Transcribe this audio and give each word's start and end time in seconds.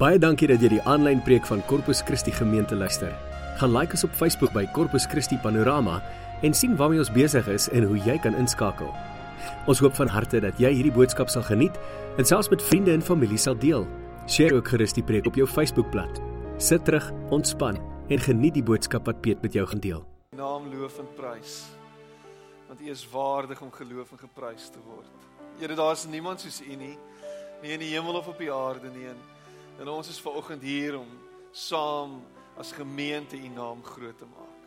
Baie 0.00 0.16
dankie 0.16 0.46
dat 0.48 0.62
jy 0.64 0.70
die 0.72 0.84
aanlyn 0.88 1.18
preek 1.20 1.44
van 1.44 1.60
Corpus 1.68 1.98
Christi 2.08 2.32
gemeente 2.32 2.72
luister. 2.72 3.10
Gaan 3.60 3.74
like 3.74 3.92
ons 3.92 4.06
op 4.06 4.14
Facebook 4.16 4.54
by 4.54 4.62
Corpus 4.72 5.04
Christi 5.04 5.36
Panorama 5.36 5.98
en 6.40 6.54
sien 6.56 6.72
waarmee 6.78 7.02
ons 7.02 7.10
besig 7.12 7.48
is 7.52 7.66
en 7.76 7.84
hoe 7.84 7.98
jy 8.06 8.14
kan 8.24 8.32
inskakel. 8.40 8.88
Ons 9.68 9.82
hoop 9.84 9.98
van 9.98 10.08
harte 10.08 10.38
dat 10.40 10.56
jy 10.56 10.70
hierdie 10.78 10.94
boodskap 10.94 11.28
sal 11.28 11.44
geniet 11.44 11.76
en 12.16 12.24
selfs 12.24 12.48
met 12.48 12.64
vriende 12.64 12.94
en 12.96 13.04
familie 13.04 13.36
sal 13.36 13.58
deel. 13.60 13.84
Deel 14.24 14.56
ook 14.56 14.70
gerus 14.72 14.96
die 14.96 15.04
preek 15.04 15.28
op 15.28 15.36
jou 15.36 15.44
Facebookblad. 15.44 16.22
Sit 16.56 16.86
terug, 16.88 17.10
ontspan 17.28 17.76
en 18.08 18.22
geniet 18.24 18.56
die 18.56 18.64
boodskap 18.64 19.04
wat 19.04 19.20
Piet 19.20 19.44
met 19.44 19.52
jou 19.52 19.66
gaan 19.68 19.82
deel. 19.84 20.00
Naam 20.32 20.70
loof 20.72 20.96
en 21.02 21.10
prys. 21.18 21.58
Want 22.70 22.80
U 22.80 22.88
is 22.88 23.04
waardig 23.12 23.60
om 23.60 23.68
geloof 23.68 24.16
en 24.16 24.22
geprys 24.24 24.72
te 24.72 24.80
word. 24.80 25.28
Here, 25.60 25.76
daar 25.76 25.92
is 25.92 26.06
niemand 26.08 26.40
soos 26.40 26.62
U 26.64 26.72
nie, 26.72 26.96
nie 27.60 27.76
in 27.76 27.84
die 27.84 27.92
hemel 27.92 28.16
of 28.16 28.32
op 28.32 28.40
die 28.40 28.48
aarde 28.48 28.88
nie. 28.96 29.04
En 29.12 29.20
En 29.80 29.88
ons 29.88 30.08
is 30.08 30.20
ver 30.20 30.34
oggend 30.36 30.62
hier 30.62 30.98
om 30.98 31.08
saam 31.56 32.18
as 32.60 32.72
gemeente 32.72 33.36
u 33.36 33.48
naam 33.48 33.84
groot 33.84 34.18
te 34.18 34.26
maak. 34.28 34.66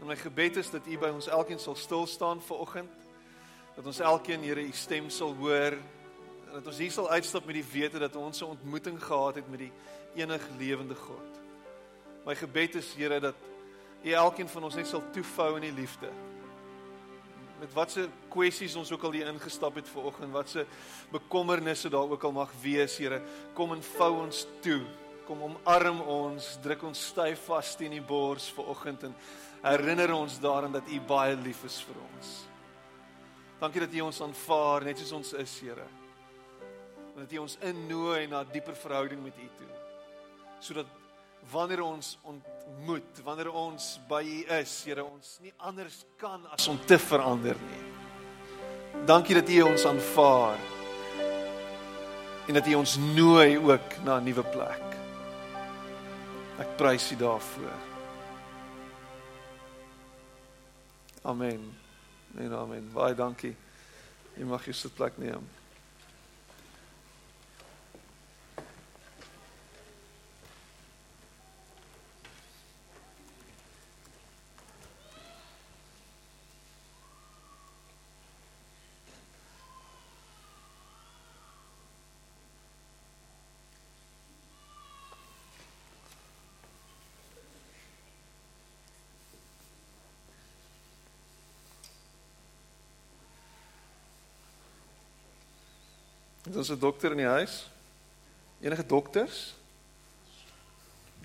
En 0.00 0.06
my 0.06 0.16
gebed 0.16 0.56
is 0.56 0.70
dat 0.70 0.86
u 0.86 0.98
by 0.98 1.12
ons 1.14 1.28
elkeen 1.30 1.58
sal 1.58 1.76
stil 1.78 2.06
staan 2.06 2.42
ver 2.42 2.58
oggend. 2.58 2.90
Dat 3.76 3.86
ons 3.86 4.00
elkeen 4.00 4.42
Here 4.42 4.60
u 4.60 4.72
stem 4.72 5.10
sal 5.10 5.34
hoor 5.38 5.78
en 6.46 6.56
dat 6.58 6.66
ons 6.66 6.78
hier 6.82 6.90
sal 6.90 7.10
uitstap 7.10 7.46
met 7.46 7.60
die 7.60 7.68
wete 7.72 7.98
dat 7.98 8.16
ons 8.16 8.40
'n 8.42 8.44
ontmoeting 8.56 8.98
gehad 9.04 9.34
het 9.34 9.50
met 9.50 9.58
die 9.58 9.72
enig 10.14 10.48
lewende 10.58 10.94
God. 10.94 11.38
My 12.26 12.34
gebed 12.34 12.74
is 12.74 12.94
Here 12.94 13.20
dat 13.20 13.36
u 14.02 14.10
elkeen 14.12 14.48
van 14.48 14.64
ons 14.64 14.74
net 14.74 14.86
sal 14.86 15.02
toefou 15.12 15.54
in 15.54 15.62
die 15.62 15.80
liefde 15.80 16.10
met 17.60 17.72
watse 17.76 18.06
kwessies 18.32 18.74
ons 18.80 18.90
ook 18.92 19.02
al 19.04 19.18
hier 19.18 19.28
ingestap 19.28 19.76
het 19.76 19.88
ver 19.88 20.08
oggend, 20.08 20.32
watse 20.32 20.64
bekommernisse 21.12 21.90
daar 21.92 22.08
ook 22.08 22.24
al 22.24 22.32
mag 22.32 22.52
wees, 22.62 22.96
Here, 22.98 23.20
kom 23.54 23.74
en 23.76 23.82
vou 23.96 24.10
ons 24.24 24.46
toe. 24.64 24.80
Kom 25.28 25.42
omarm 25.46 26.00
ons, 26.10 26.56
druk 26.64 26.82
ons 26.88 27.06
styf 27.12 27.44
vas 27.46 27.74
teen 27.78 27.92
die 27.94 28.02
bors 28.02 28.48
ver 28.56 28.70
oggend 28.72 29.04
en 29.06 29.14
herinner 29.62 30.14
ons 30.16 30.38
daaraan 30.42 30.74
dat 30.78 30.88
U 30.90 31.00
baie 31.06 31.36
lief 31.38 31.62
is 31.68 31.78
vir 31.86 32.00
ons. 32.02 32.32
Dankie 33.60 33.84
dat 33.84 33.94
U 33.94 34.06
ons 34.08 34.22
aanvaar 34.24 34.88
net 34.88 35.02
soos 35.02 35.12
ons 35.20 35.34
is, 35.44 35.58
Here. 35.60 35.86
En 37.12 37.22
dat 37.22 37.36
U 37.36 37.44
ons 37.44 37.58
innooi 37.60 38.26
na 38.26 38.40
'n 38.42 38.52
dieper 38.52 38.74
verhouding 38.74 39.22
met 39.22 39.36
U 39.36 39.48
toe. 39.58 39.70
Sodat 40.60 40.99
wanneer 41.50 41.82
ons 41.82 42.18
ontmoet, 42.22 43.22
wanneer 43.24 43.52
ons 43.52 44.00
by 44.08 44.22
U 44.22 44.44
is, 44.60 44.74
Here, 44.84 45.04
ons 45.04 45.38
nie 45.42 45.52
anders 45.56 46.04
kan 46.20 46.44
as 46.54 46.68
om 46.68 46.78
te 46.86 46.98
verander 46.98 47.56
nie. 47.68 47.84
Dankie 49.06 49.34
dat 49.34 49.48
U 49.48 49.60
ons 49.62 49.84
aanvaar. 49.86 50.58
En 52.48 52.54
dat 52.54 52.66
U 52.66 52.74
ons 52.74 52.96
nooi 53.14 53.58
ook 53.58 54.02
na 54.04 54.18
'n 54.18 54.24
nuwe 54.24 54.42
plek. 54.42 54.86
Ek 56.58 56.76
prys 56.76 57.12
U 57.12 57.16
daarvoor. 57.16 57.78
Amen. 61.22 61.76
En 62.36 62.52
amen. 62.52 62.90
Baie 62.92 63.14
dankie. 63.14 63.56
Jy 64.36 64.44
mag 64.44 64.64
jou 64.64 64.74
sitplek 64.74 65.18
neem. 65.18 65.59
Is 96.50 96.56
ons 96.56 96.70
'n 96.70 96.78
dokter 96.78 97.10
in 97.10 97.16
die 97.16 97.26
huis? 97.26 97.70
Enige 98.60 98.86
dokters? 98.86 99.54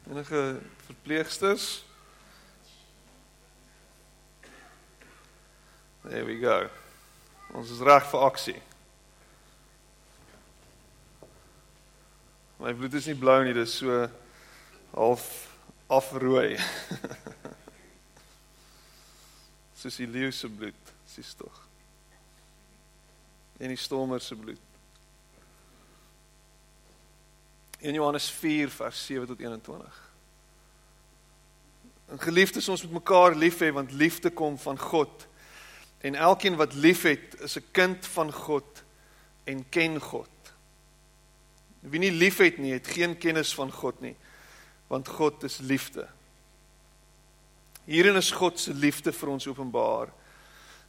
Enige 0.10 0.62
verpleegsters? 0.86 1.86
There 6.02 6.26
we 6.26 6.38
go. 6.38 6.70
Ons 7.54 7.70
is 7.70 7.80
reg 7.80 8.06
vir 8.06 8.20
aksie. 8.20 8.62
My 12.60 12.74
bloed 12.74 12.94
is 12.94 13.08
nie 13.10 13.18
blou 13.18 13.44
nie, 13.44 13.54
dit 13.54 13.66
is 13.66 13.78
so 13.78 14.06
half 14.94 15.26
afrooi. 15.88 16.54
Soos 19.82 19.98
die 19.98 20.08
leeu 20.08 20.32
se 20.32 20.50
bloed, 20.50 20.94
sies 21.10 21.34
tog. 21.34 21.68
En 23.58 23.74
die 23.74 23.82
stormer 23.82 24.22
se 24.22 24.38
bloed. 24.38 24.65
1 27.80 27.94
Johannes 27.94 28.30
4 28.30 28.70
vers 28.70 29.06
7 29.06 29.28
tot 29.28 29.40
21. 29.40 30.02
En 32.06 32.20
geliefdes, 32.20 32.70
ons 32.70 32.84
moet 32.84 33.00
mekaar 33.00 33.36
lief 33.36 33.60
hê 33.60 33.72
want 33.74 33.92
liefde 33.92 34.30
kom 34.30 34.58
van 34.62 34.80
God. 34.80 35.28
En 36.06 36.16
elkeen 36.16 36.56
wat 36.56 36.74
liefhet, 36.74 37.42
is 37.42 37.58
'n 37.58 37.66
kind 37.72 38.08
van 38.08 38.32
God 38.34 38.84
en 39.44 39.70
ken 39.70 40.00
God. 40.02 40.30
Wie 41.80 42.00
nie 42.00 42.12
liefhet 42.12 42.58
nie, 42.58 42.74
het 42.74 42.88
geen 42.88 43.18
kennis 43.18 43.54
van 43.54 43.72
God 43.72 44.02
nie, 44.02 44.16
want 44.88 45.08
God 45.08 45.44
is 45.44 45.58
liefde. 45.58 46.08
Hierin 47.86 48.16
is 48.16 48.32
God 48.32 48.60
se 48.60 48.74
liefde 48.74 49.14
vir 49.14 49.30
ons 49.30 49.48
openbaar. 49.48 50.10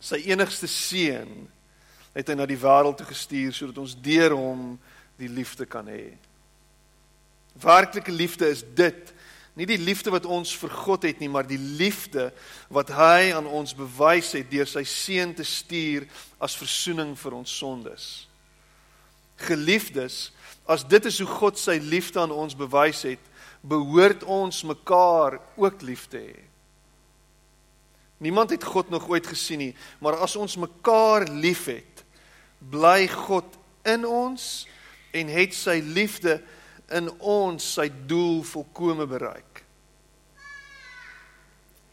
Sy 0.01 0.17
enigste 0.17 0.67
seun 0.67 1.49
het 2.13 2.29
hy 2.29 2.35
na 2.35 2.47
die 2.47 2.61
wêreld 2.61 2.97
toe 2.97 3.07
gestuur 3.07 3.53
sodat 3.53 3.79
ons 3.79 3.97
deur 4.01 4.33
hom 4.37 4.79
die 5.21 5.29
liefde 5.29 5.67
kan 5.67 5.89
hê. 5.89 6.17
Werklike 7.61 8.13
liefde 8.13 8.49
is 8.49 8.65
dit. 8.75 9.13
Nie 9.57 9.67
die 9.67 9.81
liefde 9.81 10.13
wat 10.13 10.27
ons 10.29 10.53
vir 10.61 10.73
God 10.85 11.07
het 11.09 11.21
nie, 11.23 11.31
maar 11.33 11.47
die 11.49 11.61
liefde 11.61 12.29
wat 12.69 12.91
hy 12.93 13.33
aan 13.33 13.47
ons 13.49 13.73
bewys 13.77 14.35
het 14.37 14.51
deur 14.53 14.69
sy 14.69 14.85
seun 14.85 15.33
te 15.37 15.47
stuur 15.49 16.05
as 16.43 16.57
verzoening 16.61 17.15
vir 17.17 17.39
ons 17.39 17.55
sondes. 17.57 18.09
Geliefdes, 19.41 20.31
as 20.69 20.85
dit 20.85 21.09
is 21.09 21.23
hoe 21.23 21.31
God 21.39 21.61
sy 21.61 21.79
liefde 21.81 22.21
aan 22.21 22.35
ons 22.35 22.57
bewys 22.57 23.01
het, 23.09 23.33
behoort 23.65 24.27
ons 24.29 24.61
mekaar 24.69 25.39
ook 25.57 25.83
lief 25.89 26.05
te 26.13 26.21
hê. 26.21 26.45
Niemand 28.21 28.53
het 28.53 28.65
God 28.65 28.93
nog 28.93 29.09
ooit 29.09 29.27
gesien 29.27 29.61
nie, 29.61 29.75
maar 30.01 30.21
as 30.25 30.37
ons 30.37 30.57
mekaar 30.61 31.27
liefhet, 31.33 32.05
bly 32.61 33.09
God 33.13 33.57
in 33.89 34.07
ons 34.09 34.67
en 35.17 35.33
het 35.33 35.57
sy 35.57 35.81
liefde 35.85 36.39
in 36.95 37.11
ons 37.19 37.73
sy 37.77 37.89
doel 38.07 38.43
volkome 38.47 39.07
bereik. 39.11 39.65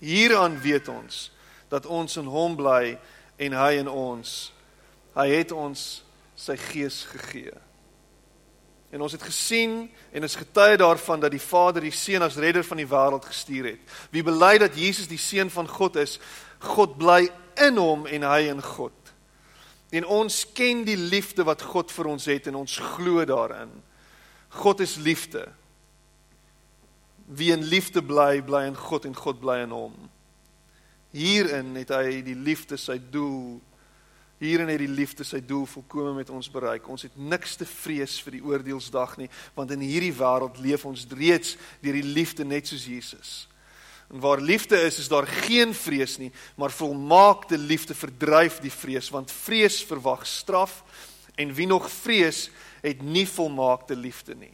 Hieraan 0.04 0.60
weet 0.62 0.88
ons 0.92 1.30
dat 1.72 1.86
ons 1.90 2.18
in 2.20 2.28
hom 2.30 2.58
bly 2.60 2.98
en 3.42 3.56
hy 3.58 3.72
in 3.80 3.90
ons. 3.90 4.52
Hy 5.16 5.28
het 5.32 5.54
ons 5.56 6.04
sy 6.38 6.58
gees 6.60 7.04
gegee. 7.10 7.54
En 8.94 9.02
ons 9.02 9.12
het 9.16 9.24
gesien 9.26 9.88
en 10.14 10.26
is 10.28 10.38
getuie 10.38 10.78
daarvan 10.78 11.24
dat 11.24 11.34
die 11.34 11.42
Vader 11.42 11.82
die 11.82 11.96
Seun 11.96 12.22
as 12.22 12.38
redder 12.38 12.66
van 12.68 12.78
die 12.78 12.90
wêreld 12.90 13.26
gestuur 13.26 13.72
het. 13.72 13.96
Wie 14.14 14.22
bely 14.26 14.60
dat 14.62 14.78
Jesus 14.78 15.10
die 15.10 15.18
seun 15.18 15.50
van 15.50 15.68
God 15.68 15.98
is, 15.98 16.20
God 16.62 17.00
bly 17.00 17.26
in 17.66 17.80
hom 17.82 18.06
en 18.06 18.28
hy 18.28 18.52
in 18.52 18.62
God. 18.62 18.94
En 19.94 20.06
ons 20.06 20.38
ken 20.54 20.84
die 20.86 20.98
liefde 20.98 21.46
wat 21.46 21.62
God 21.74 21.92
vir 21.94 22.12
ons 22.14 22.30
het 22.30 22.48
en 22.50 22.62
ons 22.62 22.78
glo 22.94 23.26
daarin. 23.26 23.72
God 24.54 24.80
is 24.80 24.96
liefde. 24.96 25.48
Wie 27.26 27.52
in 27.52 27.64
liefde 27.64 28.04
bly, 28.04 28.42
bly 28.46 28.66
in 28.70 28.78
God 28.78 29.06
en 29.06 29.16
God 29.16 29.40
bly 29.42 29.64
in 29.64 29.74
hom. 29.74 29.94
Hierin 31.14 31.76
het 31.78 31.94
hy 31.94 32.22
die 32.26 32.38
liefde 32.38 32.78
sy 32.78 33.00
doel. 33.14 33.62
Hierin 34.44 34.70
het 34.70 34.82
die 34.82 34.92
liefde 34.92 35.26
sy 35.26 35.40
doel 35.46 35.66
volkome 35.70 36.14
met 36.18 36.30
ons 36.34 36.50
bereik. 36.52 36.90
Ons 36.90 37.08
het 37.08 37.16
niks 37.18 37.56
te 37.58 37.68
vrees 37.70 38.18
vir 38.26 38.38
die 38.38 38.44
oordeelsdag 38.44 39.16
nie, 39.22 39.30
want 39.56 39.72
in 39.74 39.86
hierdie 39.86 40.14
wêreld 40.18 40.60
leef 40.62 40.86
ons 40.90 41.08
reeds 41.16 41.56
deur 41.84 41.98
die 41.98 42.14
liefde 42.18 42.46
net 42.46 42.70
soos 42.70 42.86
Jesus. 42.90 43.34
En 44.12 44.20
waar 44.22 44.42
liefde 44.44 44.78
is, 44.86 45.00
is 45.00 45.10
daar 45.10 45.26
geen 45.48 45.72
vrees 45.74 46.18
nie, 46.22 46.30
maar 46.60 46.76
volmaakte 46.76 47.58
liefde 47.58 47.96
verdryf 47.98 48.60
die 48.62 48.74
vrees, 48.74 49.10
want 49.14 49.32
vrees 49.32 49.80
verwag 49.88 50.28
straf 50.28 50.82
en 51.36 51.54
wie 51.54 51.68
nog 51.68 51.90
vrees, 51.92 52.50
het 52.82 53.02
nie 53.02 53.28
volmaakte 53.28 53.96
liefde 53.96 54.36
nie. 54.36 54.54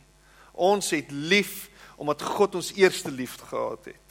Ons 0.53 0.91
het 0.95 1.11
lief 1.11 1.69
omdat 1.99 2.21
God 2.21 2.55
ons 2.55 2.73
eerste 2.77 3.11
lief 3.11 3.35
gehad 3.49 3.85
het. 3.91 4.09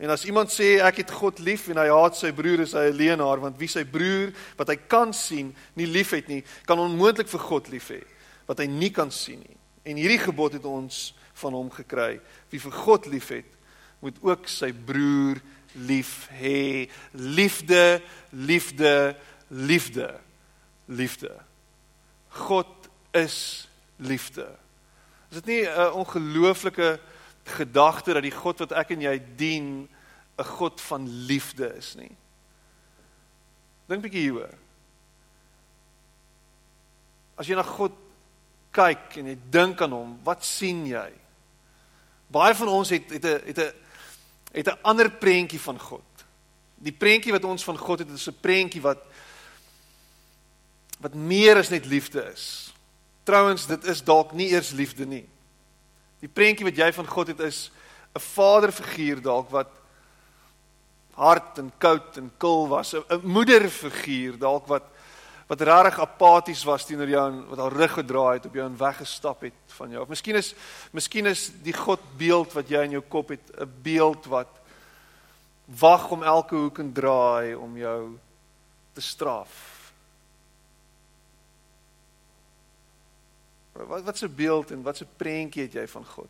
En 0.00 0.08
as 0.12 0.24
iemand 0.24 0.52
sê 0.52 0.78
ek 0.80 1.02
het 1.02 1.10
God 1.12 1.38
lief 1.44 1.66
en 1.68 1.78
hy 1.80 1.88
haat 1.92 2.16
sy 2.16 2.32
broer, 2.32 2.62
is 2.64 2.72
hy 2.72 2.88
'n 2.88 2.96
leienaar 2.96 3.40
want 3.40 3.58
wie 3.60 3.68
sy 3.68 3.84
broer 3.84 4.32
wat 4.56 4.68
hy 4.68 4.76
kan 4.88 5.12
sien 5.12 5.54
nie 5.76 5.86
liefhet 5.86 6.28
nie, 6.28 6.42
kan 6.64 6.78
onmoontlik 6.78 7.28
vir 7.28 7.40
God 7.40 7.68
lief 7.68 7.90
hê 7.90 8.02
wat 8.46 8.58
hy 8.58 8.66
nie 8.66 8.90
kan 8.90 9.10
sien 9.10 9.38
nie. 9.38 9.56
En 9.84 9.96
hierdie 9.96 10.18
gebod 10.18 10.52
het 10.52 10.64
ons 10.64 11.14
van 11.34 11.52
hom 11.52 11.70
gekry. 11.70 12.20
Wie 12.50 12.60
vir 12.60 12.72
God 12.72 13.06
liefhet, 13.06 13.46
moet 14.00 14.16
ook 14.22 14.48
sy 14.48 14.72
broer 14.72 15.40
lief 15.74 16.28
hê. 16.32 16.88
Liefde, 17.12 18.00
liefde, 18.32 19.16
liefde. 19.48 20.20
Liefde. 20.88 21.49
God 22.30 22.66
is 23.10 23.68
liefde. 23.96 24.48
Is 25.30 25.42
dit 25.42 25.46
nie 25.46 25.66
'n 25.66 25.92
ongelooflike 25.92 27.00
gedagte 27.44 28.12
dat 28.12 28.22
die 28.22 28.34
God 28.34 28.58
wat 28.58 28.72
ek 28.72 28.90
en 28.90 29.00
jy 29.00 29.22
dien 29.36 29.88
'n 30.38 30.44
God 30.44 30.80
van 30.80 31.08
liefde 31.26 31.76
is 31.76 31.94
nie? 31.94 32.16
Dink 33.86 34.02
'n 34.02 34.08
bietjie 34.08 34.20
hieroor. 34.20 34.54
As 37.34 37.46
jy 37.46 37.54
na 37.54 37.62
God 37.62 37.92
kyk 38.70 39.16
en 39.16 39.26
jy 39.26 39.38
dink 39.50 39.80
aan 39.82 39.92
hom, 39.92 40.18
wat 40.22 40.44
sien 40.44 40.86
jy? 40.86 41.10
Baie 42.30 42.54
van 42.54 42.68
ons 42.68 42.90
het 42.90 43.10
het 43.10 43.24
'n 43.24 43.46
het 43.46 43.58
'n 43.58 43.72
het 44.52 44.68
'n 44.68 44.78
ander 44.82 45.10
prentjie 45.10 45.60
van 45.60 45.78
God. 45.78 46.02
Die 46.74 46.92
prentjie 46.92 47.32
wat 47.32 47.44
ons 47.44 47.64
van 47.64 47.78
God 47.78 47.98
het, 47.98 48.10
is 48.10 48.28
'n 48.28 48.40
prentjie 48.40 48.80
wat 48.80 48.98
wat 51.00 51.14
meer 51.14 51.56
as 51.56 51.70
net 51.72 51.86
liefde 51.86 52.22
is. 52.32 52.72
Trouwens, 53.24 53.66
dit 53.66 53.84
is 53.84 54.02
dalk 54.04 54.32
nie 54.36 54.50
eers 54.52 54.70
liefde 54.76 55.06
nie. 55.06 55.24
Die 56.20 56.28
prentjie 56.28 56.66
wat 56.68 56.76
jy 56.76 56.90
van 56.92 57.08
God 57.08 57.32
het 57.32 57.40
is 57.40 57.70
'n 58.14 58.20
vaderfiguur 58.20 59.22
dalk 59.22 59.50
wat 59.50 59.70
hard 61.14 61.58
en 61.58 61.72
koud 61.78 62.16
en 62.16 62.30
kil 62.38 62.68
was, 62.68 62.94
'n 62.94 63.20
moederfiguur 63.22 64.38
dalk 64.38 64.66
wat 64.66 64.84
wat 65.50 65.60
regtig 65.66 65.98
apaties 65.98 66.62
was 66.64 66.84
teenoor 66.86 67.08
jou 67.08 67.22
en 67.26 67.38
wat 67.48 67.58
al 67.58 67.72
rug 67.74 67.92
gedraai 67.92 68.34
het 68.38 68.44
op 68.46 68.54
jou 68.54 68.66
en 68.66 68.76
weggestap 68.78 69.40
het 69.40 69.52
van 69.66 69.90
jou. 69.90 70.02
Of 70.02 70.08
miskien 70.08 70.36
is 70.36 70.54
miskien 70.92 71.26
is 71.26 71.50
die 71.62 71.74
God 71.74 72.00
beeld 72.16 72.52
wat 72.52 72.68
jy 72.68 72.84
in 72.84 72.90
jou 72.90 73.02
kop 73.02 73.28
het 73.28 73.50
'n 73.58 73.72
beeld 73.82 74.26
wat 74.26 74.60
wag 75.64 76.10
om 76.10 76.22
elke 76.22 76.54
hoek 76.54 76.78
en 76.78 76.92
draai 76.92 77.54
om 77.54 77.76
jou 77.76 78.18
te 78.94 79.00
straf. 79.00 79.69
Wat 83.86 84.02
wat 84.02 84.22
'n 84.22 84.34
beeld 84.34 84.70
en 84.70 84.82
wat 84.82 85.00
'n 85.00 85.08
prentjie 85.16 85.62
het 85.62 85.72
jy 85.72 85.86
van 85.88 86.04
God? 86.04 86.28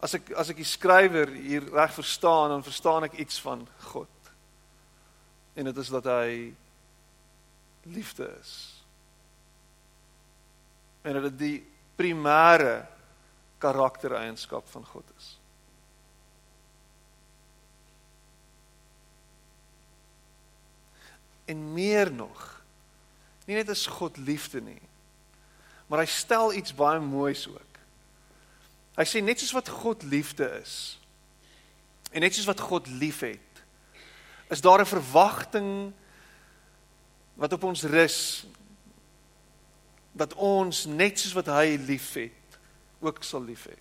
As 0.00 0.14
ek 0.14 0.32
as 0.32 0.48
ek 0.48 0.56
die 0.56 0.64
skrywer 0.64 1.28
hier 1.28 1.72
reg 1.72 1.92
verstaan, 1.92 2.48
dan 2.48 2.62
verstaan 2.62 3.04
ek 3.04 3.12
iets 3.12 3.40
van 3.40 3.68
God. 3.78 4.08
En 5.54 5.64
dit 5.64 5.76
is 5.76 5.88
dat 5.88 6.04
hy 6.04 6.54
liefde 7.82 8.36
is. 8.40 8.84
En 11.02 11.22
dit 11.22 11.38
die 11.38 11.66
primêre 11.96 12.86
karaktereienskap 13.58 14.68
van 14.68 14.84
God 14.84 15.04
is. 15.16 15.38
En 21.44 21.72
meer 21.72 22.12
nog, 22.12 22.62
nie 23.44 23.56
net 23.56 23.68
is 23.68 23.86
God 23.86 24.16
liefde 24.16 24.60
nie, 24.64 24.80
maar 25.94 26.02
hy 26.02 26.10
stel 26.10 26.50
iets 26.52 26.74
baie 26.74 26.98
moois 26.98 27.44
ook. 27.46 27.76
Hy 28.98 29.04
sê 29.06 29.20
net 29.22 29.38
soos 29.38 29.52
wat 29.54 29.68
God 29.70 30.02
liefde 30.02 30.48
is 30.58 30.98
en 32.10 32.24
net 32.26 32.34
soos 32.34 32.48
wat 32.50 32.62
God 32.66 32.90
liefhet, 32.98 33.62
is 34.50 34.58
daar 34.58 34.82
'n 34.82 34.90
verwagting 34.90 35.92
wat 37.38 37.52
op 37.52 37.62
ons 37.62 37.86
rus 37.86 38.46
dat 40.18 40.34
ons 40.34 40.84
net 40.84 41.18
soos 41.18 41.32
wat 41.32 41.46
hy 41.46 41.78
liefhet 41.78 42.58
ook 43.00 43.22
sal 43.22 43.42
lief 43.46 43.66
hê. 43.70 43.78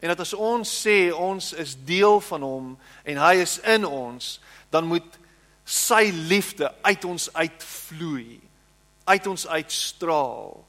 En 0.00 0.08
dat 0.08 0.20
as 0.20 0.34
ons 0.34 0.68
sê 0.86 1.12
ons 1.16 1.52
is 1.52 1.76
deel 1.84 2.20
van 2.20 2.42
hom 2.42 2.78
en 3.04 3.16
hy 3.16 3.34
is 3.40 3.58
in 3.58 3.86
ons, 3.86 4.40
dan 4.68 4.84
moet 4.84 5.18
sy 5.64 6.12
liefde 6.12 6.74
uit 6.82 7.04
ons 7.04 7.32
uitvloei, 7.32 8.40
uit 9.04 9.26
ons 9.26 9.46
uitstraal. 9.46 10.68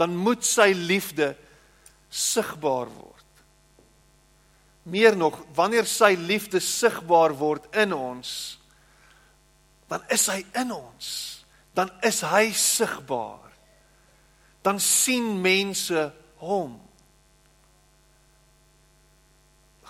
Dan 0.00 0.16
moet 0.16 0.44
sy 0.46 0.70
liefde 0.72 1.34
sigbaar 2.08 2.88
word. 2.88 3.16
Meer 4.88 5.16
nog, 5.16 5.36
wanneer 5.54 5.84
sy 5.86 6.14
liefde 6.16 6.60
sigbaar 6.64 7.34
word 7.36 7.68
in 7.76 7.92
ons, 7.92 8.30
dan 9.90 10.02
is 10.08 10.24
hy 10.30 10.40
in 10.56 10.72
ons. 10.72 11.10
Dan 11.76 11.90
is 12.06 12.22
hy 12.26 12.48
sigbaar. 12.56 13.50
Dan 14.64 14.80
sien 14.80 15.34
mense 15.42 16.08
hom. 16.40 16.78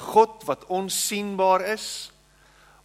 God 0.01 0.47
wat 0.49 0.67
onsigbaar 0.73 1.67
is, 1.75 2.11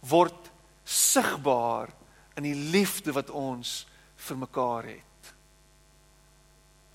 word 0.06 0.50
sigbaar 0.84 1.90
in 2.36 2.46
die 2.46 2.58
liefde 2.76 3.14
wat 3.16 3.32
ons 3.32 3.82
vir 4.28 4.40
mekaar 4.44 4.90
het. 4.92 5.15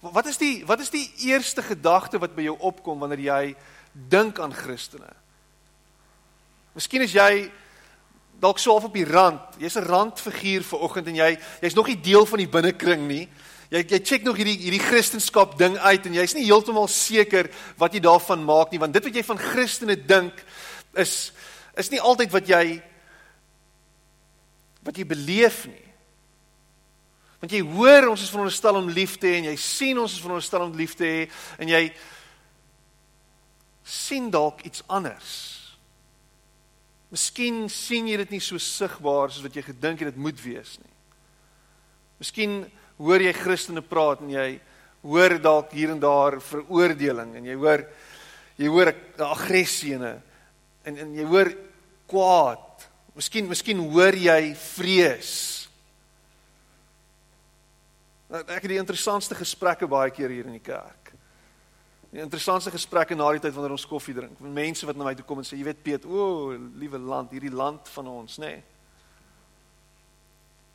Wat 0.01 0.25
is 0.25 0.39
die 0.42 0.63
wat 0.65 0.81
is 0.81 0.89
die 0.89 1.06
eerste 1.30 1.62
gedagte 1.62 2.18
wat 2.19 2.33
by 2.33 2.48
jou 2.48 2.56
opkom 2.57 3.03
wanneer 3.03 3.21
jy 3.21 3.56
dink 3.94 4.39
aan 4.42 4.53
Christene? 4.53 5.12
Miskien 6.74 7.06
is 7.06 7.13
jy 7.13 7.51
dalk 8.42 8.57
so 8.57 8.74
half 8.74 8.88
op 8.89 8.98
die 8.98 9.06
rand. 9.06 9.59
Jy's 9.62 9.77
'n 9.77 9.86
randfiguur 9.86 10.63
vir 10.63 10.80
oggend 10.80 11.07
en 11.07 11.15
jy 11.15 11.38
jy's 11.62 11.75
nog 11.75 11.88
nie 11.88 12.01
deel 12.01 12.25
van 12.25 12.38
die 12.38 12.50
binnekring 12.50 13.07
nie. 13.07 13.30
Jy 13.69 13.86
jy 13.88 14.00
check 14.00 14.24
nog 14.24 14.38
hierdie 14.38 14.57
hierdie 14.57 14.81
Christendom 14.81 15.57
ding 15.57 15.77
uit 15.77 16.06
en 16.06 16.13
jy's 16.13 16.33
nie 16.33 16.45
heeltemal 16.45 16.88
seker 16.88 17.50
wat 17.77 17.94
jy 17.94 18.00
daarvan 18.00 18.44
maak 18.44 18.71
nie 18.71 18.80
want 18.80 18.94
dit 18.94 19.04
wat 19.04 19.15
jy 19.15 19.24
van 19.24 19.38
Christene 19.38 19.95
dink 19.95 20.33
is 20.95 21.31
is 21.77 21.92
nie 21.92 22.01
altyd 22.01 22.31
wat 22.31 22.47
jy 22.47 22.81
wat 24.83 24.97
jy 24.97 25.06
beleef 25.06 25.68
nie. 25.68 25.90
Want 27.41 27.55
jy 27.55 27.61
hoor 27.65 28.11
ons 28.11 28.21
is 28.21 28.29
veronderstel 28.29 28.77
om 28.77 28.89
lief 28.93 29.17
te 29.17 29.31
hê 29.31 29.39
en 29.39 29.49
jy 29.49 29.55
sien 29.57 29.97
ons 29.97 30.13
is 30.13 30.21
veronderstel 30.21 30.67
om 30.67 30.75
lief 30.77 30.93
te 30.97 31.07
hê 31.07 31.21
en 31.57 31.71
jy 31.71 31.88
sien 33.83 34.29
dalk 34.31 34.61
iets 34.67 34.83
anders. 34.88 35.31
Miskien 37.11 37.65
sien 37.67 38.07
jy 38.07 38.19
dit 38.21 38.38
nie 38.38 38.43
so 38.43 38.61
sigbaar 38.61 39.33
soos 39.33 39.43
wat 39.43 39.57
jy 39.57 39.65
gedink 39.65 40.03
het 40.03 40.13
dit 40.13 40.21
moet 40.21 40.38
wees 40.45 40.77
nie. 40.79 40.93
Miskien 42.21 42.61
hoor 43.01 43.25
jy 43.25 43.33
Christene 43.33 43.81
praat 43.81 44.21
en 44.21 44.29
jy 44.31 44.47
hoor 45.01 45.35
dalk 45.41 45.73
hier 45.73 45.91
en 45.95 45.99
daar 45.99 46.37
veroordeling 46.45 47.33
en 47.39 47.49
jy 47.49 47.57
hoor 47.57 47.87
jy 48.61 48.69
hoor 48.69 48.94
'n 48.94 49.25
aggressie 49.25 49.95
en 49.95 50.21
en 50.85 50.97
en 50.97 51.16
jy 51.16 51.25
hoor 51.25 51.49
kwaad. 52.07 52.87
Miskien 53.16 53.47
miskien 53.47 53.80
hoor 53.80 54.13
jy 54.13 54.56
vrees. 54.56 55.60
Ek 58.31 58.61
het 58.64 58.71
die 58.71 58.80
interessantste 58.80 59.35
gesprekke 59.35 59.88
baie 59.92 60.11
keer 60.11 60.31
hier 60.31 60.45
in 60.47 60.56
die 60.56 60.64
kerk. 60.64 61.11
Die 62.11 62.21
interessantste 62.23 62.71
gesprekke 62.71 63.16
na 63.16 63.30
die 63.35 63.42
tyd 63.44 63.56
wanneer 63.56 63.76
ons 63.76 63.88
koffie 63.88 64.16
drink. 64.16 64.40
Mense 64.40 64.88
wat 64.88 64.95
na 64.95 65.07
my 65.07 65.16
toe 65.16 65.26
kom 65.28 65.40
en 65.40 65.47
sê, 65.47 65.57
jy 65.59 65.68
weet 65.68 65.83
Piet, 65.83 66.06
o, 66.07 66.28
oh, 66.28 66.59
liewe 66.80 67.00
land, 67.00 67.31
hierdie 67.31 67.52
land 67.52 67.92
van 67.92 68.07
ons, 68.11 68.38
nê. 68.40 68.56
Nee. 68.56 68.64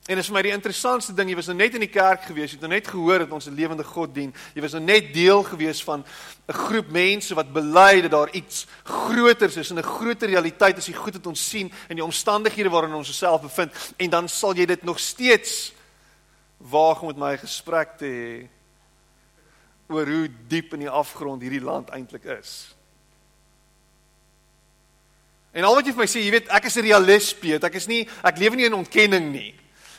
En 0.07 0.21
is 0.21 0.29
vir 0.31 0.37
my 0.37 0.43
die 0.47 0.53
interessantste 0.55 1.11
ding, 1.19 1.33
jy 1.33 1.39
was 1.41 1.49
nou 1.51 1.57
net 1.59 1.75
in 1.75 1.83
die 1.83 1.91
kerk 1.91 2.29
gewees, 2.29 2.53
jy 2.53 2.61
het 2.61 2.63
nou 2.63 2.71
net 2.71 2.87
gehoor 2.87 3.25
dat 3.25 3.33
ons 3.35 3.49
'n 3.49 3.57
lewende 3.59 3.83
God 3.83 4.15
dien. 4.15 4.33
Jy 4.55 4.63
was 4.63 4.73
nou 4.73 4.83
net 4.85 5.13
deel 5.13 5.43
gewees 5.43 5.83
van 5.83 6.05
'n 6.49 6.53
groep 6.53 6.91
mense 6.91 7.35
wat 7.35 7.53
bely 7.53 8.03
dat 8.03 8.11
daar 8.11 8.31
iets 8.31 8.67
groters 8.85 9.57
is 9.57 9.71
en 9.71 9.79
'n 9.79 9.83
groter 9.83 10.29
realiteit 10.29 10.77
as 10.77 10.87
die 10.87 10.95
goed 10.95 11.15
wat 11.15 11.27
ons 11.27 11.49
sien 11.49 11.73
in 11.89 11.97
die 11.97 12.05
omstandighede 12.05 12.71
waarin 12.71 12.95
ons 12.95 13.09
osself 13.09 13.43
bevind. 13.43 13.73
En 13.97 14.11
dan 14.11 14.29
sal 14.29 14.55
jy 14.55 14.67
dit 14.67 14.83
nog 14.85 14.99
steeds 14.99 15.73
waag 16.59 17.03
om 17.03 17.07
met 17.13 17.21
my 17.21 17.37
gesprek 17.37 17.97
te 17.99 18.07
hê 18.07 18.49
oor 19.89 20.07
hoe 20.07 20.29
diep 20.49 20.75
in 20.75 20.87
die 20.87 20.91
afgrond 20.91 21.43
hierdie 21.43 21.63
land 21.63 21.93
eintlik 21.95 22.25
is. 22.25 22.77
En 25.57 25.65
al 25.65 25.77
wat 25.79 25.87
jy 25.87 25.95
vir 25.95 26.05
my 26.05 26.09
sê, 26.11 26.21
jy 26.21 26.33
weet, 26.35 26.49
ek 26.53 26.67
is 26.69 26.77
'n 26.77 26.85
realist, 26.85 27.41
Piet. 27.41 27.65
Ek 27.65 27.75
is 27.75 27.87
nie 27.89 28.09
ek 28.23 28.39
lewe 28.39 28.57
nie 28.57 28.67
in 28.67 28.75
ontkenning 28.75 29.33
nie. 29.33 29.55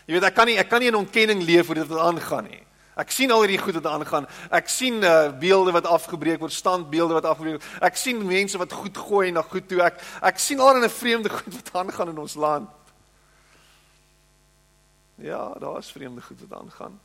Jy 0.05 0.13
weet, 0.13 0.23
ek 0.23 0.35
kan 0.35 0.45
nie 0.45 0.57
ek 0.57 0.69
kan 0.69 0.79
nie 0.79 0.87
in 0.87 0.95
ontkenning 0.95 1.41
leef 1.41 1.69
oor 1.69 1.75
dit 1.75 1.87
wat 1.87 1.99
aangaan 1.99 2.45
nie. 2.45 2.63
Ek 2.97 3.11
sien 3.11 3.31
al 3.31 3.41
hierdie 3.41 3.61
goed 3.61 3.75
wat 3.77 3.85
aangaan. 3.85 4.27
Ek 4.51 4.69
sien 4.69 5.03
uh 5.03 5.29
beelde 5.39 5.71
wat 5.71 5.85
afgebreek 5.85 6.39
word, 6.39 6.53
standbeelde 6.53 7.13
wat 7.13 7.25
afgebreek 7.25 7.61
word. 7.61 7.81
Ek 7.81 7.95
sien 7.95 8.25
mense 8.25 8.57
wat 8.57 8.73
goed 8.73 8.97
gooi 8.97 9.31
na 9.31 9.41
goed 9.41 9.67
toe. 9.69 9.81
Ek 9.81 10.01
ek 10.21 10.39
sien 10.39 10.59
al 10.59 10.77
'n 10.77 10.89
vreemde 10.89 11.29
goed 11.39 11.53
wat 11.53 11.69
aangaan 11.73 12.09
in 12.09 12.17
ons 12.17 12.35
land. 12.35 12.69
Ja, 15.17 15.53
daar 15.59 15.77
is 15.77 15.91
vreemde 15.91 16.21
goed 16.21 16.39
wat 16.47 16.59
aangaan. 16.59 16.99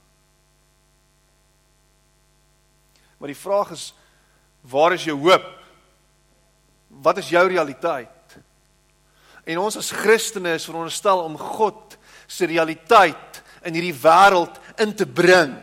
Maar 3.17 3.29
die 3.29 3.39
vraag 3.39 3.71
is 3.71 3.95
waar 4.61 4.93
is 4.93 5.05
jou 5.05 5.19
hoop? 5.19 5.49
Wat 6.89 7.19
is 7.19 7.29
jou 7.29 7.49
realiteit? 7.49 8.37
En 9.45 9.59
ons 9.59 9.77
as 9.77 9.91
Christene 9.91 10.55
is 10.55 10.65
veronderstel 10.65 11.23
om 11.25 11.39
God 11.39 11.97
se 12.27 12.47
realiteit 12.47 13.43
in 13.63 13.75
hierdie 13.75 13.97
wêreld 14.03 14.59
in 14.77 14.95
te 14.95 15.07
bring. 15.07 15.57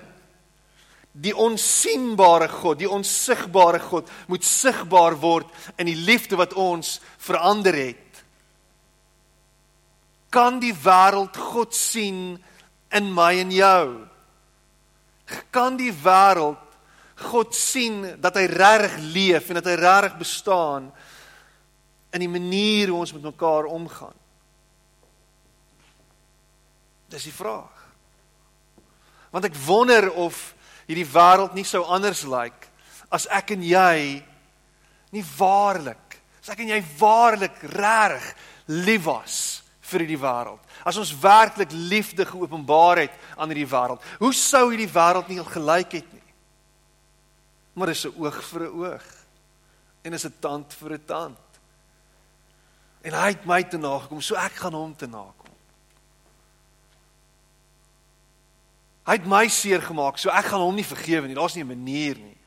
die 1.20 1.34
onsigbare 1.36 2.48
God, 2.51 2.79
die 2.79 2.89
onsigbare 2.89 3.79
God 3.84 4.10
moet 4.29 4.46
sigbaar 4.46 5.18
word 5.20 5.50
in 5.82 5.89
die 5.89 5.98
liefde 5.98 6.38
wat 6.39 6.53
ons 6.53 7.00
verander 7.20 7.75
het. 7.75 8.08
Kan 10.29 10.59
die 10.62 10.74
wêreld 10.74 11.38
God 11.38 11.74
sien 11.75 12.38
in 12.93 13.09
my 13.13 13.33
en 13.41 13.51
jou? 13.53 13.86
Kan 15.53 15.77
die 15.77 15.93
wêreld 15.93 16.62
God 17.29 17.55
sien 17.57 18.05
dat 18.21 18.38
hy 18.39 18.45
regtig 18.48 18.95
leef 19.13 19.50
en 19.50 19.59
dat 19.59 19.67
hy 19.67 19.75
regtig 19.81 20.19
bestaan 20.21 20.88
in 22.15 22.24
die 22.24 22.31
manier 22.31 22.89
hoe 22.89 23.01
ons 23.01 23.13
met 23.13 23.25
mekaar 23.25 23.67
omgaan? 23.69 24.15
Dis 27.09 27.25
die 27.25 27.33
vraag. 27.33 27.75
Want 29.33 29.50
ek 29.50 29.57
wonder 29.65 30.09
of 30.13 30.53
hierdie 30.88 31.09
wêreld 31.09 31.57
nie 31.57 31.65
sou 31.67 31.83
anders 31.86 32.24
lyk 32.29 32.69
as 33.13 33.25
ek 33.33 33.55
en 33.57 33.65
jy 33.65 34.21
nie 35.13 35.25
waarlik, 35.38 36.19
as 36.41 36.51
ek 36.53 36.62
en 36.62 36.75
jy 36.75 36.79
waarlik 37.00 37.57
reg 37.74 38.25
lief 38.69 39.07
was 39.09 39.39
vir 39.89 40.05
hierdie 40.05 40.22
wêreld. 40.22 40.62
As 40.86 40.98
ons 41.01 41.12
werklik 41.22 41.72
liefde 41.72 42.25
geopenbaar 42.25 43.05
het 43.05 43.15
aan 43.36 43.51
hierdie 43.51 43.69
wêreld. 43.69 44.05
Hoe 44.22 44.34
sou 44.34 44.69
hierdie 44.69 44.91
wêreld 44.91 45.29
nie 45.31 45.43
gelyk 45.43 45.98
het 46.00 46.13
nie? 46.13 46.34
Maar 47.74 47.93
dis 47.93 48.05
'n 48.05 48.15
oog 48.17 48.43
vir 48.43 48.62
'n 48.62 48.74
oog 48.74 49.05
en 50.03 50.13
is 50.13 50.25
'n 50.25 50.39
tand 50.39 50.74
vir 50.74 50.93
'n 50.93 51.05
tand. 51.05 51.39
En 53.01 53.13
hy 53.13 53.27
het 53.27 53.46
my 53.46 53.63
te 53.63 53.77
nagekom, 53.77 54.22
so 54.22 54.36
ek 54.36 54.53
gaan 54.60 54.74
hom 54.74 54.96
te 54.96 55.08
nakom. 55.08 55.48
Hy 59.05 59.15
het 59.17 59.25
my 59.25 59.48
seer 59.48 59.81
gemaak, 59.81 60.17
so 60.17 60.29
ek 60.29 60.51
gaan 60.51 60.62
hom 60.62 60.75
nie 60.75 60.86
vergewe 60.86 61.27
nie. 61.27 61.36
Daar's 61.36 61.55
nie 61.55 61.63
'n 61.63 61.67
manier 61.67 62.15
nie. 62.15 62.38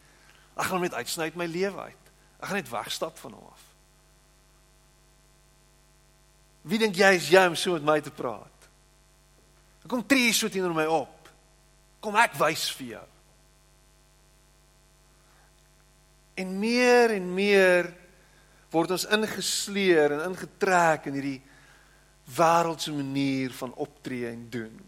Ek 0.56 0.64
gaan 0.64 0.78
hom 0.78 0.82
net 0.82 0.94
uitsny 0.94 1.24
uit 1.24 1.36
my 1.36 1.46
lewe 1.46 1.80
uit. 1.80 2.04
Ek 2.40 2.46
gaan 2.46 2.56
net 2.56 2.68
wegstap 2.68 3.18
van 3.18 3.32
hom 3.32 3.46
af. 3.52 3.62
Wie 6.62 6.78
dink 6.78 6.96
jy 6.96 7.14
is 7.18 7.30
jy 7.32 7.42
om 7.48 7.56
so 7.58 7.74
met 7.74 7.86
my 7.86 7.98
te 8.00 8.12
praat? 8.14 8.48
Kom 9.88 10.04
tree 10.06 10.32
so 10.32 10.48
teenoor 10.48 10.74
my 10.76 10.86
op. 10.88 11.30
Kom 12.00 12.16
ek 12.16 12.36
wys 12.38 12.68
vir 12.78 12.94
jou. 12.94 13.06
En 16.42 16.54
meer 16.58 17.12
en 17.18 17.26
meer 17.34 17.90
word 18.72 18.94
ons 18.94 19.08
ingesleer 19.12 20.14
en 20.16 20.30
ingetrek 20.30 21.10
in 21.10 21.18
hierdie 21.18 21.40
wêreldse 22.32 22.94
manier 22.94 23.52
van 23.58 23.74
optree 23.82 24.30
en 24.30 24.46
doen 24.50 24.80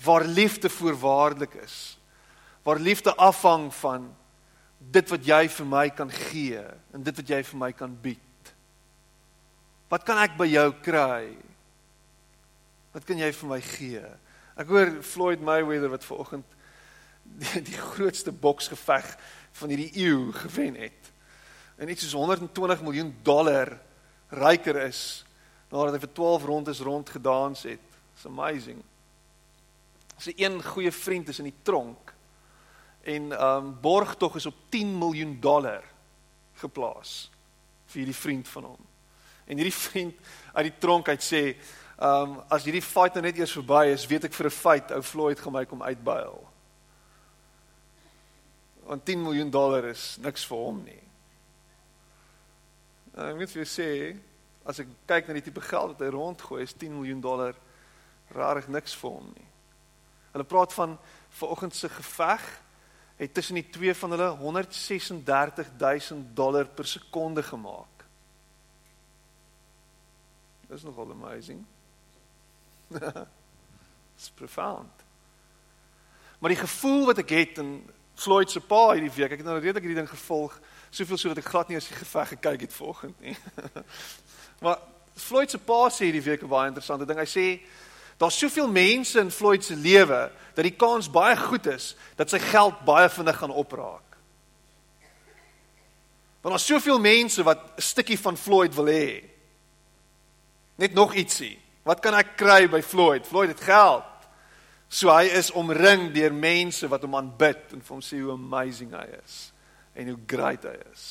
waar 0.00 0.24
liefde 0.24 0.70
voorwaardelik 0.70 1.54
is. 1.54 1.98
Waar 2.62 2.78
liefde 2.78 3.14
afhang 3.14 3.74
van 3.74 4.16
dit 4.78 5.08
wat 5.08 5.26
jy 5.26 5.48
vir 5.48 5.66
my 5.66 5.88
kan 5.92 6.10
gee 6.10 6.62
en 6.92 7.02
dit 7.04 7.16
wat 7.16 7.28
jy 7.28 7.42
vir 7.44 7.58
my 7.60 7.72
kan 7.76 7.96
bied. 8.02 8.29
Wat 9.90 10.06
kan 10.06 10.20
ek 10.22 10.36
by 10.38 10.46
jou 10.50 10.68
kry? 10.84 11.34
Wat 12.94 13.06
kan 13.06 13.18
jy 13.18 13.30
vir 13.34 13.50
my 13.50 13.60
gee? 13.64 14.02
Ek 14.60 14.70
hoor 14.70 14.92
Floyd 15.06 15.42
Mayweather 15.44 15.92
wat 15.92 16.06
vanoggend 16.06 16.56
die, 17.42 17.62
die 17.66 17.78
grootste 17.78 18.32
boksgeveg 18.32 19.08
van 19.60 19.72
hierdie 19.72 19.90
eeu 20.06 20.30
gewen 20.44 20.78
het. 20.78 21.10
En 21.80 21.90
iets 21.90 22.04
soos 22.06 22.18
120 22.18 22.84
miljoen 22.86 23.10
dollar 23.26 23.74
ryker 24.30 24.78
is 24.86 25.24
nadat 25.70 25.96
hy 25.96 26.04
vir 26.06 26.14
12 26.18 26.46
rondes 26.50 26.82
rond 26.86 27.10
gedans 27.10 27.66
het. 27.66 27.82
It's 28.14 28.26
amazing 28.26 28.80
sy 30.20 30.34
een 30.36 30.60
goeie 30.62 30.92
vriend 30.92 31.28
is 31.32 31.40
in 31.40 31.48
die 31.48 31.58
tronk 31.64 32.12
en 33.08 33.32
ehm 33.32 33.70
um, 33.70 33.72
borgtog 33.80 34.36
is 34.36 34.46
op 34.46 34.56
10 34.68 34.92
miljoen 34.98 35.38
dollar 35.40 35.84
geplaas 36.60 37.30
vir 37.88 38.02
hierdie 38.02 38.16
vriend 38.16 38.48
van 38.48 38.66
hom. 38.68 38.89
En 39.50 39.58
hierdie 39.58 39.74
vriend 39.74 40.14
uit 40.54 40.68
die 40.68 40.78
tronk 40.78 41.08
uit 41.10 41.24
sê, 41.26 41.42
um, 41.98 42.36
as 42.48 42.64
hierdie 42.68 42.84
fight 42.84 43.16
nou 43.18 43.24
net 43.24 43.38
eers 43.40 43.56
verby 43.58 43.90
is, 43.90 44.06
weet 44.06 44.28
ek 44.28 44.36
vir 44.36 44.46
'n 44.46 44.54
feit 44.54 44.92
ou 44.94 45.02
Floyd 45.02 45.40
gaan 45.42 45.52
my 45.52 45.64
kom 45.66 45.82
uitbuil. 45.82 46.38
Want 48.86 49.04
10 49.04 49.22
miljoen 49.22 49.50
dollar 49.50 49.84
is 49.90 50.18
niks 50.22 50.46
vir 50.46 50.58
hom 50.58 50.84
nie. 50.84 51.02
Nou, 53.14 53.26
ek 53.30 53.36
moet 53.36 53.50
vir 53.50 53.64
jou 53.64 53.70
sê, 53.70 54.16
as 54.64 54.78
ek 54.78 54.86
kyk 55.06 55.28
na 55.28 55.34
die 55.34 55.42
tipe 55.42 55.60
geld 55.60 55.98
wat 55.98 56.00
hy 56.00 56.10
rondgooi, 56.14 56.62
is 56.62 56.78
10 56.78 56.94
miljoen 56.94 57.20
dollar 57.20 57.54
rarig 58.30 58.68
niks 58.68 58.94
vir 58.94 59.10
hom 59.10 59.32
nie. 59.34 59.48
Hulle 60.32 60.44
praat 60.46 60.72
van 60.72 60.98
vanoggend 61.28 61.74
se 61.74 61.88
geveg 61.88 62.62
het 63.18 63.34
tussen 63.34 63.58
die 63.58 63.70
twee 63.70 63.94
van 63.94 64.10
hulle 64.14 64.30
136000 64.38 66.36
dollar 66.36 66.66
per 66.66 66.86
sekonde 66.86 67.42
gemaak. 67.42 67.89
Dis 70.70 70.82
nogal 70.86 71.10
amazing. 71.10 71.66
It's 74.16 74.30
profound. 74.34 74.92
Maar 76.38 76.54
die 76.54 76.60
gevoel 76.60 77.06
wat 77.10 77.18
ek 77.18 77.34
het 77.34 77.58
in 77.58 77.90
Floyd 78.14 78.50
se 78.50 78.60
pa 78.60 78.92
hierdie 78.92 79.12
week, 79.12 79.32
ek 79.32 79.42
het 79.42 79.48
nou 79.48 79.58
redelik 79.58 79.84
hierdie 79.84 79.98
ding 80.02 80.08
gevolg, 80.10 80.54
soveel 80.90 81.18
so 81.18 81.32
dat 81.32 81.42
ek 81.42 81.50
glad 81.50 81.68
nie 81.68 81.78
as 81.80 81.88
die 81.88 81.96
geveg 81.96 82.34
gekyk 82.36 82.66
het 82.66 82.74
vanoggend 82.76 83.20
nie. 83.24 83.36
maar 84.64 84.80
Floyd 85.20 85.52
se 85.52 85.58
pa 85.58 85.86
sê 85.92 86.08
hierdie 86.08 86.24
week 86.24 86.44
'n 86.44 86.52
baie 86.52 86.70
interessante 86.70 87.08
ding. 87.08 87.18
Hy 87.18 87.28
sê 87.28 87.46
Daar's 88.20 88.38
soveel 88.38 88.68
mense 88.68 89.20
in 89.20 89.30
Floyd 89.30 89.64
se 89.64 89.76
lewe 89.76 90.30
dat 90.54 90.64
die 90.64 90.76
kans 90.76 91.08
baie 91.10 91.36
goed 91.36 91.66
is 91.66 91.94
dat 92.18 92.28
sy 92.28 92.36
geld 92.38 92.82
baie 92.84 93.08
vinnig 93.08 93.38
gaan 93.40 93.54
opraak. 93.56 94.18
Want 96.44 96.52
daar's 96.52 96.66
soveel 96.68 97.00
mense 97.00 97.42
wat 97.42 97.64
'n 97.76 97.80
stukkie 97.80 98.18
van 98.20 98.36
Floyd 98.36 98.74
wil 98.74 98.92
hê. 98.92 99.24
Net 100.80 100.94
nog 100.96 101.14
ietsie. 101.14 101.58
Wat 101.84 102.00
kan 102.00 102.16
ek 102.16 102.36
kry 102.40 102.64
by 102.72 102.80
Floyd? 102.84 103.26
Floyd 103.28 103.52
het 103.52 103.64
geld. 103.64 104.06
So 104.90 105.12
hy 105.12 105.28
is 105.36 105.52
omring 105.54 106.08
deur 106.14 106.32
mense 106.34 106.88
wat 106.90 107.04
hom 107.06 107.18
aanbid 107.18 107.74
en 107.76 107.82
vir 107.84 107.94
hom 107.94 108.02
sê 108.04 108.18
hoe 108.18 108.32
amazing 108.34 108.94
hy 108.96 109.06
is 109.20 109.36
en 110.00 110.08
hoe 110.08 110.18
great 110.30 110.64
hy 110.66 110.74
is. 110.90 111.04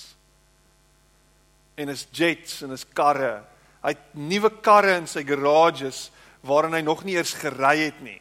En 1.80 1.92
is 1.94 2.08
jets 2.16 2.64
en 2.66 2.74
is 2.76 2.88
karre. 2.98 3.44
Hy 3.84 3.94
het 3.94 4.18
nuwe 4.18 4.52
karre 4.66 4.98
in 5.00 5.08
sy 5.08 5.24
garages 5.28 6.08
waarin 6.44 6.76
hy 6.76 6.82
nog 6.84 7.06
nie 7.06 7.16
eers 7.20 7.36
gery 7.38 7.78
het 7.86 8.02
nie. 8.04 8.20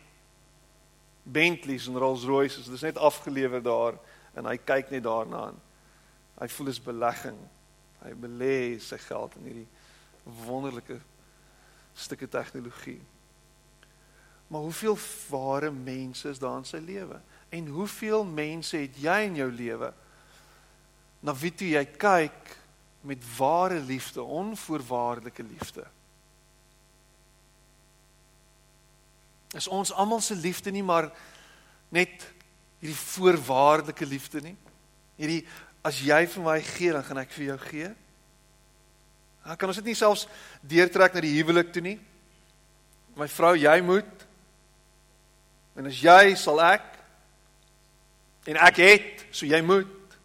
Bentleys 1.28 1.88
en 1.88 1.98
Rolls-Royces, 1.98 2.68
dit 2.68 2.76
is 2.76 2.86
net 2.86 3.00
afgelewer 3.02 3.62
daar 3.64 3.98
en 4.38 4.46
hy 4.46 4.56
kyk 4.60 4.92
net 4.94 5.06
daarna 5.06 5.48
aan. 5.48 5.60
Hy 6.38 6.48
voel 6.54 6.70
is 6.70 6.82
belegging. 6.82 7.38
Hy 8.04 8.14
belê 8.20 8.58
sy 8.82 8.98
geld 9.08 9.34
in 9.40 9.48
hierdie 9.50 9.70
wonderlike 10.44 11.00
stukke 11.98 12.28
tegnologie. 12.30 13.00
Maar 14.48 14.64
hoeveel 14.64 14.96
ware 15.28 15.70
mense 15.70 16.28
is 16.30 16.38
daar 16.40 16.56
in 16.62 16.68
sy 16.68 16.80
lewe? 16.80 17.20
En 17.52 17.66
hoeveel 17.66 18.24
mense 18.24 18.76
het 18.76 18.96
jy 18.96 19.18
in 19.26 19.36
jou 19.42 19.50
lewe? 19.52 19.92
Na 21.20 21.34
wie 21.36 21.52
toe 21.52 21.68
jy 21.68 21.84
kyk 21.98 22.56
met 23.04 23.22
ware 23.36 23.80
liefde, 23.80 24.22
onvoorwaardelike 24.22 25.42
liefde? 25.42 25.84
is 29.56 29.68
ons 29.68 29.92
almal 29.92 30.20
se 30.20 30.36
liefde 30.36 30.70
nie 30.70 30.84
maar 30.84 31.08
net 31.88 32.26
hierdie 32.82 32.98
voorwaardelike 32.98 34.06
liefde 34.06 34.42
nie. 34.44 34.56
Hierdie 35.18 35.40
as 35.86 36.02
jy 36.04 36.20
vir 36.28 36.44
my 36.44 36.58
gee, 36.62 36.92
dan 36.92 37.04
gaan 37.06 37.22
ek 37.22 37.32
vir 37.32 37.44
jou 37.46 37.56
gee. 37.64 37.88
Dan 39.48 39.56
kan 39.56 39.70
ons 39.72 39.78
dit 39.80 39.86
nie 39.88 39.96
selfs 39.96 40.26
deurtrek 40.68 41.14
na 41.16 41.22
die 41.24 41.32
huwelik 41.38 41.70
toe 41.72 41.80
nie. 41.80 41.96
My 43.16 43.24
vrou, 43.32 43.54
jy 43.56 43.78
moet 43.80 44.26
en 45.78 45.86
as 45.88 46.00
jy 46.02 46.34
sal 46.36 46.58
ek 46.66 46.86
en 48.50 48.58
ek 48.66 48.80
het, 48.82 49.22
so 49.30 49.46
jy 49.46 49.60
moet. 49.64 50.16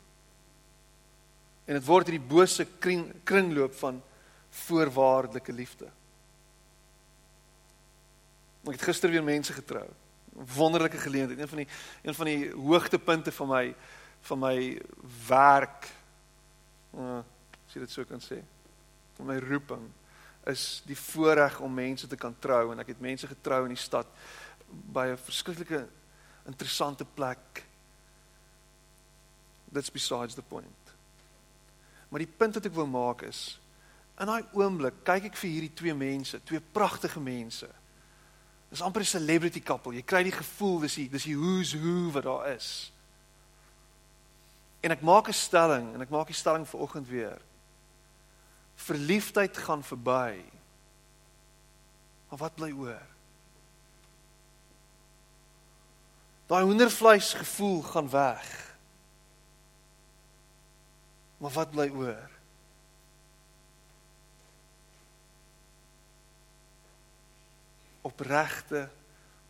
En 1.69 1.77
dit 1.77 1.85
word 1.85 2.09
hierdie 2.09 2.31
bose 2.33 2.65
kring, 2.83 3.05
kringloop 3.23 3.75
van 3.79 3.99
voorwaardelike 4.65 5.55
liefde. 5.55 5.87
Ek 8.63 8.75
het 8.75 8.87
gister 8.89 9.13
weer 9.13 9.23
mense 9.23 9.55
getrou. 9.55 9.85
Wonderlike 10.57 10.99
geleentheid. 10.99 11.39
Een 11.39 11.51
van 11.53 11.61
die 11.61 11.69
een 12.09 12.17
van 12.17 12.31
die 12.31 12.49
hoogtepunte 12.51 13.31
van 13.31 13.51
my 13.53 13.63
van 14.23 14.39
my 14.39 14.57
werk. 15.27 15.87
Uh, 16.95 17.21
jy 17.71 17.85
dit 17.85 17.91
so 17.91 18.07
kan 18.07 18.23
sê. 18.23 18.41
Van 19.17 19.25
my 19.25 19.37
roeping 19.37 19.89
is 20.49 20.81
die 20.85 20.97
voorreg 20.97 21.59
om 21.59 21.73
mense 21.73 22.07
te 22.07 22.19
kan 22.19 22.35
trou 22.39 22.71
en 22.71 22.79
ek 22.79 22.87
het 22.87 23.03
mense 23.03 23.27
getrou 23.27 23.63
in 23.63 23.75
die 23.75 23.83
stad 23.83 24.07
by 24.69 25.07
'n 25.07 25.17
verskriklike 25.17 25.87
interessante 26.45 27.05
plek. 27.05 27.63
That's 29.71 29.91
besides 29.91 30.35
the 30.35 30.41
point. 30.41 30.81
Maar 32.09 32.19
die 32.19 32.33
punt 32.37 32.53
wat 32.53 32.65
ek 32.65 32.73
wil 32.73 32.87
maak 32.87 33.21
is 33.21 33.59
in 34.19 34.27
daai 34.27 34.45
oomblik 34.53 35.03
kyk 35.03 35.23
ek 35.23 35.35
vir 35.35 35.49
hierdie 35.49 35.73
twee 35.73 35.93
mense, 35.93 36.43
twee 36.43 36.61
pragtige 36.61 37.19
mense 37.19 37.69
Dis 38.73 38.81
amper 38.81 39.01
'n 39.01 39.05
celebrity 39.05 39.61
couple. 39.61 39.93
Jy 39.93 40.01
kry 40.01 40.23
die 40.23 40.31
gevoel 40.31 40.79
dis 40.79 40.95
die 40.95 41.09
dis 41.09 41.23
die 41.23 41.35
who's 41.37 41.73
who 41.77 42.09
wat 42.11 42.23
daar 42.23 42.47
is. 42.55 42.91
En 44.81 44.91
ek 44.91 45.01
maak 45.01 45.27
'n 45.27 45.33
stelling 45.33 45.93
en 45.93 46.01
ek 46.01 46.09
maak 46.09 46.27
die 46.27 46.33
stelling 46.35 46.65
vir 46.67 46.79
oggend 46.79 47.07
weer. 47.07 47.37
Verliefdheid 48.75 49.57
gaan 49.57 49.83
verby. 49.83 50.43
Maar 52.29 52.39
wat 52.39 52.55
bly 52.55 52.71
oor? 52.71 53.01
Daai 56.45 56.63
hoendervleis 56.63 57.33
gevoel 57.33 57.81
gaan 57.81 58.09
weg. 58.09 58.75
Maar 61.37 61.51
wat 61.51 61.71
bly 61.71 61.89
oor? 61.89 62.29
Opregte 68.01 68.89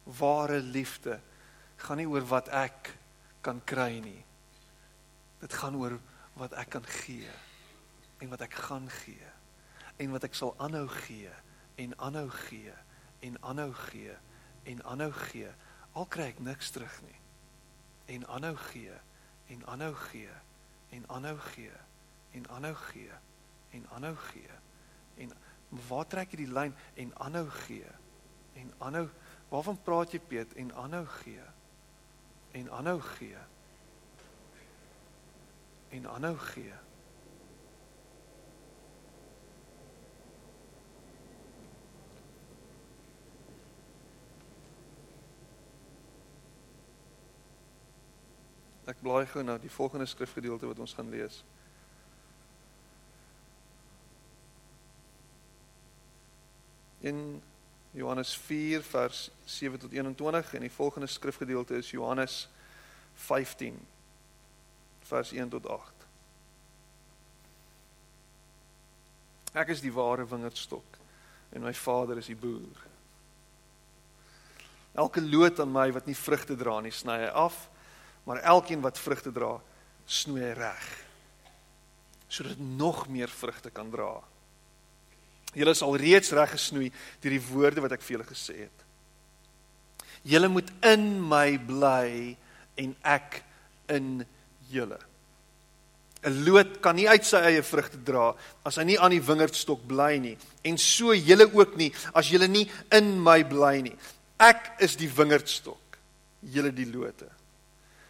ware 0.04 0.60
liefde 0.60 1.20
gaan 1.76 1.98
nie 1.98 2.08
oor 2.08 2.28
wat 2.28 2.52
ek 2.54 2.94
kan 3.42 3.64
kry 3.64 3.98
nie. 4.04 4.22
Dit 5.40 5.54
gaan 5.54 5.76
oor 5.76 5.98
wat 6.40 6.54
ek 6.60 6.70
kan 6.78 6.86
gee 7.02 7.32
en 8.24 8.30
wat 8.32 8.42
ek 8.46 8.54
gaan 8.66 8.88
gee 8.90 9.32
en 10.00 10.14
wat 10.16 10.24
ek 10.24 10.36
sal 10.40 10.54
aanhou 10.64 10.88
gee 10.88 11.32
en 11.84 11.98
aanhou 12.00 12.30
gee 12.48 12.76
en 13.28 13.36
aanhou 13.44 13.74
gee 13.90 14.16
en 14.72 14.84
aanhou 14.84 15.12
gee 15.12 15.50
al 15.92 16.08
kry 16.16 16.30
ek 16.32 16.40
niks 16.40 16.72
terug 16.72 16.96
nie 17.04 17.20
en 18.16 18.24
aanhou 18.28 18.56
gee 18.70 18.96
en 19.52 19.66
aanhou 19.74 19.96
gee 20.06 20.38
en 20.96 21.04
aanhou 21.18 21.36
gee 21.50 21.76
en 22.40 22.48
aanhou 22.50 22.76
gee 22.86 23.12
en 23.76 23.90
aanhou 23.98 24.16
gee 24.30 24.56
en 25.26 25.36
waar 25.90 26.08
trek 26.08 26.32
jy 26.32 26.44
die 26.46 26.54
lyn 26.60 26.76
en 27.04 27.12
aanhou 27.28 27.50
gee 27.66 27.92
en 28.64 28.72
aanhou 28.88 29.08
waarvan 29.52 29.82
praat 29.84 30.16
jy 30.16 30.24
Piet 30.32 30.56
en 30.64 30.72
aanhou 30.86 31.04
gee 31.20 31.52
en 32.62 32.72
aanhou 32.72 33.00
gee 33.18 33.44
en 36.00 36.08
aanhou 36.16 36.38
gee 36.54 36.80
Ek 48.86 49.00
blaai 49.00 49.26
gou 49.32 49.44
na 49.44 49.58
die 49.62 49.72
volgende 49.72 50.06
skrifgedeelte 50.06 50.68
wat 50.68 50.80
ons 50.84 50.94
gaan 50.94 51.10
lees. 51.10 51.44
In 57.04 57.42
Johannes 57.92 58.34
4 58.38 58.84
vers 58.84 59.30
7 59.46 59.80
tot 59.80 59.92
21 59.92 60.54
en 60.54 60.66
die 60.66 60.72
volgende 60.72 61.08
skrifgedeelte 61.08 61.76
is 61.80 61.92
Johannes 61.92 62.48
15 63.28 63.78
vers 65.04 65.32
1 65.32 65.50
tot 65.50 65.68
8. 65.68 66.08
Ek 69.54 69.70
is 69.70 69.84
die 69.84 69.94
ware 69.94 70.26
wingerdstok 70.28 70.98
en 71.54 71.62
my 71.62 71.74
Vader 71.78 72.18
is 72.18 72.32
die 72.32 72.40
boer. 72.40 72.88
Elke 74.98 75.22
loot 75.22 75.60
aan 75.62 75.72
my 75.72 75.88
wat 75.94 76.10
nie 76.10 76.18
vrugte 76.18 76.58
dra 76.58 76.80
nie, 76.82 76.92
sny 76.94 77.20
hy 77.26 77.30
af 77.46 77.68
maar 78.24 78.42
elkeen 78.42 78.82
wat 78.82 79.00
vrugte 79.00 79.32
dra, 79.32 79.58
snoei 80.06 80.54
reg 80.54 81.04
sodat 82.34 82.58
nog 82.58 83.08
meer 83.14 83.30
vrugte 83.30 83.70
kan 83.70 83.92
dra. 83.94 84.18
Julle 85.54 85.74
is 85.76 85.84
al 85.86 86.00
reeds 86.02 86.32
reg 86.34 86.56
gesnoei 86.56 86.90
deur 87.22 87.36
die 87.36 87.46
woorde 87.52 87.84
wat 87.86 87.94
ek 87.94 88.02
vir 88.02 88.16
julle 88.16 88.26
gesê 88.26 88.56
het. 88.66 88.86
Julle 90.26 90.50
moet 90.50 90.72
in 90.90 91.04
my 91.22 91.60
bly 91.62 92.34
en 92.82 92.96
ek 93.06 93.44
in 93.94 94.24
julle. 94.72 94.98
'n 96.24 96.44
Loot 96.48 96.80
kan 96.82 96.96
nie 96.96 97.10
uit 97.10 97.26
sy 97.28 97.38
eie 97.52 97.62
vrugte 97.62 98.00
dra 98.02 98.32
as 98.66 98.80
hy 98.80 98.88
nie 98.88 98.98
aan 98.98 99.12
die 99.12 99.22
wingerdstok 99.22 99.84
bly 99.86 100.18
nie 100.24 100.38
en 100.64 100.78
so 100.80 101.14
julle 101.14 101.50
ook 101.52 101.76
nie 101.78 101.92
as 102.16 102.32
julle 102.32 102.48
nie 102.48 102.66
in 102.96 103.20
my 103.22 103.44
bly 103.44 103.82
nie. 103.84 103.96
Ek 104.40 104.74
is 104.82 104.96
die 104.98 105.12
wingerdstok, 105.12 106.00
julle 106.42 106.72
die 106.72 106.88
lote. 106.90 107.28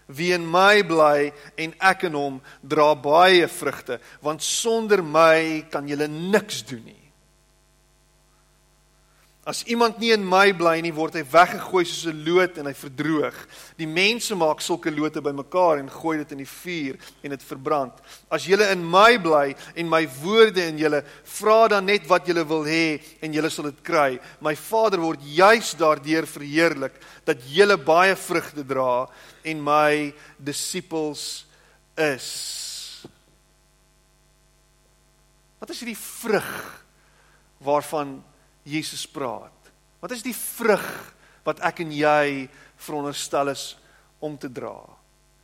Wie 0.08 0.34
in 0.36 0.46
my 0.50 0.84
bly 0.84 1.32
en 1.58 1.76
ek 1.80 2.08
in 2.10 2.18
hom 2.18 2.42
dra 2.62 2.94
baie 2.96 3.48
vrugte, 3.48 4.00
want 4.22 4.44
sonder 4.44 5.04
my 5.04 5.63
kan 5.72 5.88
julle 5.88 6.08
niks 6.08 6.63
doen 6.68 6.84
nie. 6.86 7.03
As 9.43 9.65
iemand 9.67 9.97
nie 9.99 10.13
in 10.15 10.23
my 10.23 10.53
bly 10.56 10.77
nie, 10.79 10.93
word 10.95 11.17
hy 11.17 11.23
weggegooi 11.27 11.84
soos 11.84 12.08
'n 12.08 12.23
loot 12.23 12.58
en 12.58 12.69
hy 12.69 12.73
verdroog. 12.73 13.36
Die 13.75 13.88
mense 13.88 14.32
maak 14.39 14.62
sulke 14.63 14.88
lote 14.88 15.19
bymekaar 15.19 15.79
en 15.79 15.89
gooi 15.91 16.17
dit 16.23 16.32
in 16.32 16.38
die 16.38 16.47
vuur 16.47 16.95
en 17.23 17.29
dit 17.36 17.43
verbrand. 17.43 17.91
As 18.32 18.47
julle 18.47 18.71
in 18.71 18.79
my 18.79 19.17
bly 19.19 19.53
en 19.75 19.89
my 19.89 20.08
woorde 20.23 20.63
in 20.63 20.77
julle, 20.77 21.03
vra 21.25 21.67
dan 21.67 21.86
net 21.86 22.08
wat 22.08 22.25
julle 22.25 22.47
wil 22.47 22.63
hê 22.63 23.01
en 23.21 23.34
julle 23.34 23.49
sal 23.49 23.65
dit 23.65 23.84
kry. 23.84 24.17
My 24.39 24.56
Vader 24.56 25.01
word 25.01 25.19
juis 25.19 25.75
daardeur 25.75 26.25
verheerlik 26.25 26.95
dat 27.25 27.43
julle 27.43 27.75
baie 27.77 28.15
vrugte 28.15 28.63
dra 28.63 29.10
en 29.43 29.62
my 29.62 30.13
disippels 30.39 31.45
is. 31.97 33.03
Wat 35.60 35.69
is 35.69 35.79
hierdie 35.84 35.99
vrug 35.99 36.79
waarvan 37.60 38.23
Jesus 38.63 39.06
praat? 39.08 39.71
Wat 39.99 40.12
is 40.12 40.23
die 40.23 40.36
vrug 40.36 40.86
wat 41.43 41.62
ek 41.63 41.82
en 41.84 41.91
jy 41.95 42.49
veronderstel 42.84 43.52
is 43.54 43.73
om 44.23 44.38
te 44.39 44.52
dra? 44.52 44.78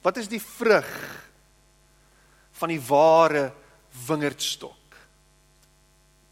Wat 0.04 0.20
is 0.20 0.30
die 0.32 0.42
vrug 0.44 0.90
van 2.60 2.72
die 2.72 2.82
ware 2.84 3.50
wingerdstok? 4.08 4.76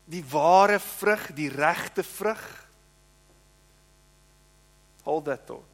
Die 0.07 0.23
ware 0.31 0.79
vrug, 0.79 1.27
die 1.35 1.49
regte 1.51 2.03
vrug. 2.07 2.43
Hold 5.03 5.27
that 5.27 5.43
thought. 5.47 5.73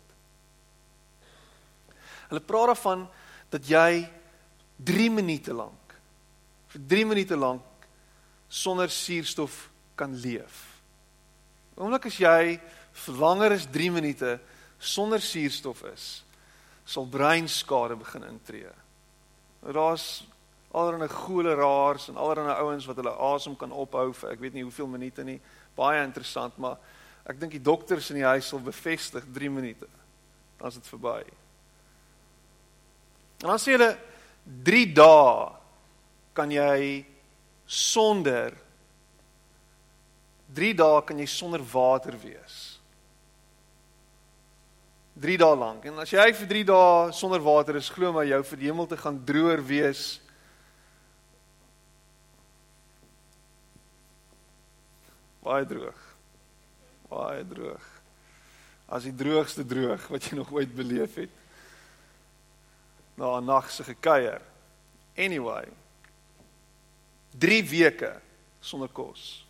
Hulle 2.29 2.41
praat 2.41 2.73
daarvan 2.73 3.05
dat 3.53 3.69
jy 3.69 4.03
3 4.81 5.09
minute 5.13 5.53
lank 5.53 5.83
vir 6.73 6.81
3 6.89 7.05
minute 7.05 7.37
lank 7.37 7.87
sonder 8.49 8.89
suurstof 8.89 9.69
kan 9.95 10.15
leef. 10.17 10.63
Oomblik 11.77 12.07
as 12.09 12.19
jy 12.21 12.57
vir 13.05 13.19
langer 13.19 13.55
as 13.55 13.65
3 13.73 13.89
minute 13.93 14.37
sonder 14.83 15.21
suurstof 15.23 15.83
is, 15.93 16.07
sal 16.85 17.07
breinskade 17.09 17.95
begin 17.97 18.27
intree. 18.27 18.71
Daar's 19.63 20.25
allerlei 20.73 21.07
goeie 21.07 21.55
raars 21.55 22.09
en 22.09 22.17
allerlei 22.17 22.55
ouens 22.65 22.85
wat 22.89 22.97
hulle 22.99 23.13
asem 23.31 23.55
kan 23.55 23.71
ophou 23.71 24.11
vir 24.17 24.33
ek 24.33 24.41
weet 24.41 24.57
nie 24.57 24.65
hoeveel 24.65 24.89
minute 24.89 25.23
nie. 25.25 25.39
Baie 25.77 26.01
interessant, 26.03 26.57
maar 26.57 26.77
ek 27.29 27.39
dink 27.39 27.55
die 27.55 27.63
dokters 27.63 28.09
in 28.11 28.19
die 28.19 28.27
huis 28.27 28.49
sal 28.49 28.61
bevestig 28.63 29.25
3 29.33 29.51
minute. 29.53 29.87
Dan 30.59 30.73
is 30.73 30.79
dit 30.81 30.91
verby. 30.95 31.21
En 33.43 33.53
dan 33.53 33.61
sê 33.61 33.77
hulle 33.77 33.93
3 34.65 34.85
dae 34.97 35.47
kan 36.33 36.51
jy 36.51 37.05
sonder 37.69 38.57
3 40.53 40.73
dae 40.77 41.01
kan 41.05 41.19
jy 41.19 41.27
sonder 41.29 41.61
water 41.73 42.17
wees. 42.21 42.79
3 45.19 45.37
dae 45.37 45.55
lank. 45.57 45.85
En 45.85 46.01
as 46.03 46.11
jy 46.13 46.25
vir 46.33 46.49
3 46.49 46.63
dae 46.69 47.11
sonder 47.13 47.41
water 47.41 47.77
is, 47.77 47.89
glo 47.89 48.13
my 48.13 48.25
jou 48.29 48.41
vir 48.51 48.61
die 48.61 48.69
hemel 48.69 48.89
te 48.89 48.97
gaan 48.97 49.19
droër 49.25 49.61
wees. 49.65 50.03
Baie 55.43 55.65
droog. 55.67 56.01
Baie 57.09 57.43
droog. 57.45 57.87
As 58.87 59.05
die 59.05 59.15
droogste 59.15 59.65
droog 59.67 60.05
wat 60.11 60.29
jy 60.29 60.37
nog 60.37 60.51
ooit 60.53 60.73
beleef 60.75 61.17
het 61.19 61.41
na 63.17 63.37
'n 63.37 63.45
nag 63.45 63.69
se 63.69 63.83
gekuier. 63.83 64.41
Anyway. 65.15 65.69
3 67.37 67.63
weke 67.69 68.21
sonder 68.59 68.89
kos. 68.89 69.42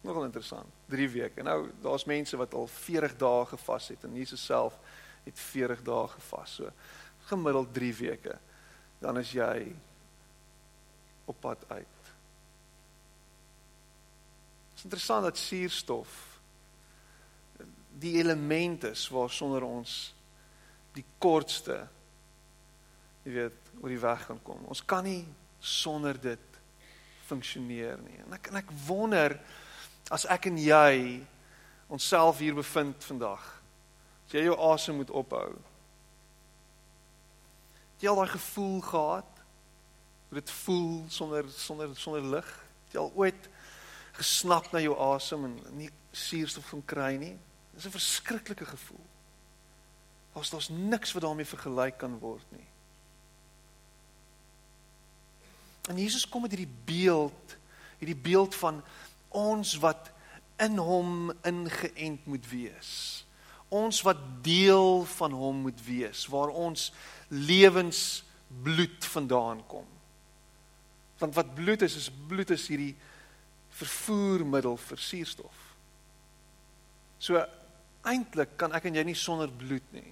Nogal 0.00 0.24
interessant. 0.24 0.66
3 0.88 1.08
weke. 1.08 1.42
Nou 1.42 1.70
daar's 1.82 2.04
mense 2.08 2.36
wat 2.36 2.54
al 2.54 2.66
40 2.66 3.16
dae 3.20 3.44
gevas 3.52 3.88
het 3.92 4.04
en 4.04 4.16
Jesus 4.16 4.44
self 4.44 4.78
het 5.24 5.38
40 5.38 5.82
dae 5.84 6.08
gevas. 6.08 6.54
So 6.54 6.72
gemiddeld 7.28 7.74
3 7.74 7.94
weke. 7.94 8.38
Dan 8.98 9.18
is 9.18 9.32
jy 9.32 9.72
op 11.24 11.40
pad 11.40 11.64
uit. 11.68 12.00
Dit 14.70 14.76
is 14.76 14.84
interessant 14.88 15.22
dat 15.22 15.38
suurstof 15.38 16.16
die 18.00 18.16
element 18.16 18.84
is 18.88 19.08
waarsonder 19.12 19.62
ons 19.66 20.14
die 20.96 21.04
kortste 21.18 21.82
jy 23.24 23.34
weet 23.34 23.72
oor 23.80 23.92
die 23.92 24.00
weg 24.00 24.26
kan 24.28 24.40
kom. 24.44 24.62
Ons 24.72 24.82
kan 24.84 25.04
nie 25.04 25.24
sonder 25.60 26.16
dit 26.20 26.60
funksioneer 27.28 28.00
nie. 28.02 28.16
En 28.24 28.36
ek 28.38 28.48
en 28.50 28.60
ek 28.62 28.72
wonder 28.86 29.36
as 30.08 30.26
ek 30.26 30.46
en 30.46 30.58
jy 30.58 31.26
onsself 31.90 32.38
hier 32.38 32.54
bevind 32.54 33.04
vandag. 33.04 33.42
As 34.26 34.32
jy 34.32 34.46
jou 34.46 34.56
asem 34.70 34.96
moet 34.96 35.10
ophou. 35.10 35.50
Het 37.94 38.06
jy 38.06 38.12
al 38.12 38.22
daai 38.22 38.32
gevoel 38.32 38.80
gehad? 38.80 39.30
Hoe 40.30 40.38
dit 40.38 40.50
voel 40.62 41.04
sonder 41.10 41.50
sonder 41.50 41.96
sonder 41.98 42.26
lig? 42.36 42.50
Het 42.86 42.96
jy 42.96 43.02
al 43.02 43.12
ooit 43.14 43.48
gesnap 44.20 44.70
na 44.72 44.82
jou 44.82 44.96
asem 45.10 45.44
en 45.44 45.56
nie 45.76 45.90
suurstof 46.12 46.70
kon 46.70 46.84
kry 46.86 47.16
nie? 47.18 47.36
Dis 47.74 47.86
'n 47.86 47.98
verskriklike 47.98 48.64
gevoel. 48.64 49.06
Daar's 50.32 50.50
daar's 50.50 50.68
niks 50.68 51.12
wat 51.12 51.22
daarmee 51.22 51.46
vergelyk 51.46 51.98
kan 51.98 52.18
word 52.18 52.46
nie. 52.48 52.66
En 55.88 55.98
Jesus 55.98 56.28
kom 56.28 56.42
met 56.42 56.50
hierdie 56.50 56.74
beeld, 56.84 57.56
hierdie 57.98 58.22
beeld 58.22 58.54
van 58.54 58.82
ons 59.30 59.76
wat 59.82 60.10
in 60.60 60.78
hom 60.78 61.30
ingeënt 61.46 62.26
moet 62.28 62.46
wees. 62.50 62.92
Ons 63.70 64.02
wat 64.02 64.18
deel 64.44 65.04
van 65.16 65.32
hom 65.32 65.62
moet 65.66 65.80
wees 65.86 66.26
waar 66.28 66.50
ons 66.50 66.90
lewensbloed 67.28 69.06
vandaan 69.14 69.62
kom. 69.70 69.86
Want 71.20 71.34
wat 71.34 71.54
bloed 71.54 71.82
is, 71.86 71.96
is 71.96 72.10
bloed 72.28 72.50
is 72.50 72.66
hierdie 72.68 72.94
vervoermiddel 73.80 74.76
vir 74.76 75.00
suurstof. 75.00 75.66
So 77.20 77.40
eintlik 78.08 78.56
kan 78.60 78.72
ek 78.76 78.88
en 78.88 78.96
jy 78.98 79.04
nie 79.10 79.18
sonder 79.18 79.50
bloed 79.52 79.86
nie. 79.94 80.08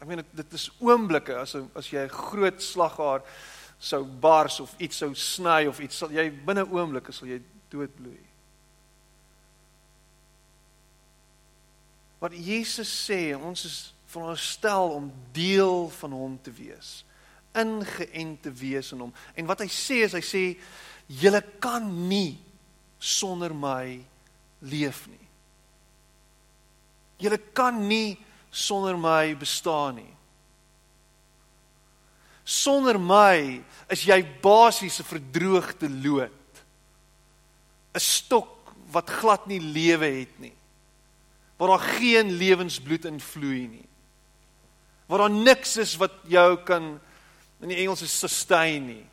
Ek 0.00 0.08
meen 0.08 0.22
dit 0.36 0.56
is 0.56 0.68
oomblikke 0.80 1.36
as 1.40 1.56
as 1.76 1.90
jy 1.92 2.04
'n 2.04 2.12
groot 2.12 2.62
slaghaar 2.62 3.24
sou 3.78 4.04
bars 4.04 4.60
of 4.60 4.74
iets 4.78 4.96
sou 4.96 5.14
sny 5.14 5.66
of 5.66 5.80
iets 5.80 5.96
sal 5.96 6.10
jy 6.12 6.30
binne 6.30 6.64
oomblikke 6.68 7.12
sal 7.12 7.28
jy 7.28 7.40
doodbloei. 7.70 8.26
Wat 12.20 12.34
Jesus 12.36 12.90
sê, 13.08 13.32
ons 13.36 13.64
is 13.64 13.78
veronderstel 14.10 14.92
om 14.98 15.08
deel 15.32 15.88
van 16.00 16.12
hom 16.12 16.36
te 16.42 16.52
wees, 16.52 17.00
ingeënt 17.56 18.42
te 18.44 18.52
wees 18.52 18.92
in 18.92 19.06
hom. 19.06 19.12
En 19.38 19.48
wat 19.48 19.62
hy 19.64 19.70
sê 19.72 20.02
is 20.04 20.14
hy 20.18 20.22
sê 20.24 20.44
julle 21.20 21.40
kan 21.62 21.86
nie 22.10 22.36
sonder 23.00 23.54
my 23.56 23.98
leef 24.68 25.06
nie. 25.08 25.26
Julle 27.20 27.40
kan 27.56 27.78
nie 27.88 28.18
sonder 28.50 28.98
my 29.00 29.32
bestaan 29.38 30.00
nie. 30.00 30.12
Sonder 32.44 32.98
my 32.98 33.60
is 33.92 34.04
jy 34.04 34.20
basies 34.42 35.00
'n 35.00 35.06
verdroogde 35.06 35.88
loot. 35.88 36.39
'n 37.94 38.00
Stok 38.00 38.72
wat 38.90 39.10
glad 39.10 39.46
nie 39.46 39.60
lewe 39.60 40.06
het 40.06 40.38
nie. 40.38 40.54
Waar 41.56 41.68
daar 41.68 41.86
geen 42.00 42.30
lewensbloed 42.30 43.04
in 43.04 43.20
vloei 43.20 43.66
nie. 43.66 43.88
Waar 45.06 45.18
daar 45.18 45.30
niks 45.30 45.76
is 45.76 45.96
wat 45.96 46.12
jou 46.26 46.56
kan 46.64 47.00
in 47.60 47.68
die 47.68 47.76
Engels 47.76 48.02
is 48.02 48.18
sustain 48.18 48.86
nie. 48.86 49.06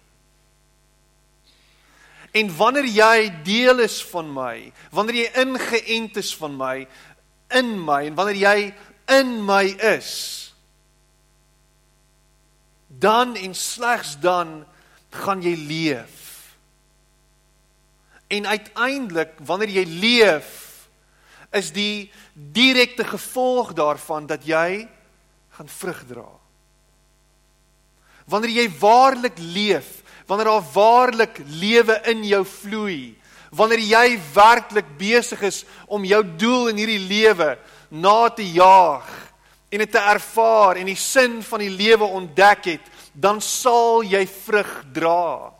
En 2.31 2.51
wanneer 2.57 2.85
jy 2.85 3.43
deel 3.43 3.79
is 3.79 3.97
van 4.11 4.29
my, 4.33 4.71
wanneer 4.91 5.23
jy 5.23 5.29
ingeënt 5.43 6.19
is 6.21 6.33
van 6.37 6.57
my 6.57 6.87
in 7.55 7.77
my 7.79 8.01
en 8.09 8.17
wanneer 8.17 8.39
jy 8.41 8.57
in 9.17 9.37
my 9.47 9.63
is, 9.95 10.11
dan 12.87 13.35
en 13.39 13.55
slegs 13.55 14.17
dan 14.19 14.65
gaan 15.09 15.41
jy 15.41 15.55
leef. 15.55 16.26
En 18.27 18.47
uiteindelik 18.47 19.37
wanneer 19.45 19.69
jy 19.69 19.85
leef 19.87 20.49
is 21.55 21.71
die 21.71 22.11
direkte 22.33 23.05
gevolg 23.07 23.71
daarvan 23.73 24.27
dat 24.27 24.43
jy 24.45 24.87
gaan 25.57 25.69
vrug 25.71 26.01
dra. 26.09 26.27
Wanneer 28.27 28.51
jy 28.51 28.67
waarlik 28.79 29.39
leef, 29.39 30.03
wanneer 30.27 30.51
daar 30.51 30.67
waarlik 30.73 31.39
lewe 31.47 31.95
in 32.11 32.25
jou 32.27 32.43
vloei, 32.45 33.15
wanneer 33.55 33.79
jy 33.79 34.19
werklik 34.35 34.89
besig 34.99 35.41
is 35.47 35.63
om 35.87 36.03
jou 36.05 36.19
doel 36.37 36.73
in 36.73 36.81
hierdie 36.83 37.05
lewe 37.07 37.55
na 37.89 38.27
te 38.29 38.43
jaag 38.43 39.07
en 39.71 39.83
dit 39.83 39.91
te 39.91 40.03
ervaar 40.03 40.79
en 40.79 40.91
die 40.91 40.99
sin 40.99 41.39
van 41.43 41.63
die 41.63 41.71
lewe 41.71 42.03
ontdek 42.19 42.73
het, 42.75 42.91
dan 43.13 43.41
sal 43.41 44.03
jy 44.03 44.25
vrug 44.27 44.73
dra. 44.93 45.56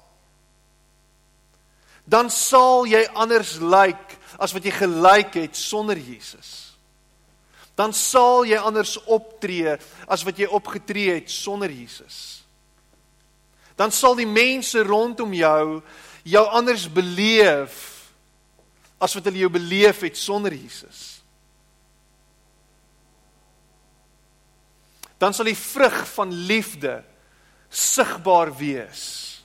Dan 2.08 2.32
sal 2.32 2.88
jy 2.88 3.04
anders 3.14 3.58
lyk 3.60 4.16
as 4.40 4.54
wat 4.56 4.64
jy 4.64 4.72
gelyk 4.72 5.36
het 5.42 5.60
sonder 5.60 6.00
Jesus. 6.00 6.72
Dan 7.78 7.94
sal 7.94 8.48
jy 8.48 8.58
anders 8.58 8.96
optree 9.06 9.76
as 10.08 10.24
wat 10.26 10.40
jy 10.40 10.48
opgetree 10.50 11.20
het 11.20 11.30
sonder 11.30 11.70
Jesus. 11.70 12.42
Dan 13.78 13.92
sal 13.94 14.16
die 14.18 14.30
mense 14.30 14.82
rondom 14.88 15.36
jou 15.36 15.82
jou 16.28 16.44
anders 16.52 16.88
beleef 16.92 17.76
as 19.00 19.14
wat 19.16 19.30
hulle 19.30 19.46
jou 19.46 19.52
beleef 19.54 20.02
het 20.04 20.18
sonder 20.18 20.52
Jesus. 20.52 21.18
dan 25.18 25.34
sal 25.34 25.50
die 25.50 25.58
vrug 25.58 25.98
van 26.14 26.32
liefde 26.32 27.02
sigbaar 27.70 28.54
wees 28.58 29.37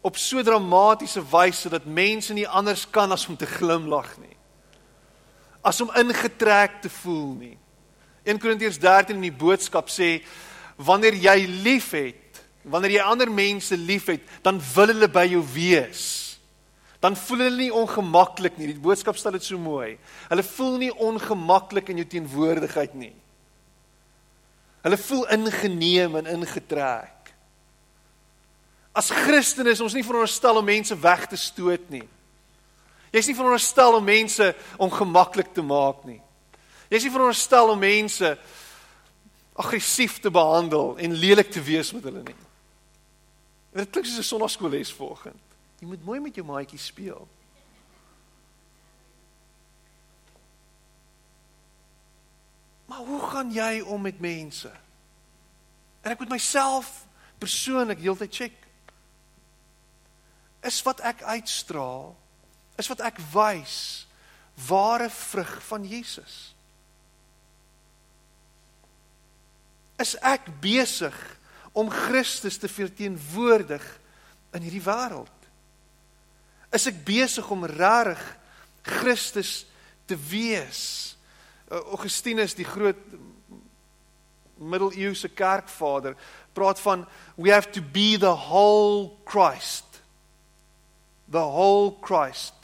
op 0.00 0.16
so 0.16 0.42
dramatiese 0.42 1.22
wyse 1.30 1.68
dat 1.68 1.84
mense 1.84 2.32
nie 2.32 2.48
anders 2.48 2.86
kan 2.90 3.12
as 3.12 3.26
om 3.28 3.36
te 3.36 3.46
glimlag 3.46 4.14
nie. 4.18 4.36
As 5.60 5.80
om 5.80 5.92
ingetrek 5.96 6.80
te 6.80 6.88
voel 7.02 7.34
nie. 7.34 7.56
1 8.24 8.40
Korintiërs 8.40 8.78
13 8.80 9.16
in 9.16 9.28
die 9.28 9.34
boodskap 9.34 9.92
sê 9.92 10.20
wanneer 10.80 11.16
jy 11.16 11.36
liefhet 11.64 12.30
wanneer 12.62 12.98
jy 12.98 13.04
ander 13.04 13.30
mense 13.32 13.76
liefhet 13.76 14.24
dan 14.44 14.60
wil 14.74 14.92
hulle 14.92 15.08
by 15.08 15.24
jou 15.32 15.40
wees. 15.54 16.02
Dan 17.00 17.16
voel 17.16 17.46
hulle 17.46 17.62
nie 17.62 17.72
ongemaklik 17.72 18.58
nie. 18.60 18.68
Die 18.68 18.82
boodskap 18.82 19.16
stel 19.16 19.38
dit 19.38 19.46
so 19.46 19.56
mooi. 19.60 19.94
Hulle 20.28 20.44
voel 20.44 20.76
nie 20.82 20.90
ongemaklik 20.92 21.88
in 21.88 22.02
jou 22.02 22.08
teenwoordigheid 22.12 22.96
nie. 23.00 23.14
Hulle 24.84 24.98
voel 25.00 25.24
ingeneem 25.32 26.18
en 26.20 26.28
ingetrek. 26.36 27.19
As 28.92 29.10
Christene 29.10 29.70
is 29.70 29.80
ons 29.80 29.94
nie 29.94 30.04
veronderstel 30.04 30.58
om 30.58 30.66
mense 30.66 30.96
weg 30.98 31.26
te 31.30 31.38
stoot 31.38 31.90
nie. 31.90 32.06
Jy's 33.10 33.26
nie 33.26 33.36
veronderstel 33.38 33.96
om 33.98 34.04
mense 34.04 34.54
ongemaklik 34.78 35.52
te 35.54 35.62
maak 35.62 36.04
nie. 36.06 36.20
Jy's 36.90 37.06
nie 37.06 37.14
veronderstel 37.14 37.70
om 37.70 37.78
mense 37.78 38.34
aggressief 39.60 40.18
te 40.22 40.30
behandel 40.30 40.96
en 40.98 41.18
lelik 41.18 41.50
te 41.50 41.62
wees 41.62 41.92
met 41.94 42.06
hulle 42.06 42.22
nie. 42.22 42.38
Dit 43.74 43.90
klink 43.90 44.06
soos 44.06 44.18
'n 44.18 44.30
sonnaskoolles 44.30 44.92
vanoggend. 44.92 45.42
Jy 45.78 45.86
moet 45.86 46.04
mooi 46.04 46.20
met 46.20 46.34
jou 46.34 46.46
maatjie 46.46 46.78
speel. 46.78 47.28
Maar 52.86 52.98
hoe 52.98 53.20
gaan 53.20 53.52
jy 53.52 53.80
om 53.80 54.02
met 54.02 54.20
mense? 54.20 54.70
En 56.02 56.10
ek 56.10 56.18
moet 56.18 56.28
myself 56.28 57.06
persoonlik 57.38 57.98
heeltyd 57.98 58.34
check. 58.34 58.59
Is 60.66 60.82
wat 60.84 61.00
ek 61.00 61.22
uitstraal, 61.24 62.12
is 62.80 62.88
wat 62.90 63.00
ek 63.04 63.20
wys 63.32 64.06
ware 64.68 65.08
vrug 65.12 65.52
van 65.70 65.84
Jesus? 65.88 66.52
Is 70.00 70.16
ek 70.24 70.48
besig 70.60 71.16
om 71.76 71.88
Christus 71.92 72.58
te 72.60 72.68
verteenwoordig 72.68 73.84
in 74.56 74.64
hierdie 74.64 74.84
wêreld? 74.84 75.48
Is 76.76 76.86
ek 76.90 77.00
besig 77.08 77.48
om 77.52 77.64
regtig 77.68 78.20
Christus 78.84 79.64
te 80.08 80.16
wees? 80.16 81.16
Augustinus 81.70 82.56
die 82.58 82.68
groot 82.68 83.00
middeleeuse 84.60 85.30
kerkvader 85.32 86.16
praat 86.52 86.80
van 86.84 87.06
we 87.36 87.48
have 87.52 87.70
to 87.72 87.80
be 87.80 88.16
the 88.20 88.34
whole 88.48 89.16
Christ 89.24 89.89
the 91.30 91.38
whole 91.38 91.98
Christ. 92.00 92.54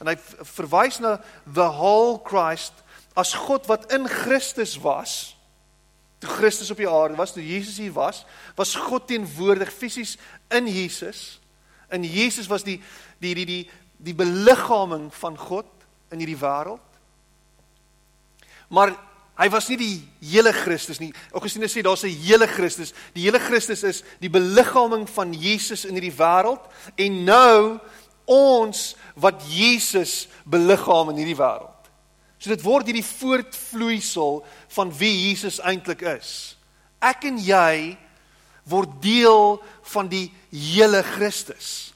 En 0.00 0.10
hy 0.10 0.16
verwys 0.56 0.98
na 1.00 1.18
the 1.46 1.68
whole 1.78 2.18
Christ 2.18 2.72
as 3.16 3.34
God 3.34 3.68
wat 3.70 3.92
in 3.92 4.08
Christus 4.08 4.76
was. 4.80 5.36
Toe 6.22 6.30
Christus 6.30 6.70
op 6.70 6.80
die 6.80 6.88
aarde 6.88 7.18
was 7.18 7.34
toe 7.34 7.42
Jesus 7.44 7.78
hier 7.82 7.92
was 7.92 8.24
was 8.58 8.74
God 8.78 9.08
teenwoordig 9.10 9.72
fisies 9.72 10.16
in 10.50 10.68
Jesus. 10.70 11.40
In 11.90 12.04
Jesus 12.04 12.48
was 12.50 12.64
die 12.64 12.80
die 13.20 13.34
die 13.34 13.46
die 13.46 13.62
die 14.02 14.14
beliggaaming 14.14 15.12
van 15.14 15.38
God 15.38 15.66
in 16.10 16.18
hierdie 16.18 16.38
wêreld. 16.38 16.82
Maar 18.72 18.94
hy 19.38 19.48
was 19.52 19.68
nie 19.70 19.78
die 19.78 19.94
hele 20.32 20.52
Christus 20.54 20.98
nie. 21.00 21.12
Augustinus 21.32 21.74
sê 21.74 21.82
daar's 21.82 22.04
'n 22.04 22.10
hele 22.26 22.46
Christus. 22.46 22.92
Die 23.14 23.22
hele 23.22 23.38
Christus 23.38 23.82
is 23.82 24.02
die 24.20 24.30
beliggaaming 24.30 25.08
van 25.08 25.32
Jesus 25.32 25.84
in 25.84 25.94
hierdie 25.94 26.18
wêreld. 26.18 26.66
En 26.96 27.24
nou 27.24 27.80
ons 28.32 28.92
wat 29.20 29.44
Jesus 29.50 30.26
beliggaam 30.48 31.12
in 31.12 31.20
hierdie 31.20 31.38
wêreld. 31.38 31.68
So 32.42 32.50
dit 32.50 32.64
word 32.64 32.88
hierdie 32.88 33.06
voortvloeisel 33.06 34.40
van 34.74 34.90
wie 34.98 35.12
Jesus 35.28 35.60
eintlik 35.62 36.02
is. 36.16 36.56
Ek 37.02 37.28
en 37.28 37.38
jy 37.38 37.94
word 38.66 38.96
deel 39.02 39.58
van 39.92 40.08
die 40.10 40.26
hele 40.50 41.02
Christus. 41.06 41.92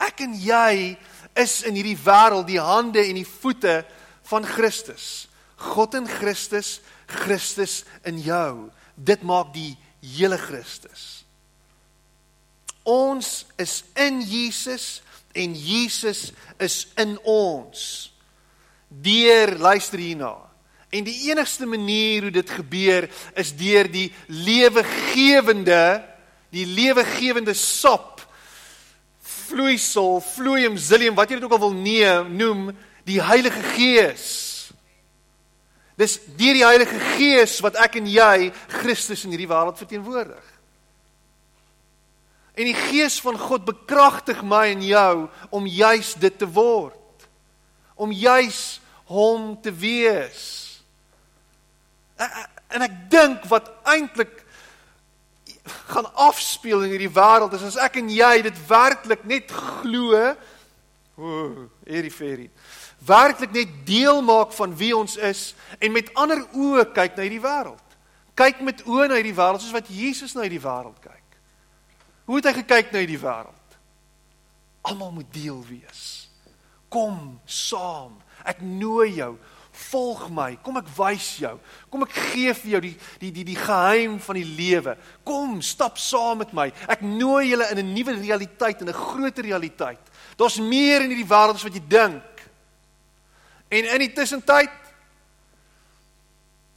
Ek 0.00 0.20
en 0.24 0.34
jy 0.36 0.96
is 1.38 1.60
in 1.68 1.76
hierdie 1.78 1.98
wêreld 2.04 2.48
die 2.48 2.60
hande 2.60 3.02
en 3.04 3.20
die 3.20 3.28
voete 3.28 3.80
van 4.30 4.44
Christus. 4.44 5.28
God 5.60 5.96
in 5.96 6.08
Christus, 6.08 6.78
Christus 7.06 7.82
in 8.08 8.20
jou. 8.24 8.70
Dit 8.96 9.24
maak 9.24 9.52
die 9.56 9.74
hele 10.00 10.38
Christus. 10.40 11.22
Ons 12.88 13.44
is 13.60 13.82
in 14.00 14.22
Jesus 14.24 15.00
en 15.32 15.54
Jesus 15.54 16.30
is 16.58 16.88
in 17.00 17.18
ons. 17.22 18.12
Deur 18.88 19.56
luister 19.58 19.98
hierna. 20.02 20.36
En 20.90 21.06
die 21.06 21.30
enigste 21.30 21.66
manier 21.70 22.26
hoe 22.26 22.34
dit 22.34 22.50
gebeur 22.50 23.06
is 23.38 23.52
deur 23.54 23.86
die 23.90 24.08
lewegewende 24.26 26.10
die 26.50 26.66
lewegewende 26.66 27.54
sap 27.54 28.18
vloeisel, 29.50 30.20
vloeium, 30.22 30.76
zillium, 30.78 31.16
wat 31.18 31.30
jy 31.30 31.40
dit 31.40 31.46
ook 31.46 31.56
al 31.56 31.64
wil 31.64 31.74
neem, 31.74 32.34
noem, 32.38 32.68
die 33.08 33.18
Heilige 33.22 33.62
Gees. 33.74 34.28
Dis 35.98 36.20
deur 36.38 36.54
die 36.54 36.64
Heilige 36.66 37.00
Gees 37.16 37.56
wat 37.64 37.78
ek 37.82 37.98
en 37.98 38.06
jy 38.10 38.50
Christus 38.80 39.24
in 39.26 39.34
hierdie 39.34 39.50
wêreld 39.50 39.80
verteenwoordig. 39.80 40.49
En 42.54 42.66
die 42.66 42.76
Gees 42.76 43.20
van 43.22 43.38
God 43.38 43.64
bekragtig 43.64 44.42
my 44.42 44.66
en 44.72 44.82
jou 44.84 45.14
om 45.50 45.66
juis 45.66 46.14
dit 46.18 46.38
te 46.38 46.48
word. 46.48 47.28
Om 47.94 48.12
juis 48.12 48.80
hom 49.10 49.54
te 49.62 49.72
wees. 49.74 50.44
En 52.70 52.84
ek 52.86 52.96
dink 53.10 53.46
wat 53.50 53.70
eintlik 53.88 54.44
gaan 55.90 56.06
afspeel 56.14 56.84
in 56.86 56.94
hierdie 56.94 57.12
wêreld 57.12 57.54
is 57.56 57.66
as 57.66 57.78
ek 57.82 57.98
en 58.00 58.10
jy 58.12 58.32
dit 58.46 58.60
werklik 58.68 59.24
net 59.28 59.50
glo, 59.50 60.20
o, 61.20 61.40
hierdie 61.86 62.14
ferie. 62.14 62.50
Werklik 63.06 63.52
net 63.54 63.72
deel 63.88 64.20
maak 64.24 64.52
van 64.56 64.74
wie 64.76 64.92
ons 64.96 65.16
is 65.16 65.50
en 65.78 65.92
met 65.92 66.10
ander 66.18 66.42
oë 66.54 66.86
kyk 66.94 67.16
na 67.16 67.26
hierdie 67.26 67.42
wêreld. 67.44 67.96
Kyk 68.38 68.62
met 68.64 68.84
oë 68.86 69.10
na 69.10 69.18
hierdie 69.18 69.36
wêreld 69.36 69.64
soos 69.64 69.76
wat 69.76 69.90
Jesus 69.92 70.36
na 70.36 70.46
hierdie 70.46 70.62
wêreld 70.62 71.00
kyk. 71.02 71.19
Hoe 72.30 72.38
het 72.38 72.46
hy 72.46 72.60
gekyk 72.60 72.92
na 72.92 73.00
hierdie 73.02 73.18
wêreld? 73.18 73.72
Almal 74.86 75.10
moet 75.16 75.32
deel 75.34 75.58
wees. 75.66 76.02
Kom 76.86 77.40
saam. 77.42 78.12
Ek 78.46 78.60
nooi 78.62 79.16
jou. 79.16 79.32
Volg 79.90 80.28
my. 80.30 80.52
Kom 80.62 80.78
ek 80.78 80.92
wys 80.94 81.26
jou. 81.42 81.56
Kom 81.90 82.04
ek 82.06 82.14
gee 82.30 82.52
vir 82.54 82.70
jou 82.76 82.80
die 82.84 82.92
die 83.18 83.32
die 83.34 83.44
die 83.48 83.56
geheim 83.58 84.14
van 84.22 84.38
die 84.38 84.46
lewe. 84.46 84.94
Kom, 85.26 85.56
stap 85.58 85.98
saam 85.98 86.38
met 86.44 86.54
my. 86.54 86.68
Ek 86.86 87.02
nooi 87.02 87.48
julle 87.48 87.66
in 87.74 87.82
'n 87.82 87.94
nuwe 87.96 88.14
realiteit, 88.20 88.80
in 88.80 88.94
'n 88.94 89.02
groter 89.10 89.42
realiteit. 89.42 90.04
Daar's 90.38 90.62
meer 90.62 91.02
in 91.02 91.10
hierdie 91.10 91.26
wêreld 91.34 91.58
as 91.58 91.66
wat 91.66 91.74
jy 91.74 91.82
dink. 91.88 92.46
En 93.74 93.90
in 93.90 93.98
die 94.06 94.12
tussentyd 94.12 94.70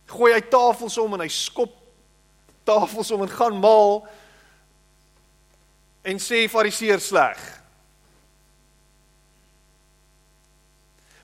gooi 0.10 0.34
hy 0.34 0.42
tafels 0.42 0.98
om 0.98 1.14
en 1.14 1.20
hy 1.20 1.30
skop 1.30 1.78
tafels 2.66 3.12
om 3.12 3.22
en 3.22 3.30
gaan 3.30 3.60
maal 3.60 4.08
en 6.04 6.20
sê 6.20 6.46
fariseërs 6.52 7.08
sleg. 7.08 7.42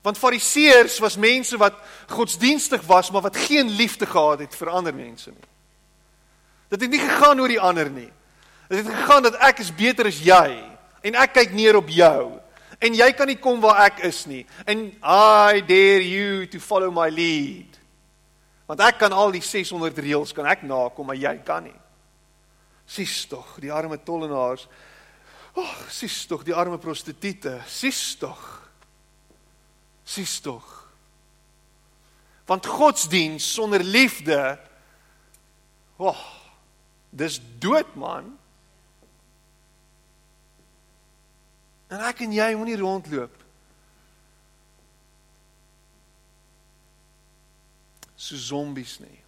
Want 0.00 0.18
fariseërs 0.18 0.98
was 1.04 1.16
mense 1.20 1.56
wat 1.60 1.76
godsdienstig 2.08 2.82
was, 2.88 3.10
maar 3.10 3.22
wat 3.28 3.36
geen 3.36 3.68
liefde 3.68 4.06
gehad 4.06 4.38
het 4.38 4.56
vir 4.56 4.72
ander 4.72 4.94
mense 4.94 5.30
nie. 5.30 5.48
Dit 6.72 6.80
het 6.80 6.90
nie 6.90 7.02
gegaan 7.02 7.40
oor 7.40 7.52
die 7.52 7.60
ander 7.60 7.90
nie. 7.90 8.08
Dit 8.68 8.84
het 8.84 8.94
gegaan 8.94 9.22
dat 9.22 9.36
ek 9.42 9.58
is 9.58 9.74
beter 9.74 10.06
as 10.08 10.20
jy 10.24 10.56
en 11.02 11.18
ek 11.18 11.34
kyk 11.34 11.52
neer 11.52 11.76
op 11.76 11.88
jou 11.90 12.38
en 12.80 12.96
jy 12.96 13.10
kan 13.12 13.28
nie 13.28 13.36
kom 13.36 13.60
waar 13.60 13.82
ek 13.90 14.04
is 14.08 14.22
nie 14.30 14.44
en 14.64 14.86
I 15.02 15.60
dare 15.66 16.06
you 16.06 16.46
to 16.48 16.60
follow 16.62 16.92
my 16.94 17.10
lead. 17.10 17.76
Want 18.70 18.80
ek 18.86 19.00
kan 19.02 19.12
al 19.12 19.34
die 19.34 19.42
600 19.42 19.98
reëls 19.98 20.32
kan 20.32 20.46
ek 20.46 20.62
nakom, 20.62 21.08
maar 21.10 21.18
jy 21.18 21.34
kan 21.44 21.66
nie. 21.66 21.76
Sies 22.90 23.22
tog, 23.30 23.54
die 23.62 23.70
arme 23.70 24.00
tollenaars. 24.02 24.66
Ag, 25.54 25.86
sies 25.94 26.24
tog, 26.26 26.42
die 26.46 26.54
arme 26.56 26.78
prostituie. 26.82 27.54
Sies 27.70 28.16
tog. 28.18 28.40
Sies 30.02 30.40
tog. 30.42 30.66
Want 32.50 32.66
godsdiens 32.66 33.46
sonder 33.54 33.84
liefde, 33.86 34.40
ag, 36.00 36.08
oh, 36.10 36.24
dis 37.14 37.38
dood 37.62 37.94
man. 37.94 38.32
En 41.90 42.02
ek 42.10 42.24
en 42.26 42.34
jy 42.34 42.50
moenie 42.58 42.78
rondloop. 42.80 43.38
So 48.18 48.38
zombies 48.38 48.98
nie 49.02 49.20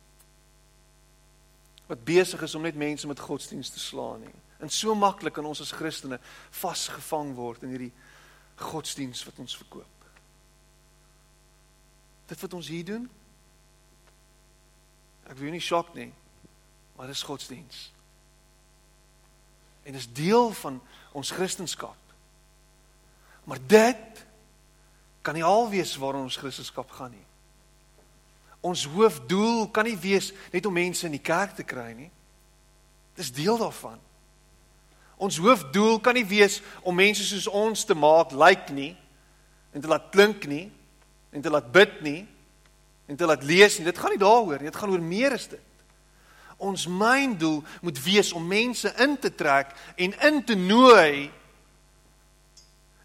wat 1.93 2.05
besig 2.05 2.41
is 2.43 2.55
om 2.55 2.63
net 2.65 2.77
mense 2.81 3.07
met 3.07 3.21
godsdiens 3.21 3.69
te 3.69 3.81
slaan 3.81 4.23
nie. 4.25 4.35
En 4.65 4.71
so 4.73 4.95
maklik 4.97 5.35
kan 5.37 5.45
ons 5.45 5.61
as 5.61 5.75
Christene 5.77 6.17
vasgevang 6.57 7.35
word 7.37 7.67
in 7.67 7.75
hierdie 7.75 7.93
godsdiens 8.57 9.21
wat 9.29 9.41
ons 9.43 9.57
verkoop. 9.61 10.07
Dit 12.33 12.41
wat 12.41 12.55
ons 12.57 12.71
hier 12.73 12.87
doen? 12.89 13.05
Ek 15.29 15.37
wil 15.37 15.53
nie 15.53 15.61
skok 15.61 15.91
nie, 15.99 16.09
maar 16.97 17.11
dit 17.11 17.17
is 17.19 17.27
godsdiens. 17.29 17.83
En 19.85 19.99
is 19.99 20.09
deel 20.17 20.49
van 20.63 20.79
ons 21.13 21.35
Christendom. 21.37 21.99
Maar 23.45 23.61
dit 23.69 24.25
kan 25.21 25.37
nie 25.37 25.45
al 25.45 25.69
wees 25.69 25.93
waar 26.01 26.17
ons 26.23 26.41
Christendom 26.41 26.89
gaan 26.97 27.13
nie 27.19 27.27
ons 28.63 28.87
hoofdoel 28.87 29.67
kan 29.75 29.85
nie 29.85 29.99
wees 29.99 30.31
net 30.53 30.67
om 30.67 30.75
mense 30.75 31.07
in 31.07 31.17
die 31.17 31.23
kerk 31.23 31.57
te 31.59 31.67
kry 31.67 31.91
nie. 31.99 32.11
Dis 33.19 33.33
deel 33.35 33.59
daarvan. 33.59 33.99
Ons 35.23 35.39
hoofdoel 35.43 35.99
kan 36.03 36.15
nie 36.15 36.27
wees 36.27 36.61
om 36.87 36.97
mense 36.97 37.27
soos 37.27 37.49
ons 37.51 37.85
te 37.87 37.95
maak 37.99 38.31
lyk 38.33 38.69
like 38.71 38.77
nie 38.77 38.93
en 39.75 39.83
te 39.83 39.91
laat 39.91 40.09
klink 40.15 40.47
nie 40.47 40.69
en 41.33 41.43
te 41.43 41.51
laat 41.51 41.69
bid 41.75 42.01
nie 42.07 42.23
en 43.11 43.19
te 43.19 43.27
laat 43.27 43.45
lees 43.45 43.79
nie. 43.79 43.87
Dit 43.91 43.99
gaan 43.99 44.15
nie 44.15 44.23
daaroor 44.23 44.63
nie. 44.63 44.71
Dit 44.71 44.79
gaan 44.79 44.95
oor 44.95 45.05
meer 45.05 45.35
as 45.35 45.49
dit. 45.51 45.69
Ons 46.63 46.87
myndoel 46.87 47.61
moet 47.83 48.03
wees 48.05 48.31
om 48.33 48.47
mense 48.47 48.91
in 49.03 49.17
te 49.19 49.33
trek 49.35 49.75
en 49.99 50.15
in 50.29 50.45
te 50.47 50.55
nooi 50.55 51.31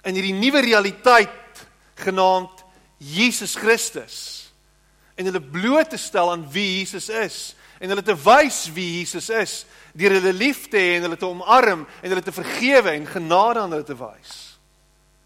in 0.06 0.15
hierdie 0.15 0.38
nuwe 0.38 0.62
realiteit 0.62 1.65
genaamd 1.98 2.62
Jesus 3.02 3.58
Christus 3.58 4.46
en 5.17 5.25
hulle 5.25 5.41
bloot 5.41 5.89
te 5.89 5.97
stel 5.97 6.32
aan 6.32 6.45
wie 6.51 6.77
Jesus 6.77 7.10
is. 7.10 7.56
En 7.82 7.89
hulle 7.89 8.03
te 8.06 8.15
wys 8.21 8.67
wie 8.73 8.99
Jesus 8.99 9.30
is. 9.34 9.56
Deur 9.97 10.13
hulle 10.19 10.34
lief 10.34 10.67
te 10.69 10.77
hê 10.77 10.97
en 10.97 11.08
hulle 11.08 11.17
te 11.17 11.25
omarm 11.25 11.88
en 11.88 12.12
hulle 12.12 12.25
te 12.25 12.34
vergewe 12.34 12.93
en 12.93 13.10
genade 13.10 13.63
aan 13.63 13.73
hulle 13.73 13.88
te 13.88 13.97
wys. 13.97 14.36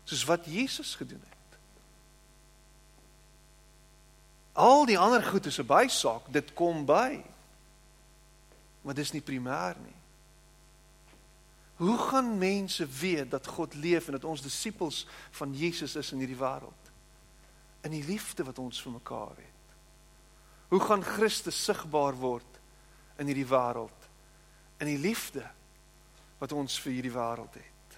Soos 0.08 0.24
wat 0.30 0.48
Jesus 0.48 0.96
gedoen 0.96 1.20
het. 1.20 1.60
Al 4.64 4.88
die 4.88 5.00
ander 5.00 5.24
goed 5.24 5.46
is 5.52 5.60
'n 5.60 5.68
bysaak. 5.68 6.32
Dit 6.32 6.54
kom 6.54 6.86
by. 6.86 7.24
Maar 8.82 8.94
dis 8.94 9.12
nie 9.12 9.22
primêr 9.22 9.76
nie. 9.84 10.00
Hoe 11.76 11.98
gaan 11.98 12.38
mense 12.38 12.88
weet 12.88 13.32
dat 13.32 13.48
God 13.48 13.76
leef 13.76 14.06
en 14.06 14.12
dat 14.12 14.24
ons 14.24 14.42
disippels 14.42 15.08
van 15.32 15.54
Jesus 15.54 15.96
is 15.96 16.12
in 16.12 16.18
hierdie 16.18 16.38
wêreld? 16.38 16.92
In 17.82 17.92
die 17.92 18.06
liefde 18.06 18.44
wat 18.44 18.60
ons 18.60 18.82
vir 18.82 18.92
mekaar 18.92 19.36
het 19.36 19.51
Hoe 20.72 20.80
gaan 20.80 21.04
Christus 21.04 21.58
sigbaar 21.60 22.16
word 22.16 22.60
in 23.20 23.28
hierdie 23.28 23.48
wêreld? 23.48 24.06
In 24.80 24.88
die 24.88 25.02
liefde 25.02 25.44
wat 26.40 26.54
ons 26.56 26.78
vir 26.80 26.96
hierdie 26.96 27.12
wêreld 27.12 27.58
het. 27.60 27.98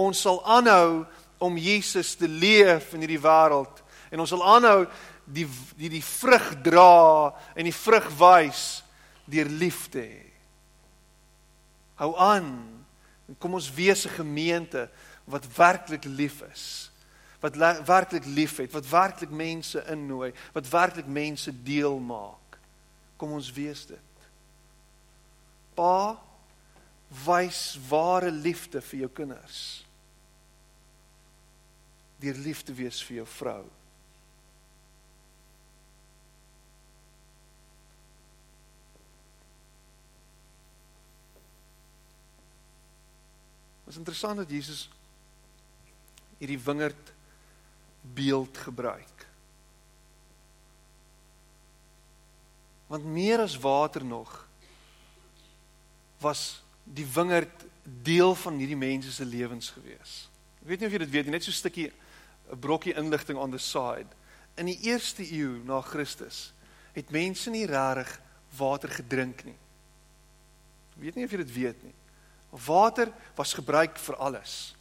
Ons 0.00 0.22
sal 0.24 0.40
aanhou 0.48 1.04
om 1.44 1.58
Jesus 1.60 2.14
te 2.16 2.28
leef 2.30 2.94
in 2.96 3.04
hierdie 3.04 3.20
wêreld 3.20 3.82
en 4.08 4.22
ons 4.24 4.32
sal 4.32 4.46
aanhou 4.48 4.86
die 5.24 5.44
die 5.76 5.92
die 5.92 6.04
vrug 6.04 6.48
dra 6.64 7.34
en 7.52 7.68
die 7.68 7.76
vrug 7.76 8.08
wys 8.16 8.64
deur 9.28 9.52
liefde. 9.52 10.06
Hou 12.00 12.14
aan. 12.16 12.48
Kom 13.38 13.60
ons 13.60 13.68
wees 13.76 14.06
'n 14.08 14.16
gemeente 14.24 14.88
wat 15.28 15.44
werklik 15.56 16.04
lief 16.04 16.40
is 16.48 16.90
wat 17.44 17.84
werklik 17.84 18.24
liefhet, 18.24 18.72
wat 18.72 18.88
werklik 18.88 19.30
mense 19.30 19.84
innooi, 19.92 20.32
wat 20.52 20.68
werklik 20.68 21.06
mense 21.06 21.52
deel 21.62 21.98
maak. 22.00 22.56
Kom 23.20 23.36
ons 23.36 23.52
wees 23.52 23.84
dit. 23.86 24.28
Pa 25.76 26.16
wys 27.26 27.76
ware 27.88 28.30
liefde 28.32 28.80
vir 28.80 29.04
jou 29.04 29.10
kinders. 29.20 29.60
Deur 32.24 32.40
lief 32.46 32.64
te 32.64 32.72
wees 32.72 33.02
vir 33.04 33.20
jou 33.20 33.26
vrou. 33.36 33.62
Dit 43.84 43.92
is 43.92 44.00
interessant 44.00 44.40
dat 44.40 44.50
Jesus 44.50 44.86
hierdie 46.40 46.58
wingerd 46.64 47.13
beeld 48.12 48.58
gebruik. 48.58 49.26
Want 52.86 53.04
meer 53.04 53.40
as 53.40 53.58
water 53.58 54.04
nog 54.04 54.48
was 56.18 56.62
die 56.84 57.06
wingerd 57.06 57.64
deel 57.82 58.34
van 58.34 58.56
hierdie 58.60 58.76
mense 58.76 59.12
se 59.12 59.24
lewens 59.24 59.70
gewees. 59.70 60.28
Ek 60.62 60.68
weet 60.68 60.80
nie 60.80 60.88
of 60.88 60.94
jy 60.96 61.00
dit 61.04 61.12
weet 61.12 61.26
nie, 61.28 61.36
net 61.36 61.44
so 61.44 61.50
'n 61.50 61.60
stukkie 61.60 61.92
'n 62.50 62.58
brokkie 62.60 62.96
inligting 62.96 63.38
on 63.38 63.50
the 63.50 63.58
side. 63.58 64.08
In 64.56 64.66
die 64.66 64.78
eerste 64.80 65.22
eeu 65.22 65.60
na 65.64 65.80
Christus 65.80 66.52
het 66.92 67.10
mense 67.10 67.50
nie 67.50 67.66
regtig 67.66 68.20
water 68.56 68.88
gedrink 68.88 69.44
nie. 69.44 69.58
Ek 70.94 71.02
weet 71.02 71.14
nie 71.14 71.24
of 71.24 71.30
jy 71.30 71.36
dit 71.42 71.54
weet 71.54 71.82
nie. 71.82 71.94
Water 72.66 73.12
was 73.34 73.52
gebruik 73.52 73.98
vir 73.98 74.16
alles. 74.16 74.76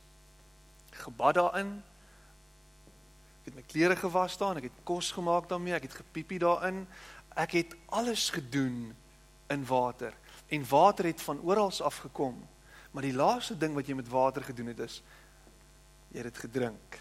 Gebad 0.92 1.36
daarin. 1.36 1.84
Ek 3.44 3.52
het 3.52 3.56
my 3.60 3.64
klere 3.68 3.96
gewas 4.00 4.38
daarin, 4.40 4.62
ek 4.64 4.70
het 4.70 4.84
kos 4.88 5.10
gemaak 5.12 5.50
daarmee, 5.52 5.74
ek 5.76 5.90
het 5.90 5.98
gepiepie 6.00 6.40
daarin. 6.40 6.86
Ek 7.36 7.52
het 7.52 7.74
alles 7.92 8.30
gedoen 8.32 8.94
in 9.52 9.66
water 9.68 10.14
en 10.48 10.64
water 10.70 11.06
het 11.06 11.22
van 11.22 11.42
oral 11.44 11.72
af 11.84 11.98
gekom. 12.06 12.38
Maar 12.92 13.04
die 13.04 13.16
laaste 13.16 13.58
ding 13.58 13.74
wat 13.76 13.88
jy 13.90 13.98
met 14.00 14.08
water 14.08 14.44
gedoen 14.44 14.72
het 14.72 14.80
is 14.80 15.02
jy 16.14 16.22
het 16.22 16.30
dit 16.30 16.38
gedrink. 16.46 17.00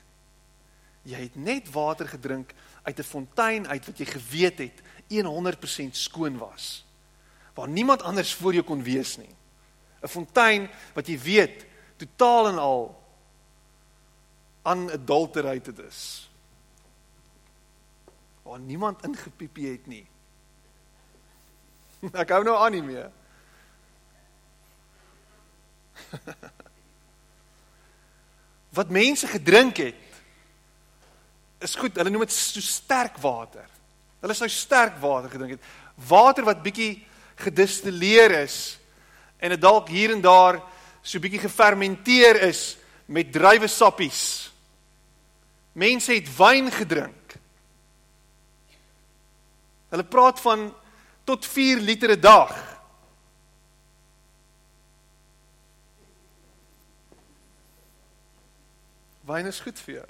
Jy 1.06 1.20
het 1.20 1.36
net 1.36 1.70
water 1.70 2.08
gedrink 2.08 2.54
uit 2.82 2.98
'n 2.98 3.02
fontein 3.02 3.68
uit 3.68 3.86
wat 3.86 3.98
jy 3.98 4.06
geweet 4.06 4.58
het 4.58 4.82
100% 5.08 5.96
skoon 5.96 6.38
was. 6.38 6.84
Waar 7.54 7.68
niemand 7.68 8.02
anders 8.02 8.34
voor 8.34 8.52
jou 8.52 8.64
kon 8.64 8.82
wees 8.82 9.16
nie. 9.16 9.34
'n 10.02 10.08
Fontein 10.08 10.70
wat 10.94 11.06
jy 11.06 11.18
weet 11.18 11.66
totaal 11.96 12.48
en 12.48 12.58
al 12.58 13.02
unadulterated 14.66 15.78
is. 15.78 16.30
Waar 18.52 18.60
niemand 18.60 19.00
ingepiepie 19.04 19.70
het 19.70 19.86
nie. 19.88 20.02
Ek 22.22 22.28
hou 22.34 22.42
nou 22.44 22.52
aan 22.60 22.74
nie 22.76 22.82
meer. 22.84 23.06
wat 28.76 28.92
mense 28.92 29.24
gedrink 29.30 29.80
het 29.80 30.10
is 31.64 31.78
goed, 31.80 31.96
hulle 31.96 32.12
noem 32.12 32.26
dit 32.26 32.34
so 32.36 32.60
sterk 32.60 33.16
water. 33.24 33.64
Hulle 34.20 34.36
sou 34.36 34.50
sterk 34.52 35.00
water 35.00 35.32
gedrink 35.32 35.56
het. 35.56 35.64
Water 36.12 36.44
wat 36.44 36.60
bietjie 36.60 37.06
gedistilleer 37.40 38.36
is 38.42 38.76
en 39.40 39.56
dit 39.56 39.64
dalk 39.64 39.88
hier 39.88 40.12
en 40.12 40.20
daar 40.20 40.60
so 41.00 41.16
bietjie 41.24 41.40
gefermenteer 41.46 42.36
is 42.50 42.76
met 43.08 43.32
druiwesappies. 43.32 44.52
Mense 45.72 46.12
het 46.20 46.28
wyn 46.36 46.68
gedrink. 46.68 47.21
Hulle 49.92 50.08
praat 50.08 50.40
van 50.40 50.70
tot 51.28 51.46
4 51.46 51.80
liter 51.84 52.16
'n 52.16 52.20
dag. 52.20 52.52
Wyn 59.28 59.46
is 59.46 59.60
goed 59.60 59.78
vir 59.78 59.94
jou. 59.94 60.08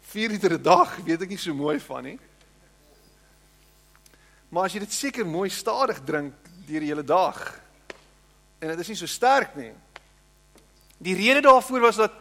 4 0.00 0.28
liter 0.28 0.52
'n 0.52 0.62
dag, 0.62 0.96
weet 0.96 1.22
ek 1.22 1.28
nie 1.28 1.38
so 1.38 1.54
mooi 1.54 1.80
van 1.80 2.04
nie. 2.04 2.18
Maar 4.48 4.64
as 4.64 4.72
jy 4.72 4.80
dit 4.80 4.92
seker 4.92 5.26
mooi 5.26 5.48
stadig 5.50 6.04
drink 6.04 6.34
deur 6.66 6.80
die 6.80 6.88
hele 6.88 7.04
dag 7.04 7.60
en 8.58 8.68
dit 8.68 8.78
is 8.78 8.88
nie 8.88 8.96
so 8.96 9.06
sterk 9.06 9.54
nie. 9.56 9.72
Die 10.98 11.14
rede 11.14 11.40
daarvoor 11.40 11.80
was 11.80 11.96
dat 11.96 12.12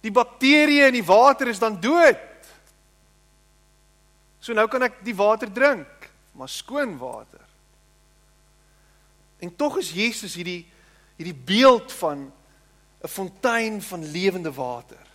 die 0.00 0.10
bakterieë 0.10 0.88
in 0.88 0.92
die 0.92 1.06
water 1.06 1.48
is 1.48 1.58
dan 1.58 1.80
dood. 1.80 2.18
So 4.46 4.54
nou 4.54 4.68
kan 4.70 4.84
ek 4.86 5.00
die 5.02 5.16
water 5.18 5.50
drink, 5.50 6.06
maar 6.38 6.50
skoon 6.52 6.92
water. 7.00 7.42
En 9.42 9.50
tog 9.58 9.80
is 9.82 9.90
Jesus 9.90 10.36
hierdie 10.38 10.62
hierdie 11.16 11.34
beeld 11.48 11.90
van 11.96 12.28
'n 13.02 13.08
fontein 13.08 13.82
van 13.82 14.04
lewende 14.04 14.52
water. 14.52 15.06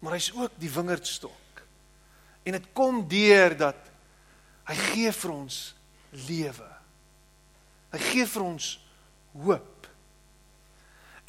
Maar 0.00 0.12
hy's 0.12 0.32
ook 0.32 0.50
die 0.56 0.70
wingerdstok. 0.70 1.62
En 2.42 2.52
dit 2.52 2.66
kom 2.72 3.08
deur 3.08 3.56
dat 3.56 3.76
hy 4.64 4.74
gee 4.74 5.12
vir 5.12 5.30
ons 5.30 5.74
lewe. 6.10 6.70
Hy 7.92 7.98
gee 7.98 8.26
vir 8.26 8.42
ons 8.42 8.86
hoop. 9.32 9.79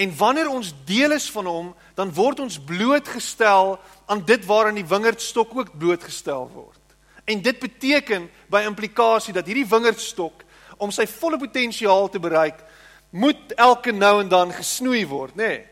En 0.01 0.13
wanneer 0.17 0.49
ons 0.49 0.73
deel 0.87 1.13
is 1.13 1.29
van 1.31 1.45
hom, 1.45 1.71
dan 1.97 2.13
word 2.15 2.39
ons 2.41 2.57
blootgestel 2.57 3.75
aan 4.09 4.23
dit 4.25 4.45
waaraan 4.49 4.79
die 4.79 4.87
wingerdstok 4.87 5.53
ook 5.57 5.73
blootgestel 5.77 6.47
word. 6.53 6.79
En 7.29 7.41
dit 7.41 7.59
beteken 7.59 8.29
by 8.49 8.63
implikasie 8.65 9.35
dat 9.35 9.45
hierdie 9.45 9.67
wingerdstok 9.69 10.45
om 10.81 10.93
sy 10.93 11.05
volle 11.05 11.37
potensiaal 11.37 12.09
te 12.09 12.21
bereik, 12.21 12.63
moet 13.11 13.53
elke 13.59 13.91
nou 13.93 14.21
en 14.23 14.31
dan 14.31 14.53
gesnoei 14.55 15.03
word, 15.05 15.35
nê? 15.35 15.51
Nee. 15.51 15.67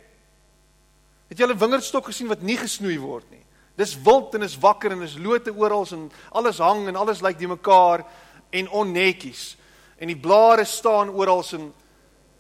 Het 1.30 1.40
jy 1.40 1.46
al 1.46 1.54
'n 1.54 1.62
wingerdstok 1.62 2.06
gesien 2.06 2.28
wat 2.28 2.42
nie 2.42 2.58
gesnoei 2.58 2.98
word 3.00 3.30
nie? 3.32 3.46
Dis 3.78 3.96
wild 3.96 4.34
en 4.36 4.44
is 4.44 4.58
wakker 4.58 4.92
en 4.92 5.02
is 5.02 5.18
lote 5.18 5.54
oral 5.54 5.88
en 5.92 6.12
alles 6.32 6.58
hang 6.58 6.88
en 6.88 6.96
alles 6.96 7.22
lyk 7.22 7.38
die 7.38 7.48
mekaar 7.48 8.06
en 8.50 8.70
onnetjies. 8.70 9.58
En 9.98 10.08
die 10.08 10.18
blare 10.18 10.66
staan 10.66 11.10
oral 11.10 11.44
en 11.54 11.74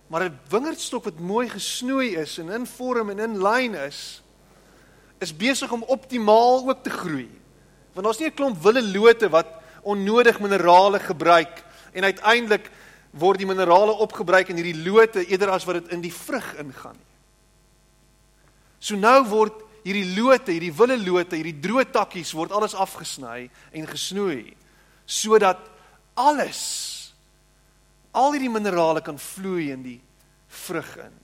maar 0.09 0.25
'n 0.25 0.39
wingerdstok 0.49 1.03
wat 1.03 1.19
mooi 1.19 1.49
gesnoei 1.49 2.15
is 2.15 2.37
en 2.37 2.49
in 2.49 2.65
vorm 2.65 3.09
en 3.09 3.19
in 3.19 3.41
lyn 3.41 3.75
is, 3.75 4.21
is 5.19 5.35
besig 5.35 5.71
om 5.71 5.83
optimaal 5.83 6.69
ook 6.69 6.83
te 6.83 6.89
groei. 6.89 7.29
Want 7.93 8.05
daar's 8.05 8.19
nie 8.19 8.27
'n 8.27 8.33
klomp 8.33 8.61
wille 8.61 8.81
lote 8.81 9.29
wat 9.29 9.47
onnodig 9.81 10.39
minerale 10.39 10.99
gebruik 10.99 11.63
en 11.93 12.03
uiteindelik 12.03 12.71
word 13.11 13.37
die 13.37 13.47
minerale 13.47 13.91
opgebruik 13.91 14.49
in 14.49 14.55
hierdie 14.55 14.89
lote 14.89 15.25
eerder 15.25 15.49
as 15.49 15.65
wat 15.65 15.75
dit 15.75 15.91
in 15.91 16.01
die 16.01 16.13
vrug 16.13 16.55
ingaan 16.57 16.95
nie. 16.95 17.09
So 18.79 18.95
nou 18.95 19.25
word 19.27 19.53
hierdie 19.83 20.15
lote, 20.15 20.51
hierdie 20.51 20.73
wille 20.75 20.97
lote, 20.97 21.35
hierdie 21.35 21.59
droë 21.59 21.91
takkies 21.91 22.33
word 22.33 22.51
alles 22.51 22.75
afgesny 22.75 23.49
en 23.71 23.87
gesnoei 23.87 24.55
sodat 25.05 25.57
alles 26.13 26.98
al 28.11 28.33
hierdie 28.33 28.51
minerale 28.51 29.01
kan 29.05 29.19
vloei 29.21 29.69
in 29.73 29.83
die 29.85 29.99
vrug 30.65 30.89
in. 31.03 31.15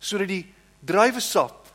Sodat 0.00 0.30
die 0.30 0.44
druiwesap 0.80 1.68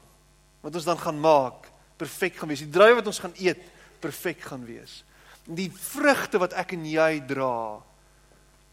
wat 0.66 0.76
ons 0.76 0.88
dan 0.88 1.00
gaan 1.00 1.20
maak 1.22 1.70
perfek 2.00 2.40
gaan 2.40 2.50
wees. 2.50 2.64
Die 2.66 2.74
druiwe 2.74 3.00
wat 3.00 3.10
ons 3.12 3.22
gaan 3.22 3.36
eet 3.38 3.62
perfek 4.04 4.42
gaan 4.50 4.66
wees. 4.66 5.04
Die 5.46 5.70
vrugte 5.70 6.42
wat 6.42 6.56
ek 6.58 6.74
en 6.78 6.88
jy 6.90 7.20
dra 7.30 7.82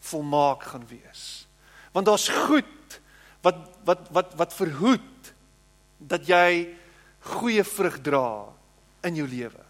volmaak 0.03 0.65
gaan 0.73 0.85
wees. 0.89 1.45
Want 1.93 2.09
daar's 2.09 2.27
goed 2.47 2.99
wat 3.45 3.59
wat 3.85 4.07
wat 4.15 4.33
wat 4.39 4.55
verhoed 4.55 5.33
dat 5.99 6.25
jy 6.27 6.73
goeie 7.35 7.63
vrug 7.63 7.99
dra 8.03 8.27
in 9.07 9.19
jou 9.21 9.27
lewe. 9.27 9.61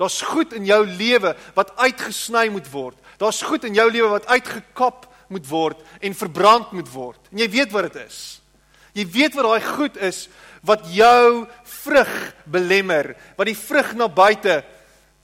Daar's 0.00 0.20
goed 0.24 0.52
in 0.56 0.64
jou 0.64 0.80
lewe 0.86 1.34
wat 1.54 1.74
uitgesny 1.76 2.48
moet 2.52 2.68
word. 2.72 2.96
Daar's 3.20 3.42
goed 3.44 3.64
in 3.68 3.76
jou 3.76 3.86
lewe 3.92 4.08
wat 4.08 4.26
uitgekap 4.32 5.06
moet 5.30 5.46
word 5.48 5.82
en 6.00 6.16
verbrand 6.16 6.72
moet 6.76 6.90
word. 6.92 7.20
En 7.32 7.42
jy 7.42 7.48
weet 7.50 7.74
wat 7.74 7.90
dit 7.90 8.00
is. 8.04 8.40
Jy 8.98 9.06
weet 9.06 9.36
wat 9.38 9.46
daai 9.46 9.68
goed 9.76 10.00
is 10.02 10.24
wat 10.66 10.88
jou 10.92 11.46
vrug 11.64 12.10
belemmer, 12.50 13.14
wat 13.38 13.48
die 13.48 13.56
vrug 13.56 13.94
na 13.96 14.10
buite 14.12 14.60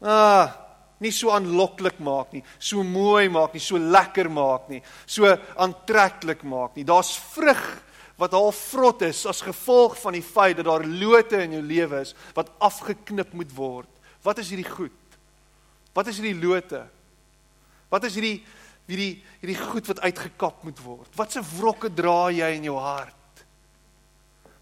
ah 0.00 0.62
nie 1.02 1.12
so 1.12 1.28
aanloklik 1.28 1.98
maak 2.00 2.30
nie, 2.32 2.40
so 2.57 2.80
mooi 2.80 3.26
maak 3.28 3.52
nie, 3.52 3.61
so 3.61 3.76
lekker 3.76 4.30
maak 4.32 4.70
nie, 4.72 4.80
so 5.04 5.28
aantreklik 5.61 6.40
maak 6.48 6.78
nie. 6.78 6.86
Daar's 6.88 7.12
vrug 7.34 7.61
wat 8.16 8.32
al 8.32 8.48
vrot 8.57 9.02
is 9.04 9.26
as 9.28 9.44
gevolg 9.44 9.98
van 10.00 10.16
die 10.16 10.24
feit 10.24 10.57
dat 10.57 10.68
daar 10.70 10.86
lote 10.88 11.42
in 11.44 11.59
jou 11.59 11.64
lewe 11.64 12.00
is 12.00 12.14
wat 12.36 12.52
afgeknip 12.64 13.34
moet 13.36 13.52
word. 13.52 13.90
Wat 14.24 14.40
is 14.40 14.48
hierdie 14.52 14.70
goed? 14.70 15.18
Wat 15.92 16.09
is 16.09 16.20
hierdie 16.20 16.40
lote? 16.40 16.80
Wat 17.92 18.09
is 18.09 18.16
hierdie 18.16 18.40
hierdie 18.87 19.22
hierdie 19.41 19.59
goed 19.59 19.87
wat 19.87 20.01
uitgekap 20.01 20.64
moet 20.64 20.80
word? 20.84 21.11
Watse 21.16 21.43
wrokke 21.57 21.91
dra 21.93 22.30
jy 22.30 22.51
in 22.57 22.68
jou 22.68 22.78
hart? 22.78 23.14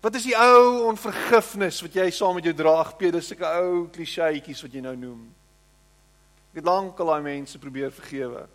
Wat 0.05 0.15
is 0.15 0.27
die 0.29 0.37
ou 0.37 0.91
onvergifnis 0.91 1.81
wat 1.81 1.95
jy 1.97 2.11
saam 2.13 2.35
met 2.37 2.45
jou 2.45 2.55
dra? 2.57 2.81
Ag, 2.81 2.97
dis 2.99 3.33
'n 3.33 3.43
ou 3.43 3.89
klisjéetjies 3.89 4.63
wat 4.63 4.73
jy 4.73 4.81
nou 4.81 4.97
noem. 4.97 5.35
Ek 6.53 6.61
het 6.61 6.65
lank 6.65 6.99
al 7.01 7.07
daai 7.07 7.23
mense 7.23 7.59
probeer 7.59 7.91
vergewe. 7.91 8.47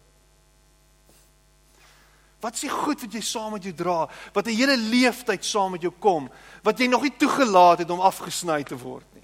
Wat 2.40 2.54
is 2.54 2.62
die 2.62 2.72
goed 2.72 3.02
wat 3.02 3.14
jy 3.14 3.22
saam 3.22 3.52
met 3.52 3.64
jou 3.64 3.74
dra, 3.74 4.08
wat 4.34 4.48
'n 4.48 4.56
hele 4.56 4.78
leeftyd 4.78 5.44
saam 5.44 5.72
met 5.72 5.82
jou 5.82 5.92
kom, 6.00 6.30
wat 6.64 6.80
jy 6.80 6.88
nog 6.88 7.02
nie 7.02 7.18
toegelaat 7.18 7.80
het 7.80 7.90
om 7.90 8.00
afgesny 8.00 8.64
te 8.64 8.78
word 8.78 9.06
nie. 9.14 9.19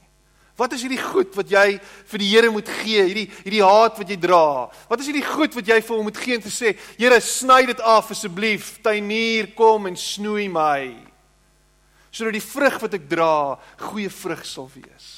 Wat 0.55 0.71
is 0.71 0.85
hierdie 0.85 1.01
goed 1.01 1.33
wat 1.35 1.49
jy 1.51 1.65
vir 1.83 2.21
die 2.21 2.29
Here 2.31 2.49
moet 2.51 2.69
gee? 2.79 3.01
Hierdie 3.03 3.25
hierdie 3.43 3.63
haat 3.63 3.97
wat 3.99 4.11
jy 4.11 4.15
dra. 4.23 4.69
Wat 4.87 5.01
is 5.03 5.09
hierdie 5.11 5.25
goed 5.27 5.55
wat 5.57 5.67
jy 5.67 5.81
vir 5.83 5.95
hom 5.97 6.07
moet 6.07 6.21
gee 6.21 6.37
en 6.37 6.45
te 6.45 6.53
sê, 6.53 6.77
Here, 6.95 7.19
sny 7.19 7.65
dit 7.67 7.81
af 7.83 8.13
asseblief. 8.15 8.77
Tuinier, 8.85 9.51
kom 9.57 9.89
en 9.91 9.99
snoei 9.99 10.47
my. 10.51 10.95
Sodat 12.07 12.37
die 12.37 12.45
vrug 12.45 12.79
wat 12.85 12.95
ek 12.95 13.09
dra 13.11 13.59
goeie 13.89 14.11
vrug 14.11 14.45
sal 14.47 14.71
wees. 14.71 15.09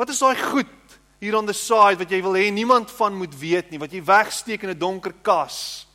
Wat 0.00 0.12
is 0.12 0.20
daai 0.20 0.36
goed 0.40 0.72
hier 1.20 1.36
on 1.36 1.48
the 1.48 1.56
side 1.56 2.00
wat 2.00 2.12
jy 2.12 2.22
wil 2.24 2.36
hê 2.36 2.48
niemand 2.52 2.92
van 2.96 3.16
moet 3.16 3.32
weet 3.36 3.70
nie, 3.72 3.80
wat 3.80 3.92
jy 3.92 4.00
wegsteek 4.04 4.64
in 4.64 4.72
'n 4.72 4.78
donker 4.78 5.12
kas? 5.22 5.86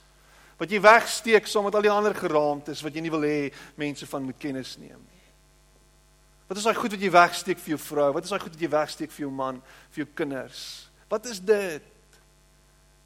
Wat 0.61 0.69
jy 0.69 0.81
wegsteek 0.81 1.47
saam 1.47 1.65
met 1.65 1.75
al 1.75 1.81
die 1.81 1.89
ander 1.89 2.13
geraamtes 2.13 2.81
wat 2.85 2.93
jy 2.93 3.01
nie 3.01 3.09
wil 3.09 3.25
hê 3.25 3.51
mense 3.77 4.05
van 4.05 4.23
moet 4.23 4.37
kennis 4.37 4.77
neem. 4.77 5.10
Wat 6.51 6.59
is 6.59 6.65
daai 6.67 6.75
goed 6.75 6.91
wat 6.91 6.99
jy 6.99 7.09
wegsteek 7.15 7.59
vir 7.63 7.71
jou 7.71 7.79
vrou? 7.79 8.09
Wat 8.11 8.25
is 8.27 8.31
daai 8.33 8.41
goed 8.43 8.51
wat 8.51 8.59
jy 8.59 8.69
wegsteek 8.73 9.11
vir 9.15 9.23
jou 9.23 9.29
man, 9.31 9.61
vir 9.95 10.01
jou 10.01 10.07
kinders? 10.19 10.63
Wat 11.07 11.29
is 11.31 11.39
dit? 11.39 12.17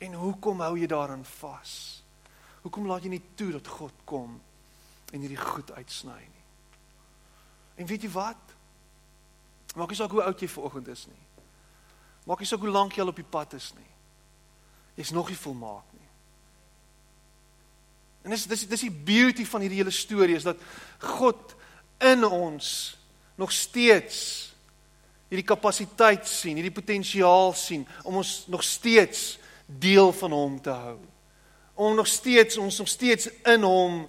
En 0.01 0.15
hoekom 0.17 0.63
hou 0.65 0.71
jy 0.81 0.87
daaraan 0.89 1.21
vas? 1.35 1.75
Hoekom 2.63 2.87
laat 2.89 3.05
jy 3.05 3.11
nie 3.13 3.21
toe 3.37 3.51
dat 3.53 3.69
God 3.69 3.93
kom 4.09 4.33
en 5.13 5.21
hierdie 5.21 5.37
goed 5.37 5.69
uitsny 5.77 6.17
nie? 6.23 6.43
En 7.77 7.91
weet 7.93 8.09
jy 8.09 8.11
wat? 8.17 8.57
Maak 9.77 9.93
nie 9.93 9.99
saak 10.01 10.17
hoe 10.17 10.25
oud 10.25 10.41
jy 10.41 10.49
vanoggend 10.49 10.89
is 10.95 11.05
nie. 11.13 11.23
Maak 12.25 12.41
nie 12.41 12.49
saak 12.49 12.65
hoe 12.65 12.73
lank 12.73 12.97
jy 12.97 13.05
al 13.05 13.13
op 13.13 13.21
die 13.21 13.29
pad 13.37 13.53
is 13.61 13.69
nie. 13.77 13.91
Jy's 14.97 15.13
nog 15.13 15.29
nie 15.29 15.37
volmaak 15.37 15.93
nie. 15.93 16.11
En 18.25 18.33
dis 18.33 18.49
dis 18.49 18.67
dis 18.73 18.89
die 18.89 18.93
beauty 19.13 19.45
van 19.45 19.69
hierdie 19.69 19.85
hele 19.85 19.93
storie 19.93 20.41
is 20.41 20.49
dat 20.49 20.57
God 20.97 21.53
in 22.01 22.25
ons 22.25 22.95
nog 23.35 23.51
steeds 23.51 24.19
hierdie 25.29 25.47
kapasiteit 25.47 26.27
sien, 26.29 26.55
hierdie 26.55 26.73
potensiaal 26.73 27.53
sien 27.57 27.83
om 28.05 28.21
ons 28.21 28.45
nog 28.51 28.63
steeds 28.63 29.35
deel 29.65 30.13
van 30.15 30.35
hom 30.35 30.59
te 30.61 30.73
hou. 30.73 30.97
Om 31.75 31.97
nog 31.97 32.07
steeds 32.07 32.57
ons 32.61 32.77
nog 32.79 32.89
steeds 32.89 33.27
in 33.43 33.65
hom 33.65 34.05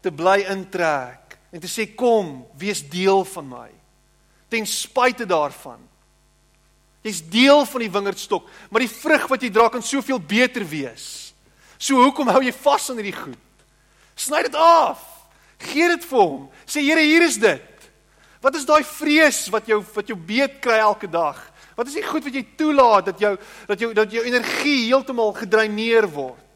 te 0.00 0.12
bly 0.14 0.40
intrek 0.48 1.36
en 1.50 1.60
te 1.60 1.68
sê 1.68 1.88
kom, 1.94 2.40
wees 2.56 2.80
deel 2.88 3.24
van 3.34 3.48
my. 3.50 3.68
Ten 4.50 4.66
spyte 4.66 5.26
daarvan. 5.28 5.82
Jy's 7.04 7.22
deel 7.32 7.64
van 7.66 7.82
die 7.82 7.90
wingerdstok, 7.92 8.48
maar 8.70 8.84
die 8.84 8.92
vrug 8.92 9.26
wat 9.30 9.44
jy 9.44 9.50
dra 9.52 9.68
kan 9.72 9.84
soveel 9.84 10.20
beter 10.20 10.64
wees. 10.68 11.32
So 11.80 11.96
hoekom 11.96 12.28
hou 12.28 12.42
jy 12.44 12.52
vas 12.60 12.90
aan 12.92 13.00
hierdie 13.00 13.16
goed? 13.16 13.64
Sny 14.20 14.42
dit 14.44 14.56
af. 14.56 15.00
Gee 15.70 15.88
dit 15.88 16.04
vir 16.10 16.20
hom. 16.20 16.48
Sê 16.68 16.84
Here, 16.84 17.04
hier 17.04 17.24
is 17.24 17.38
dit. 17.40 17.69
Wat 18.40 18.56
is 18.56 18.64
daai 18.64 18.84
vrees 18.84 19.44
wat 19.52 19.66
jou 19.68 19.82
wat 19.94 20.08
jou 20.08 20.16
beet 20.16 20.60
kry 20.64 20.78
elke 20.80 21.08
dag? 21.10 21.38
Wat 21.76 21.88
is 21.88 21.96
die 21.98 22.04
goed 22.04 22.24
wat 22.24 22.36
jy 22.36 22.44
toelaat 22.56 23.10
dat 23.12 23.20
jou 23.20 23.34
dat 23.68 23.80
jou 23.80 23.90
dat 23.96 24.12
jou 24.12 24.22
energie 24.24 24.86
heeltemal 24.86 25.34
gedreineer 25.36 26.08
word? 26.08 26.46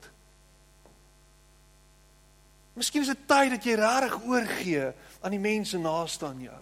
Miskien 2.74 3.04
is 3.04 3.12
dit 3.12 3.26
tyd 3.28 3.52
dat 3.54 3.66
jy 3.68 3.76
regtig 3.78 4.16
oorgee 4.26 4.86
aan 5.22 5.34
die 5.36 5.42
mense 5.42 5.78
naaste 5.78 6.26
aan 6.26 6.40
jou. 6.42 6.60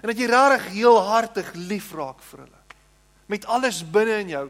En 0.00 0.12
dat 0.12 0.20
jy 0.20 0.28
regtig 0.30 0.68
heelhartig 0.76 1.48
lief 1.56 1.90
raak 1.96 2.20
vir 2.28 2.44
hulle. 2.44 2.60
Met 3.32 3.46
alles 3.50 3.80
binne 3.82 4.20
in 4.22 4.34
jou, 4.34 4.44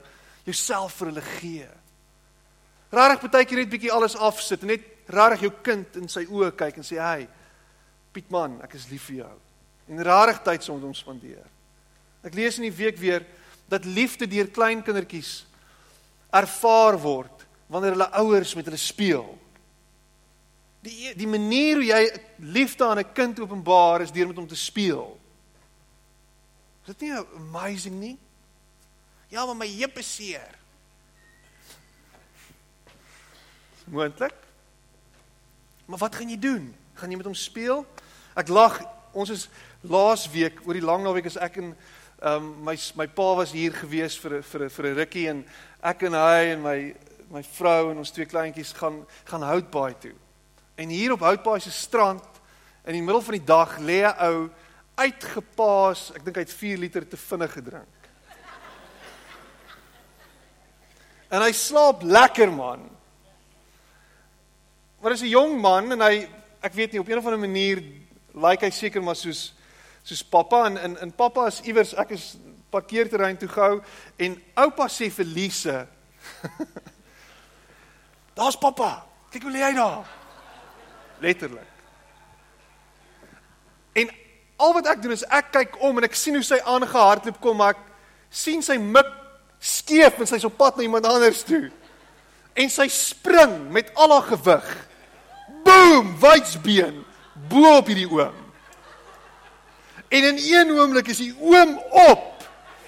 jouself 0.44 0.98
vir 1.00 1.10
hulle 1.12 1.24
gee. 1.38 1.68
Regtig 2.92 3.30
baie 3.30 3.46
keer 3.46 3.62
net 3.62 3.70
bietjie 3.72 3.94
alles 3.94 4.18
afsit 4.18 4.66
en 4.66 4.74
net 4.74 4.90
regtig 5.10 5.46
jou 5.46 5.52
kind 5.62 5.96
in 6.02 6.10
sy 6.10 6.26
oë 6.26 6.50
kyk 6.58 6.82
en 6.82 6.86
sê, 6.86 6.98
"Hey, 6.98 7.28
Pietman, 8.12 8.60
ek 8.62 8.74
is 8.74 8.90
lief 8.90 9.06
vir 9.06 9.16
jou." 9.24 9.49
En 9.90 10.02
rarig 10.06 10.38
tyd 10.46 10.62
saam 10.62 10.78
met 10.78 10.86
hom 10.86 10.94
spandeer. 10.94 11.44
Ek 12.22 12.36
lees 12.36 12.60
in 12.60 12.68
die 12.68 12.76
week 12.76 12.98
weer 13.00 13.24
dat 13.70 13.86
liefde 13.88 14.28
deur 14.30 14.50
klein 14.50 14.84
kindertjies 14.86 15.40
ervaar 16.30 16.98
word 17.00 17.46
wanneer 17.70 17.96
hulle 17.96 18.10
ouers 18.22 18.54
met 18.54 18.68
hulle 18.70 18.80
speel. 18.80 19.26
Die 20.84 21.12
die 21.18 21.28
manier 21.28 21.80
hoe 21.80 21.88
jy 21.90 22.02
liefde 22.38 22.86
aan 22.86 22.98
'n 22.98 23.12
kind 23.12 23.40
openbaar 23.40 24.02
is 24.02 24.12
deur 24.12 24.26
met 24.26 24.36
hom 24.36 24.46
te 24.46 24.56
speel. 24.56 25.18
Is 26.82 26.94
dit 26.94 27.00
nie 27.00 27.12
amazing 27.12 28.00
nie? 28.00 28.18
Ja, 29.28 29.46
maar 29.46 29.56
my 29.56 29.68
heup 29.68 29.98
is 29.98 30.14
seer. 30.14 30.58
Moontlik. 33.84 34.34
Maar 35.86 35.98
wat 35.98 36.14
gaan 36.14 36.28
jy 36.28 36.38
doen? 36.38 36.74
Gaan 36.94 37.10
jy 37.10 37.16
met 37.16 37.26
hom 37.26 37.34
speel? 37.34 37.86
Ek 38.34 38.48
lag, 38.48 38.80
ons 39.12 39.30
is 39.30 39.48
laas 39.82 40.26
week 40.30 40.60
oor 40.66 40.76
die 40.76 40.84
lang 40.84 41.04
naweek 41.04 41.30
is 41.30 41.38
ek 41.40 41.56
en 41.62 41.70
um, 42.22 42.48
my 42.64 42.76
my 42.96 43.06
pa 43.06 43.28
was 43.38 43.52
hier 43.56 43.72
gewees 43.72 44.18
vir 44.20 44.42
vir 44.42 44.68
vir 44.68 44.86
'n 44.86 44.96
rukkie 44.96 45.28
en 45.28 45.44
ek 45.82 46.02
en 46.02 46.12
hy 46.12 46.40
en 46.52 46.62
my 46.62 46.94
my 47.30 47.42
vrou 47.42 47.90
en 47.90 47.98
ons 47.98 48.10
twee 48.10 48.26
kleintjies 48.26 48.72
gaan 48.72 49.06
gaan 49.24 49.42
Houtbaai 49.42 49.94
toe. 50.00 50.14
En 50.76 50.88
hier 50.88 51.12
op 51.12 51.20
Houtbaai 51.20 51.60
se 51.60 51.70
strand 51.70 52.24
in 52.84 52.92
die 52.92 53.02
middel 53.02 53.22
van 53.22 53.38
die 53.38 53.46
dag 53.46 53.78
lê 53.78 54.04
'n 54.04 54.16
ou 54.18 54.50
uitgepaas, 54.96 56.12
ek 56.14 56.24
dink 56.24 56.36
hy 56.36 56.42
het 56.42 56.52
4 56.52 56.78
liter 56.78 57.08
te 57.08 57.16
vinnig 57.16 57.52
gedrink. 57.52 57.96
En 61.30 61.42
hy 61.42 61.52
slaap 61.52 62.02
lekker 62.02 62.52
man. 62.52 62.90
Maar 65.00 65.12
is 65.12 65.22
'n 65.22 65.32
jong 65.32 65.60
man 65.60 65.92
en 65.92 66.00
hy 66.00 66.28
ek 66.60 66.74
weet 66.74 66.92
nie 66.92 67.00
op 67.00 67.08
'n 67.08 67.18
of 67.18 67.24
ander 67.24 67.38
manier 67.38 67.76
lyk 68.34 68.60
like 68.60 68.64
hy 68.64 68.70
seker 68.70 69.02
maar 69.02 69.16
soos 69.16 69.54
soos 70.02 70.22
pappa 70.24 70.64
en 70.66 70.78
in 70.78 70.98
in 71.06 71.12
pappa 71.12 71.46
is 71.46 71.60
iewers 71.64 71.94
ek 71.94 72.14
is 72.16 72.36
parkeerterrein 72.70 73.38
toe 73.38 73.48
gehou 73.48 73.80
en 74.18 74.38
oupa 74.56 74.88
sê 74.88 75.10
vir 75.10 75.26
Lise 75.26 75.78
Daar's 78.40 78.56
pappa. 78.56 79.04
Kyk 79.30 79.42
hoe 79.42 79.52
lê 79.52 79.62
hy 79.62 79.74
daar. 79.76 80.06
Letterlik. 81.20 81.68
En 83.92 84.10
al 84.56 84.72
wat 84.76 84.88
ek 84.94 85.02
doen 85.02 85.12
is 85.12 85.26
ek 85.28 85.50
kyk 85.52 85.76
om 85.84 85.98
en 86.00 86.06
ek 86.08 86.16
sien 86.16 86.38
hoe 86.38 86.46
sy 86.46 86.60
aangehardloop 86.64 87.40
kom 87.42 87.58
maar 87.60 87.74
ek 87.74 87.82
sien 88.32 88.62
sy 88.64 88.78
mik 88.80 89.08
skeef 89.60 90.20
en 90.22 90.28
sy's 90.30 90.46
op 90.48 90.56
pad 90.56 90.78
na 90.78 90.86
iemand 90.86 91.08
anders 91.08 91.42
toe. 91.44 91.66
En 92.56 92.72
sy 92.72 92.86
spring 92.92 93.56
met 93.74 93.92
al 93.92 94.14
haar 94.14 94.28
gewig. 94.30 94.70
Boom, 95.66 96.14
wydsbeen 96.22 97.02
bo 97.50 97.76
op 97.76 97.90
hierdie 97.92 98.08
oom. 98.08 98.39
En 100.10 100.24
in 100.24 100.38
een 100.42 100.70
oomblik 100.74 101.08
is 101.08 101.20
die 101.22 101.34
oom 101.38 101.76
op. 102.10 102.26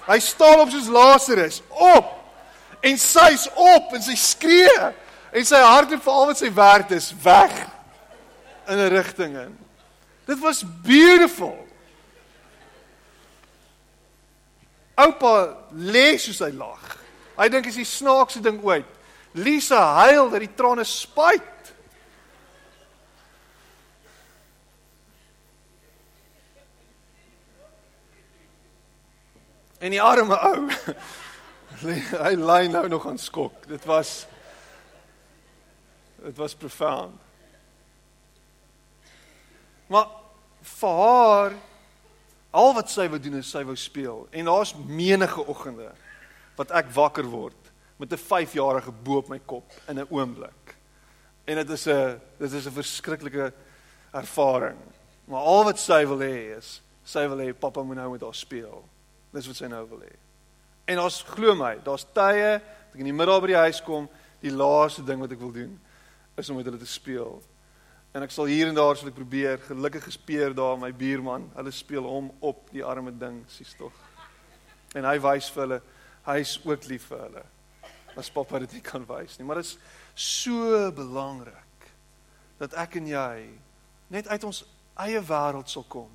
Hy 0.03 0.19
staan 0.19 0.59
op 0.59 0.71
soos 0.73 0.89
Lazarus, 0.91 1.61
op. 1.69 2.09
En 2.83 2.97
sy's 2.99 3.47
op 3.55 3.93
en 3.95 4.03
sy 4.03 4.15
skree 4.19 4.91
en 5.31 5.45
sy 5.47 5.61
hart 5.63 5.93
het 5.95 6.03
vir 6.03 6.11
al 6.13 6.27
wat 6.29 6.41
sy 6.41 6.49
werd 6.53 6.91
is 6.91 7.13
weg 7.23 7.53
in 8.67 8.77
'n 8.77 8.91
rigting 8.91 9.37
in. 9.37 9.53
Dit 10.27 10.39
was 10.39 10.63
beautiful. 10.83 11.55
Oupa 14.95 15.57
lê 15.71 16.17
soos 16.17 16.39
hy 16.39 16.51
lag. 16.51 16.97
Hy 17.37 17.47
dink 17.49 17.65
is 17.65 17.79
die 17.79 17.87
snaakste 17.87 18.41
ding 18.41 18.59
ooit. 18.63 18.85
Lisa 19.31 19.79
huil 20.03 20.29
dat 20.29 20.43
die 20.43 20.53
trane 20.55 20.83
spuit. 20.83 21.52
En 29.83 29.91
die 29.91 30.01
arme 30.01 30.37
ou 30.39 30.69
hy 32.25 32.33
lê 32.39 32.59
nou 32.71 32.85
nog 32.87 33.07
aan 33.09 33.17
skok. 33.19 33.65
Dit 33.67 33.83
was 33.89 34.23
dit 36.23 36.37
was 36.39 36.55
profound. 36.55 37.17
Maar 39.91 40.07
vir 40.63 41.01
haar 41.01 41.57
al 42.55 42.71
wat 42.77 42.93
sy 42.93 43.09
wou 43.11 43.19
doen 43.19 43.41
is 43.41 43.51
sy 43.51 43.65
wou 43.67 43.75
speel 43.75 44.23
en 44.31 44.47
daar's 44.47 44.71
menige 44.87 45.43
oggende 45.51 45.89
wat 46.55 46.71
ek 46.79 46.93
wakker 46.95 47.27
word 47.27 47.71
met 47.99 48.13
'n 48.13 48.23
5-jarige 48.23 48.95
bo 49.03 49.19
op 49.19 49.27
my 49.27 49.39
kop 49.39 49.67
in 49.91 49.99
'n 49.99 50.07
oomblik. 50.09 50.77
En 51.43 51.59
dit 51.59 51.69
is 51.69 51.87
'n 51.87 52.21
dit 52.39 52.51
is 52.53 52.65
'n 52.67 52.79
verskriklike 52.79 53.51
ervaring. 54.13 54.79
Maar 55.25 55.41
al 55.41 55.63
wat 55.63 55.79
sy 55.79 56.05
wil 56.07 56.19
hê 56.23 56.55
is 56.57 56.81
sy 57.03 57.27
wil 57.27 57.37
hê 57.37 57.51
pappa 57.51 57.83
moet 57.83 57.95
nou 57.95 58.11
met 58.11 58.21
haar 58.21 58.35
speel. 58.35 58.92
Dis 59.33 59.49
wat 59.49 59.57
sy 59.57 59.69
nou 59.71 59.83
wil 59.89 60.03
hê. 60.05 60.13
En 60.93 60.99
ons 61.05 61.21
glo 61.33 61.55
my, 61.57 61.77
daar's 61.85 62.05
tye 62.13 62.59
dat 62.59 62.93
ek 62.93 63.01
in 63.01 63.09
die 63.09 63.15
middag 63.15 63.41
by 63.41 63.49
die 63.53 63.61
huis 63.65 63.79
kom, 63.85 64.05
die 64.43 64.51
laaste 64.53 65.01
ding 65.07 65.21
wat 65.23 65.31
ek 65.33 65.41
wil 65.41 65.53
doen 65.55 65.73
is 66.37 66.49
om 66.49 66.57
met 66.59 66.67
hulle 66.67 66.81
te 66.81 66.89
speel. 66.89 67.39
En 68.13 68.25
ek 68.25 68.33
sal 68.33 68.49
hier 68.51 68.69
en 68.69 68.77
daar 68.77 68.97
sal 68.97 69.09
ek 69.09 69.17
probeer, 69.17 69.61
gelukkig 69.65 70.05
gespeer 70.05 70.53
daar 70.53 70.77
my 70.81 70.91
buurman, 70.93 71.47
hulle 71.55 71.73
speel 71.73 72.05
hom 72.05 72.29
op 72.45 72.67
die 72.73 72.83
arme 72.85 73.13
ding, 73.17 73.41
sies 73.49 73.73
tog. 73.79 73.95
En 74.93 75.07
hy 75.07 75.15
wys 75.23 75.49
vir 75.53 75.63
hulle, 75.63 75.79
hy 76.27 76.37
is 76.43 76.53
ook 76.61 76.87
lief 76.91 77.07
vir 77.09 77.23
hulle. 77.25 77.45
As 78.19 78.29
pappa 78.33 78.61
dit 78.61 78.77
nie 78.77 78.83
kan 78.85 79.05
wys 79.09 79.39
nie, 79.39 79.47
maar 79.47 79.61
dit 79.61 79.71
is 79.71 79.77
so 80.13 80.91
belangrik 80.93 81.87
dat 82.59 82.75
ek 82.77 82.99
en 82.99 83.09
jy 83.09 83.37
net 84.13 84.29
uit 84.29 84.43
ons 84.45 84.61
eie 85.01 85.21
wêreld 85.25 85.71
sal 85.71 85.85
kom 85.89 86.11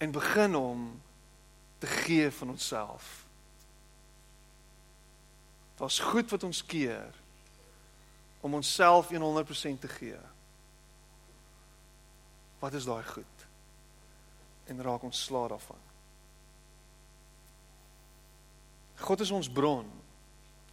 en 0.00 0.10
begin 0.10 0.56
om 0.56 1.02
te 1.78 1.86
gee 1.86 2.30
van 2.30 2.50
onsself. 2.50 3.26
Daar's 5.76 5.98
goed 5.98 6.30
wat 6.30 6.42
ons 6.42 6.64
keer 6.64 7.14
om 8.40 8.54
onsself 8.54 9.08
100% 9.08 9.12
te 9.78 9.88
gee. 9.88 10.16
Wat 12.58 12.72
is 12.72 12.84
daai 12.84 13.04
goed? 13.04 13.46
En 14.64 14.82
raak 14.82 15.02
ons 15.02 15.24
slaaf 15.24 15.48
daarvan. 15.48 15.84
God 19.00 19.20
is 19.20 19.30
ons 19.30 19.50
bron. 19.50 19.88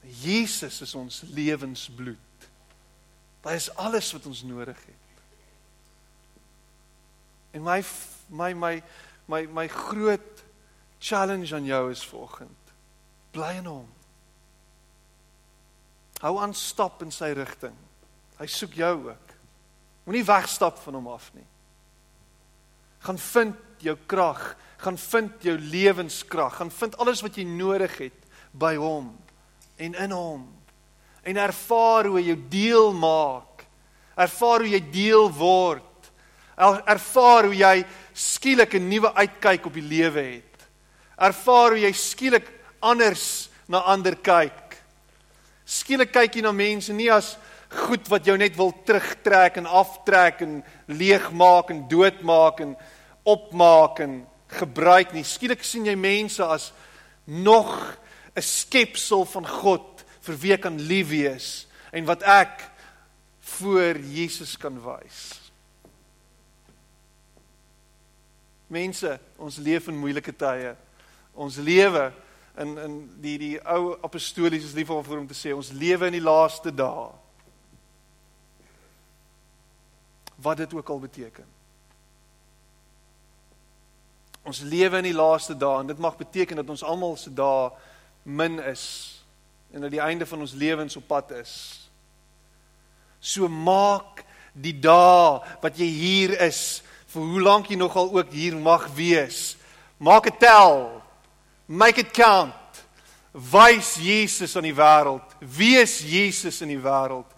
Jesus 0.01 0.81
is 0.81 0.95
ons 0.95 1.21
lewensbloed. 1.21 2.47
Dit 3.41 3.51
is 3.51 3.75
alles 3.75 4.11
wat 4.11 4.25
ons 4.25 4.43
nodig 4.43 4.79
het. 4.85 5.21
En 7.51 7.63
my 7.63 7.83
my 8.27 8.53
my 8.53 8.73
my 9.27 9.43
my 9.51 9.67
groot 9.67 10.43
challenge 10.99 11.53
aan 11.55 11.65
jou 11.65 11.91
is 11.91 12.05
vanoggend. 12.05 12.73
Bly 13.31 13.57
in 13.59 13.69
hom. 13.69 13.87
Hou 16.23 16.37
aan 16.41 16.53
stap 16.57 17.01
in 17.05 17.11
sy 17.13 17.31
rigting. 17.37 17.75
Hy 18.39 18.47
soek 18.49 18.77
jou 18.77 18.93
ook. 19.09 19.33
Moenie 20.07 20.25
wegstap 20.25 20.79
van 20.81 20.97
hom 20.97 21.09
af 21.11 21.29
nie. 21.35 21.45
Gaan 23.05 23.19
vind 23.21 23.83
jou 23.83 23.93
krag, 24.09 24.55
gaan 24.81 24.97
vind 24.97 25.43
jou 25.45 25.53
lewenskrag, 25.59 26.55
gaan 26.57 26.71
vind 26.73 26.97
alles 26.97 27.21
wat 27.21 27.37
jy 27.37 27.45
nodig 27.45 27.93
het 28.07 28.23
by 28.57 28.73
hom 28.79 29.11
en 29.77 29.93
in 29.93 30.15
hom. 30.15 30.47
En 31.27 31.37
ervaar 31.37 32.07
hoe 32.07 32.23
jy 32.23 32.37
deel 32.49 32.93
maak. 32.95 33.65
Ervaar 34.17 34.63
hoe 34.63 34.71
jy 34.71 34.81
deel 34.91 35.27
word. 35.35 35.83
Ervaar 36.57 37.49
hoe 37.51 37.57
jy 37.57 37.75
skielik 38.17 38.73
'n 38.73 38.89
nuwe 38.89 39.13
uitkyk 39.13 39.65
op 39.65 39.73
die 39.73 39.85
lewe 39.85 40.21
het. 40.21 40.57
Ervaar 41.17 41.69
hoe 41.69 41.79
jy 41.79 41.93
skielik 41.93 42.49
anders 42.79 43.49
na 43.67 43.77
ander 43.77 44.15
kyk. 44.15 44.77
Skielik 45.65 46.11
kyk 46.11 46.35
jy 46.35 46.41
na 46.41 46.51
mense 46.51 46.93
nie 46.93 47.11
as 47.11 47.37
goed 47.69 48.07
wat 48.07 48.25
jou 48.25 48.37
net 48.37 48.55
wil 48.55 48.73
terugtrek 48.85 49.57
en 49.57 49.65
aftrek 49.65 50.41
en 50.41 50.63
leegmaak 50.87 51.69
en 51.69 51.87
doodmaak 51.87 52.59
en 52.59 52.77
opmaak 53.23 53.99
en 53.99 54.27
gebruik 54.47 55.13
nie. 55.13 55.23
Skielik 55.23 55.63
sien 55.63 55.85
jy 55.85 55.95
mense 55.95 56.43
as 56.43 56.71
nog 57.25 57.97
'n 58.35 58.41
skepsel 58.41 59.25
van 59.25 59.47
God 59.47 60.05
vir 60.21 60.35
wie 60.35 60.53
ek 60.53 60.61
kan 60.61 60.79
lief 60.79 61.09
wees 61.09 61.67
en 61.91 62.05
wat 62.05 62.23
ek 62.23 62.63
voor 63.41 63.97
Jesus 63.97 64.57
kan 64.57 64.81
wys. 64.83 65.46
Mense, 68.67 69.19
ons 69.39 69.57
leef 69.57 69.87
in 69.87 69.99
moeilike 69.99 70.33
tye. 70.35 70.73
Ons 71.33 71.59
lewe 71.63 72.09
in 72.57 72.77
in 72.77 72.95
die 73.21 73.37
die 73.37 73.53
ou 73.61 73.93
apostolies 74.03 74.65
is 74.65 74.73
lief 74.75 74.89
om 74.89 75.27
te 75.27 75.37
sê 75.37 75.53
ons 75.53 75.71
lewe 75.71 76.09
in 76.09 76.17
die 76.17 76.23
laaste 76.23 76.73
dae. 76.73 77.11
Wat 80.41 80.57
dit 80.57 80.73
ook 80.73 80.89
al 80.89 80.99
beteken. 80.99 81.45
Ons 84.47 84.61
lewe 84.63 84.97
in 84.97 85.09
die 85.09 85.15
laaste 85.15 85.55
dae 85.57 85.81
en 85.81 85.91
dit 85.91 85.99
mag 85.99 86.17
beteken 86.17 86.61
dat 86.61 86.69
ons 86.69 86.83
almal 86.83 87.17
se 87.19 87.33
dae 87.33 87.69
min 88.23 88.59
is 88.63 88.85
en 89.73 89.83
dat 89.83 89.91
die 89.91 90.03
einde 90.03 90.25
van 90.25 90.39
ons 90.39 90.55
lewens 90.55 90.95
op 90.95 91.07
pad 91.07 91.31
is. 91.39 91.53
So 93.19 93.47
maak 93.47 94.23
die 94.53 94.75
dae 94.79 95.39
wat 95.61 95.79
jy 95.79 95.87
hier 95.91 96.35
is 96.47 96.81
vir 97.13 97.31
hoe 97.31 97.41
lank 97.41 97.71
jy 97.71 97.77
nogal 97.79 98.11
ook 98.13 98.31
hier 98.35 98.57
mag 98.59 98.87
wees. 98.95 99.55
Maak 99.97 100.29
dit 100.29 100.39
tel. 100.39 101.01
Make 101.65 102.03
it 102.03 102.13
count. 102.15 102.53
Wys 103.31 103.95
Jesus 104.01 104.55
aan 104.57 104.67
die 104.67 104.75
wêreld. 104.75 105.35
Wees 105.39 105.99
Jesus 106.01 106.61
in 106.65 106.71
die 106.73 106.81
wêreld. 106.81 107.29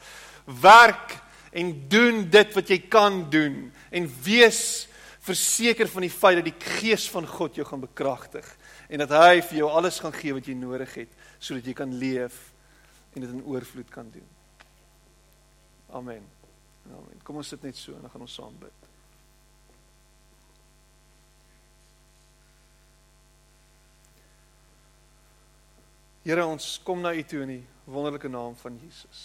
Werk 0.45 1.17
en 1.51 1.73
doen 1.89 2.23
dit 2.29 2.53
wat 2.55 2.69
jy 2.69 2.79
kan 2.91 3.23
doen 3.29 3.69
en 3.89 4.05
wees 4.23 4.87
verseker 5.25 5.89
van 5.89 6.05
die 6.05 6.13
feit 6.13 6.39
dat 6.39 6.47
die 6.47 6.75
gees 6.79 7.07
van 7.09 7.27
God 7.27 7.57
jou 7.57 7.65
gaan 7.67 7.81
bekragtig 7.81 8.45
en 8.89 9.01
dat 9.01 9.13
hy 9.17 9.41
vir 9.45 9.63
jou 9.63 9.69
alles 9.73 9.99
gaan 10.01 10.13
gee 10.15 10.35
wat 10.37 10.47
jy 10.49 10.55
nodig 10.57 10.93
het 11.03 11.15
sodat 11.37 11.65
jy 11.65 11.75
kan 11.77 11.93
leef 12.01 12.37
en 13.15 13.23
dit 13.23 13.31
in 13.33 13.45
oorvloed 13.45 13.89
kan 13.93 14.09
doen. 14.13 14.27
Amen. 15.97 16.21
Amen. 16.85 17.21
Kom 17.25 17.41
ons 17.41 17.49
sit 17.49 17.63
net 17.65 17.77
so 17.77 17.95
en 17.97 18.05
dan 18.05 18.13
gaan 18.13 18.25
ons 18.25 18.37
saam 18.37 18.53
bid. 18.61 18.89
Here 26.29 26.45
ons 26.45 26.75
kom 26.85 26.99
na 27.01 27.09
U 27.17 27.21
toe 27.25 27.39
in 27.41 27.49
die 27.55 27.63
wonderlike 27.89 28.29
naam 28.29 28.53
van 28.55 28.75
Jesus. 28.77 29.21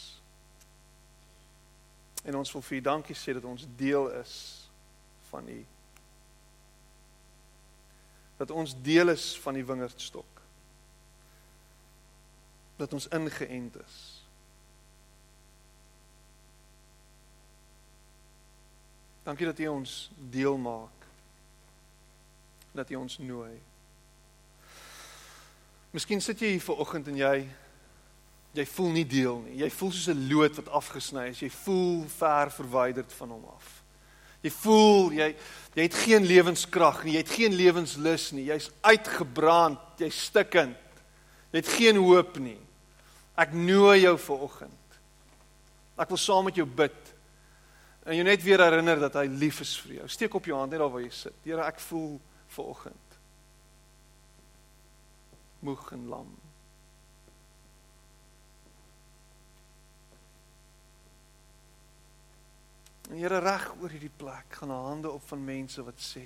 En 2.24 2.38
ons 2.38 2.52
wil 2.52 2.62
vir 2.64 2.78
U 2.78 2.84
dankie 2.86 3.16
sê 3.16 3.34
dat 3.36 3.44
ons 3.44 3.66
deel 3.76 4.08
is 4.22 4.36
van 5.28 5.50
U. 5.52 5.58
Dat 8.38 8.54
ons 8.56 8.72
deel 8.86 9.12
is 9.12 9.26
van 9.42 9.58
die 9.58 9.66
wingerdstok. 9.68 10.40
Dat 12.80 12.96
ons 12.96 13.10
ingeënt 13.12 13.76
is. 13.84 14.00
Dankie 19.28 19.52
dat 19.52 19.60
U 19.60 19.68
ons 19.76 20.08
deel 20.32 20.56
maak. 20.56 21.06
Dat 22.72 22.96
U 22.96 23.02
ons 23.04 23.20
nooi. 23.20 23.52
Miskien 25.94 26.18
sit 26.18 26.40
jy 26.42 26.56
hier 26.56 26.64
vanoggend 26.64 27.12
en 27.12 27.18
jy 27.20 27.36
jy 28.54 28.64
voel 28.70 28.92
nie 28.94 29.06
deel 29.06 29.40
nie. 29.44 29.56
Jy 29.60 29.68
voel 29.74 29.90
soos 29.94 30.08
'n 30.10 30.26
lood 30.30 30.56
wat 30.58 30.68
afgesny 30.68 31.28
is. 31.30 31.42
Jy 31.42 31.50
voel 31.50 32.04
ver 32.08 32.50
verwyderd 32.50 33.12
van 33.12 33.30
hom 33.30 33.44
af. 33.54 33.82
Jy 34.42 34.50
voel 34.50 35.12
jy 35.12 35.28
jy 35.74 35.82
het 35.82 35.94
geen 35.94 36.26
lewenskrag 36.26 37.04
nie. 37.04 37.12
Jy 37.12 37.18
het 37.18 37.30
geen 37.30 37.54
lewenslus 37.54 38.32
nie. 38.32 38.46
Jy's 38.46 38.70
uitgebrand. 38.82 39.78
Jy's 39.98 40.24
stikkend. 40.24 40.76
Jy 41.52 41.58
het 41.58 41.68
geen 41.68 41.96
hoop 41.96 42.38
nie. 42.38 42.58
Ek 43.36 43.52
nooi 43.52 44.00
jou 44.00 44.18
vanoggend. 44.18 44.98
Ek 45.98 46.08
wil 46.08 46.18
saam 46.18 46.44
met 46.44 46.54
jou 46.54 46.66
bid. 46.66 47.14
En 48.06 48.14
jou 48.14 48.24
net 48.24 48.42
weer 48.42 48.58
herinner 48.58 49.00
dat 49.00 49.14
hy 49.14 49.26
lief 49.26 49.60
is 49.60 49.76
vir 49.78 49.94
jou. 49.94 50.08
Steek 50.08 50.34
op 50.34 50.44
jou 50.44 50.58
hand 50.58 50.70
net 50.70 50.80
daar 50.80 50.90
waar 50.90 51.02
jy 51.02 51.10
sit. 51.10 51.34
Here, 51.44 51.62
ek 51.62 51.80
voel 51.80 52.20
vanoggend 52.48 53.03
moeg 55.64 55.92
en 55.96 56.06
lam. 56.12 56.32
En 63.10 63.16
Here 63.20 63.38
reg 63.38 63.68
oor 63.80 63.92
hierdie 63.92 64.12
plek 64.16 64.58
gaan 64.60 64.72
hande 64.72 65.10
op 65.10 65.24
van 65.28 65.44
mense 65.44 65.82
wat 65.84 66.00
sê 66.00 66.24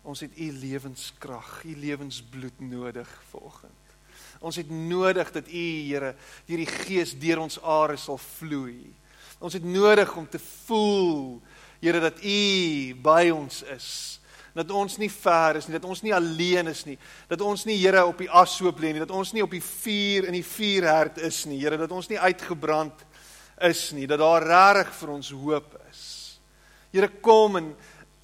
ons 0.00 0.22
het 0.24 0.32
u 0.40 0.46
lewenskrag, 0.56 1.64
u 1.68 1.74
lewensbloed 1.76 2.60
nodig 2.64 3.08
vanoggend. 3.28 3.96
Ons 4.40 4.56
het 4.56 4.70
nodig 4.70 5.28
dat 5.34 5.48
u 5.48 5.64
Here 5.90 6.14
deur 6.46 6.62
die 6.62 6.70
gees 6.70 7.12
deur 7.20 7.42
ons 7.42 7.58
are 7.60 7.98
sal 8.00 8.18
vloei. 8.18 8.94
Ons 9.40 9.58
het 9.58 9.64
nodig 9.64 10.14
om 10.16 10.28
te 10.28 10.40
voel 10.40 11.40
Here 11.80 12.00
dat 12.00 12.24
u 12.24 12.94
by 13.02 13.28
ons 13.34 13.62
is 13.76 14.19
dat 14.54 14.70
ons 14.74 14.96
nie 14.98 15.10
ver 15.12 15.58
is 15.60 15.68
nie, 15.68 15.76
dat 15.78 15.86
ons 15.88 16.02
nie 16.02 16.14
alleen 16.14 16.70
is 16.72 16.82
nie, 16.88 16.96
dat 17.30 17.42
ons 17.44 17.64
nie 17.68 17.78
Here 17.80 18.02
op 18.06 18.18
die 18.20 18.30
ashoop 18.30 18.80
lê 18.82 18.92
nie, 18.92 19.02
dat 19.02 19.14
ons 19.14 19.32
nie 19.34 19.44
op 19.44 19.52
die 19.54 19.62
vuur 19.62 20.26
in 20.28 20.36
die 20.36 20.46
vuurherd 20.46 21.20
is 21.26 21.44
nie, 21.46 21.60
Here, 21.62 21.78
dat 21.80 21.92
ons 21.94 22.10
nie 22.10 22.18
uitgebrand 22.18 23.06
is 23.70 23.90
nie, 23.96 24.08
dat 24.10 24.22
daar 24.22 24.46
regtig 24.46 24.92
vir 24.98 25.14
ons 25.14 25.30
hoop 25.36 25.78
is. 25.90 26.04
Here, 26.94 27.08
kom 27.22 27.60
en 27.60 27.70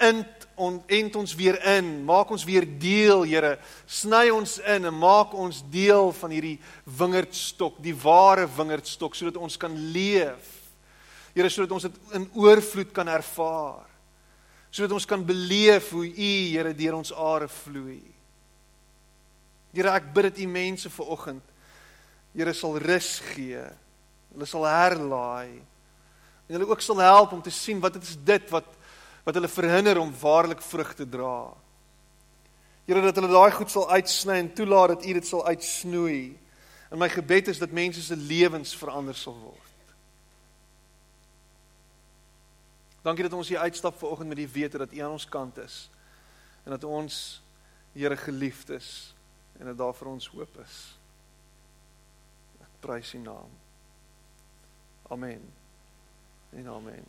int 0.02 0.44
on, 0.60 0.78
ent 0.92 1.16
ons 1.20 1.34
weer 1.36 1.58
in, 1.76 1.90
maak 2.08 2.30
ons 2.32 2.44
weer 2.48 2.66
deel, 2.80 3.26
Here, 3.28 3.56
sny 3.86 4.26
ons 4.34 4.58
in 4.64 4.88
en 4.88 4.96
maak 4.96 5.34
ons 5.36 5.62
deel 5.72 6.10
van 6.20 6.34
hierdie 6.34 6.56
wingerdstok, 6.98 7.78
die 7.84 7.96
ware 8.02 8.48
wingerdstok 8.56 9.16
sodat 9.16 9.38
ons 9.40 9.58
kan 9.60 9.74
leef. 9.94 10.54
Here, 11.36 11.52
sodat 11.52 11.76
ons 11.76 11.86
dit 11.86 12.16
in 12.16 12.26
oorvloed 12.34 12.94
kan 12.96 13.08
ervaar 13.12 13.84
sodat 14.70 14.92
ons 14.92 15.08
kan 15.08 15.24
beleef 15.24 15.90
hoe 15.90 16.06
U 16.06 16.32
Here 16.52 16.74
deur 16.74 16.98
ons 16.98 17.12
are 17.12 17.48
vloei. 17.48 18.02
Here, 19.72 19.92
ek 19.92 20.12
bid 20.14 20.30
dat 20.30 20.40
U 20.40 20.46
mense 20.48 20.90
ver 20.90 21.12
oggend 21.16 21.54
Here 22.36 22.52
sal 22.52 22.76
rus 22.82 23.16
gee. 23.32 23.62
Hulle 24.34 24.46
sal 24.48 24.66
herlaai. 24.68 25.56
En 26.46 26.58
hulle 26.58 26.68
ook 26.68 26.82
sal 26.84 27.00
help 27.00 27.32
om 27.32 27.42
te 27.42 27.50
sien 27.50 27.80
wat 27.80 27.96
dit 27.96 28.02
is 28.02 28.18
dit 28.24 28.50
wat 28.52 28.74
wat 29.26 29.34
hulle 29.34 29.48
verhinder 29.50 29.98
om 29.98 30.12
waarlik 30.20 30.60
vrug 30.62 30.92
te 30.94 31.02
dra. 31.10 31.48
Here 32.86 33.00
dat 33.02 33.16
hulle 33.18 33.32
daai 33.32 33.50
goed 33.56 33.72
sal 33.72 33.88
uitsny 33.90 34.36
en 34.38 34.52
toelaat 34.54 34.92
dat 34.94 35.06
U 35.06 35.14
dit 35.16 35.26
sal 35.26 35.42
uitsnoei. 35.48 36.36
En 36.94 37.00
my 37.00 37.08
gebed 37.10 37.48
is 37.50 37.58
dat 37.58 37.74
mense 37.74 38.02
se 38.02 38.16
lewens 38.16 38.76
verander 38.78 39.16
sal 39.18 39.34
word. 39.34 39.65
Dankie 43.06 43.22
dat 43.22 43.38
ons 43.38 43.48
hier 43.48 43.62
uitstap 43.62 43.98
vanoggend 43.98 44.28
met 44.28 44.40
die 44.40 44.48
wete 44.50 44.78
dat 44.82 44.92
U 44.92 44.98
aan 44.98 45.14
ons 45.14 45.28
kant 45.28 45.58
is. 45.62 45.90
en 46.64 46.70
dat 46.70 46.84
ons 46.84 47.42
Here 47.92 48.16
geliefd 48.16 48.68
is 48.68 49.14
en 49.58 49.66
dat 49.66 49.78
daar 49.78 49.94
vir 49.94 50.08
ons 50.08 50.28
hoop 50.28 50.58
is. 50.60 50.98
Ek 52.60 52.74
prys 52.80 53.14
U 53.14 53.18
naam. 53.18 53.52
Amen. 55.08 55.46
En 56.52 56.68
amen. 56.68 57.06